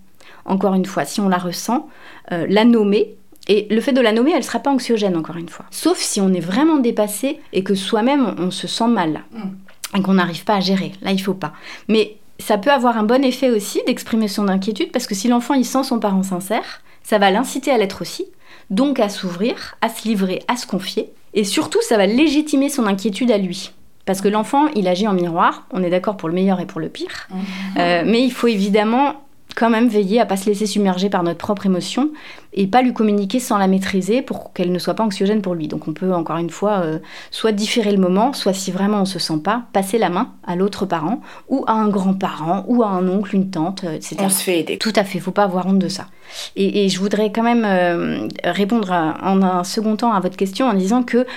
encore 0.45 0.73
une 0.73 0.86
fois, 0.86 1.06
si 1.06 1.21
on 1.21 1.29
la 1.29 1.38
ressent, 1.38 1.88
euh, 2.32 2.45
la 2.49 2.65
nommer. 2.65 3.15
Et 3.47 3.67
le 3.69 3.82
fait 3.82 3.91
de 3.91 4.01
la 4.01 4.13
nommer, 4.13 4.32
elle 4.32 4.38
ne 4.38 4.43
sera 4.43 4.60
pas 4.60 4.71
anxiogène, 4.71 5.17
encore 5.17 5.38
une 5.38 5.49
fois. 5.49 5.65
Sauf 5.69 5.97
si 5.97 6.21
on 6.21 6.32
est 6.34 6.39
vraiment 6.39 6.77
dépassé 6.77 7.39
et 7.51 7.63
que 7.63 7.75
soi-même, 7.75 8.36
on, 8.38 8.51
se 8.51 8.67
sent 8.67 8.88
mal. 8.88 9.23
Mm. 9.32 9.97
Et 9.97 10.01
qu'on 10.01 10.13
n'arrive 10.13 10.43
pas 10.43 10.56
à 10.56 10.60
gérer. 10.60 10.93
Là, 11.01 11.12
il 11.12 11.21
faut 11.21 11.34
pas. 11.34 11.53
Mais 11.88 12.17
ça 12.39 12.58
peut 12.58 12.71
avoir 12.71 12.97
un 12.97 13.03
bon 13.03 13.23
effet 13.23 13.51
aussi 13.51 13.82
d'exprimer 13.86 14.27
son 14.27 14.47
inquiétude, 14.47 14.91
parce 14.91 15.08
que 15.08 15.15
si 15.15 15.27
l'enfant, 15.27 15.53
il 15.53 15.65
sent 15.65 15.84
son 15.84 15.99
parent 15.99 16.23
sincère, 16.23 16.82
ça 17.03 17.17
va 17.17 17.32
l'inciter 17.32 17.71
à 17.71 17.77
l'être 17.77 18.01
aussi. 18.01 18.25
Donc 18.69 18.99
à 18.99 19.10
s'ouvrir, 19.10 19.75
à 19.82 19.89
se 19.89 20.08
livrer, 20.08 20.41
à 20.47 20.56
se 20.56 20.65
confier. 20.65 21.12
Et 21.34 21.43
surtout, 21.43 21.82
ça 21.82 21.97
va 21.97 22.06
légitimer 22.06 22.69
son 22.69 22.86
inquiétude 22.86 23.32
à 23.32 23.38
lui. 23.38 23.71
Parce 24.06 24.21
que 24.21 24.27
l'enfant, 24.27 24.67
il 24.75 24.88
agit 24.88 25.08
en 25.08 25.13
miroir, 25.13 25.65
on 25.71 25.84
est 25.84 25.89
d'accord 25.89 26.17
pour 26.17 26.29
le 26.29 26.36
meilleur 26.36 26.60
et 26.60 26.65
pour 26.65 26.79
le 26.79 26.89
pire. 26.89 27.27
Mm. 27.29 27.36
Euh, 27.77 28.03
mais 28.06 28.21
il 28.21 28.32
faut 28.32 28.47
évidemment 28.47 29.21
quand 29.56 29.70
même 29.70 29.88
veiller 29.88 30.20
à 30.20 30.26
pas 30.26 30.38
se 30.38 30.46
laisser 30.46 30.66
submerger 30.66 31.10
par 31.10 31.24
notre 31.24 31.39
propre 31.39 31.66
émotion 31.66 32.12
et 32.54 32.68
pas 32.68 32.82
lui 32.82 32.94
communiquer 32.94 33.39
sans 33.39 33.58
la 33.58 33.68
maîtriser 33.68 34.22
pour 34.22 34.54
qu'elle 34.54 34.72
ne 34.72 34.80
soit 34.80 34.94
pas 34.94 35.04
anxiogène 35.04 35.42
pour 35.42 35.56
lui. 35.56 35.68
Donc 35.68 35.88
on 35.88 35.94
peut 35.94 36.13
encore 36.13 36.38
une 36.38 36.50
fois 36.50 36.82
euh, 36.84 37.00
soit 37.32 37.52
différer 37.52 37.92
le 37.92 37.98
moment, 37.98 38.34
soit 38.34 38.54
si 38.54 38.72
vraiment 38.72 39.02
on 39.02 39.06
se 39.06 39.20
sent 39.20 39.39
pas, 39.44 39.63
passer 39.74 39.98
la 39.98 40.10
main 40.10 40.34
à 40.46 40.56
l'autre 40.56 40.86
parent 40.86 41.22
ou 41.50 41.63
à 41.68 41.74
un 41.74 41.89
grand-parent 41.89 42.66
ou 42.68 42.84
à 42.84 42.88
un 42.88 43.08
oncle, 43.10 43.36
une 43.36 43.50
tante, 43.50 43.84
euh, 43.84 43.96
etc. 43.96 44.18
On 44.20 44.30
se 44.30 44.44
fait 44.44 44.60
aider. 44.60 44.78
Tout 44.78 44.94
à 44.96 45.04
fait, 45.04 45.20
faut 45.20 45.32
pas 45.32 45.44
avoir 45.44 45.66
honte 45.66 45.80
de 45.80 45.88
ça. 45.88 46.08
Et, 46.56 46.89
je 46.89 47.00
voudrais 47.00 47.32
quand 47.32 47.44
même 47.44 47.63
euh, 47.66 48.28
répondre 48.44 48.92
en 48.92 49.42
un 49.42 49.63
second 49.63 49.96
temps 49.96 50.13
à 50.13 50.20
votre 50.20 50.38
question 50.38 50.68
en 50.68 50.74
disant 50.74 51.04
que 51.04 51.28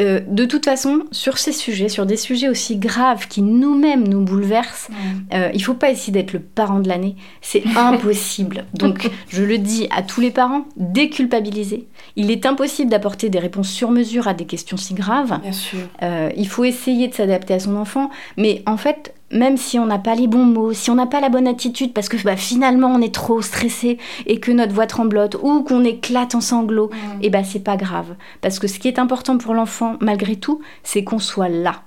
euh, 0.00 0.20
de 0.26 0.44
toute 0.44 0.64
façon, 0.64 1.04
sur 1.12 1.38
ces 1.38 1.52
sujets, 1.52 1.88
sur 1.88 2.04
des 2.04 2.16
sujets 2.16 2.48
aussi 2.48 2.76
graves 2.76 3.28
qui 3.28 3.42
nous-mêmes 3.42 4.06
nous 4.08 4.22
bouleversent, 4.22 4.88
euh, 5.32 5.50
il 5.54 5.62
faut 5.62 5.74
pas 5.74 5.90
essayer 5.90 6.12
d'être 6.12 6.32
le 6.32 6.40
parent 6.40 6.80
de 6.80 6.88
l'année. 6.88 7.14
C'est 7.40 7.62
impossible. 7.76 8.64
Donc, 8.74 9.08
je 9.28 9.44
le 9.44 9.58
dis 9.58 9.86
à 9.94 10.02
tous 10.02 10.20
les 10.20 10.32
parents, 10.32 10.66
déculpabilisez. 10.76 11.86
Il 12.16 12.30
est 12.32 12.44
impossible 12.44 12.90
d'apporter 12.90 13.28
des 13.30 13.38
réponses 13.38 13.68
sur 13.68 13.90
mesure 13.90 14.26
à 14.26 14.34
des 14.34 14.46
questions 14.46 14.76
si 14.76 14.94
graves. 14.94 15.38
Bien 15.40 15.52
sûr. 15.52 15.78
Euh, 16.02 16.30
il 16.36 16.48
faut 16.48 16.64
essayer 16.64 17.06
de 17.06 17.14
s'adapter 17.14 17.54
à 17.54 17.60
son 17.60 17.76
enfant, 17.76 18.10
mais 18.36 18.62
en 18.66 18.76
fait, 18.76 19.14
même 19.34 19.56
si 19.56 19.78
on 19.78 19.86
n'a 19.86 19.98
pas 19.98 20.14
les 20.14 20.28
bons 20.28 20.46
mots, 20.46 20.72
si 20.72 20.90
on 20.90 20.94
n'a 20.94 21.06
pas 21.06 21.20
la 21.20 21.28
bonne 21.28 21.46
attitude, 21.46 21.92
parce 21.92 22.08
que 22.08 22.16
bah, 22.22 22.36
finalement 22.36 22.88
on 22.88 23.02
est 23.02 23.14
trop 23.14 23.42
stressé 23.42 23.98
et 24.26 24.40
que 24.40 24.52
notre 24.52 24.72
voix 24.72 24.86
tremblote 24.86 25.36
ou 25.42 25.62
qu'on 25.62 25.84
éclate 25.84 26.34
en 26.34 26.40
sanglots, 26.40 26.90
et 27.20 27.30
bah 27.30 27.44
c'est 27.44 27.64
pas 27.64 27.76
grave. 27.76 28.14
Parce 28.40 28.58
que 28.58 28.68
ce 28.68 28.78
qui 28.78 28.88
est 28.88 28.98
important 28.98 29.36
pour 29.36 29.54
l'enfant, 29.54 29.96
malgré 30.00 30.36
tout, 30.36 30.60
c'est 30.82 31.04
qu'on 31.04 31.18
soit 31.18 31.48
là. 31.48 31.82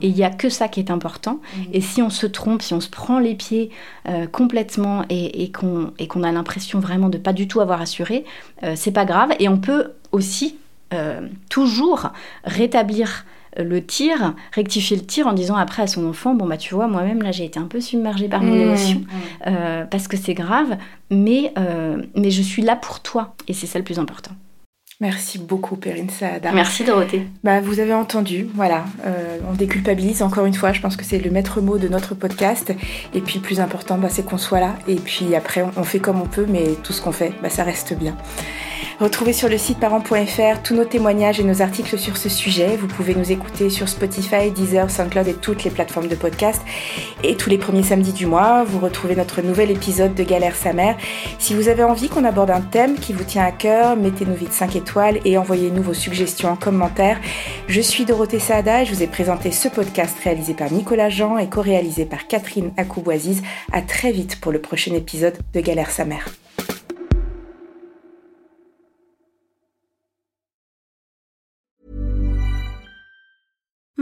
Et 0.00 0.08
il 0.08 0.14
n'y 0.14 0.24
a 0.24 0.30
que 0.30 0.48
ça 0.48 0.68
qui 0.68 0.80
est 0.80 0.90
important. 0.90 1.40
Et 1.74 1.82
si 1.82 2.00
on 2.00 2.08
se 2.08 2.26
trompe, 2.26 2.62
si 2.62 2.72
on 2.72 2.80
se 2.80 2.88
prend 2.88 3.18
les 3.18 3.34
pieds 3.34 3.70
euh, 4.08 4.26
complètement 4.26 5.04
et, 5.10 5.42
et 5.42 5.52
qu'on 5.52 5.92
et 5.98 6.06
qu'on 6.06 6.22
a 6.22 6.32
l'impression 6.32 6.80
vraiment 6.80 7.10
de 7.10 7.18
pas 7.18 7.34
du 7.34 7.46
tout 7.46 7.60
avoir 7.60 7.82
assuré, 7.82 8.24
euh, 8.62 8.72
c'est 8.74 8.92
pas 8.92 9.04
grave. 9.04 9.32
Et 9.38 9.48
on 9.48 9.58
peut 9.58 9.92
aussi 10.10 10.56
euh, 10.94 11.28
toujours 11.50 12.08
rétablir 12.44 13.24
le 13.56 13.84
tir, 13.84 14.34
rectifier 14.52 14.96
le 14.96 15.04
tir 15.04 15.26
en 15.26 15.32
disant 15.32 15.56
après 15.56 15.82
à 15.82 15.86
son 15.86 16.06
enfant 16.06 16.34
bon 16.34 16.46
bah 16.46 16.56
tu 16.56 16.74
vois 16.74 16.86
moi-même 16.86 17.22
là 17.22 17.32
j'ai 17.32 17.44
été 17.44 17.58
un 17.58 17.66
peu 17.66 17.80
submergée 17.80 18.28
par 18.28 18.42
mon 18.42 18.52
Mmh, 18.52 18.60
émotion 18.60 18.98
mmh. 19.00 19.06
euh, 19.48 19.84
parce 19.84 20.08
que 20.08 20.16
c'est 20.16 20.34
grave 20.34 20.76
mais 21.10 21.52
euh, 21.58 22.02
mais 22.14 22.30
je 22.30 22.42
suis 22.42 22.62
là 22.62 22.76
pour 22.76 23.00
toi 23.00 23.34
et 23.48 23.54
c'est 23.54 23.66
ça 23.66 23.78
le 23.78 23.84
plus 23.84 23.98
important. 23.98 24.32
Merci 25.00 25.40
beaucoup, 25.40 25.74
Perrine 25.74 26.10
Saada. 26.10 26.52
Merci 26.52 26.84
Dorothée. 26.84 27.26
Bah, 27.42 27.60
vous 27.60 27.80
avez 27.80 27.92
entendu, 27.92 28.46
voilà, 28.54 28.84
euh, 29.04 29.38
on 29.50 29.52
déculpabilise 29.52 30.22
encore 30.22 30.46
une 30.46 30.54
fois, 30.54 30.72
je 30.72 30.80
pense 30.80 30.96
que 30.96 31.04
c'est 31.04 31.18
le 31.18 31.28
maître 31.28 31.60
mot 31.60 31.76
de 31.76 31.88
notre 31.88 32.14
podcast. 32.14 32.72
Et 33.12 33.20
puis 33.20 33.40
le 33.40 33.42
plus 33.42 33.58
important, 33.58 33.98
bah, 33.98 34.06
c'est 34.08 34.24
qu'on 34.24 34.38
soit 34.38 34.60
là. 34.60 34.76
Et 34.86 34.94
puis 34.94 35.34
après, 35.34 35.62
on, 35.62 35.72
on 35.76 35.82
fait 35.82 35.98
comme 35.98 36.20
on 36.20 36.26
peut, 36.26 36.46
mais 36.48 36.76
tout 36.84 36.92
ce 36.92 37.02
qu'on 37.02 37.10
fait, 37.10 37.32
bah, 37.42 37.50
ça 37.50 37.64
reste 37.64 37.94
bien. 37.98 38.16
Retrouvez 39.00 39.32
sur 39.32 39.48
le 39.48 39.58
site 39.58 39.80
parents.fr 39.80 40.62
tous 40.62 40.74
nos 40.74 40.84
témoignages 40.84 41.40
et 41.40 41.44
nos 41.44 41.62
articles 41.62 41.98
sur 41.98 42.16
ce 42.16 42.28
sujet. 42.28 42.76
Vous 42.76 42.86
pouvez 42.86 43.14
nous 43.14 43.32
écouter 43.32 43.70
sur 43.70 43.88
Spotify, 43.88 44.50
Deezer, 44.50 44.90
SoundCloud 44.90 45.28
et 45.28 45.34
toutes 45.34 45.64
les 45.64 45.70
plateformes 45.70 46.08
de 46.08 46.14
podcast. 46.14 46.62
Et 47.24 47.36
tous 47.36 47.50
les 47.50 47.58
premiers 47.58 47.82
samedis 47.82 48.12
du 48.12 48.26
mois, 48.26 48.64
vous 48.64 48.78
retrouvez 48.78 49.16
notre 49.16 49.42
nouvel 49.42 49.70
épisode 49.70 50.14
de 50.14 50.22
Galère 50.22 50.56
sa 50.56 50.72
mère. 50.72 50.96
Si 51.38 51.54
vous 51.54 51.68
avez 51.68 51.82
envie 51.82 52.08
qu'on 52.08 52.24
aborde 52.24 52.50
un 52.50 52.60
thème 52.60 52.96
qui 52.96 53.12
vous 53.12 53.24
tient 53.24 53.44
à 53.44 53.50
cœur, 53.50 53.96
mettez-nous 53.96 54.34
vite 54.34 54.52
5 54.52 54.76
étoiles 54.76 55.18
et 55.24 55.38
envoyez-nous 55.38 55.82
vos 55.82 55.94
suggestions 55.94 56.50
en 56.50 56.56
commentaire. 56.56 57.18
Je 57.68 57.80
suis 57.80 58.04
Dorothée 58.04 58.38
Saada 58.38 58.82
et 58.82 58.86
je 58.86 58.94
vous 58.94 59.02
ai 59.02 59.06
présenté 59.06 59.50
ce 59.50 59.68
podcast 59.68 60.16
réalisé 60.22 60.54
par 60.54 60.70
Nicolas 60.70 61.08
Jean 61.08 61.38
et 61.38 61.48
co-réalisé 61.48 62.04
par 62.04 62.26
Catherine 62.26 62.72
Akouboisiz. 62.76 63.42
À 63.72 63.82
très 63.82 64.12
vite 64.12 64.40
pour 64.40 64.52
le 64.52 64.60
prochain 64.60 64.94
épisode 64.94 65.38
de 65.54 65.60
Galère 65.60 65.90
sa 65.90 66.04
mère. 66.04 66.26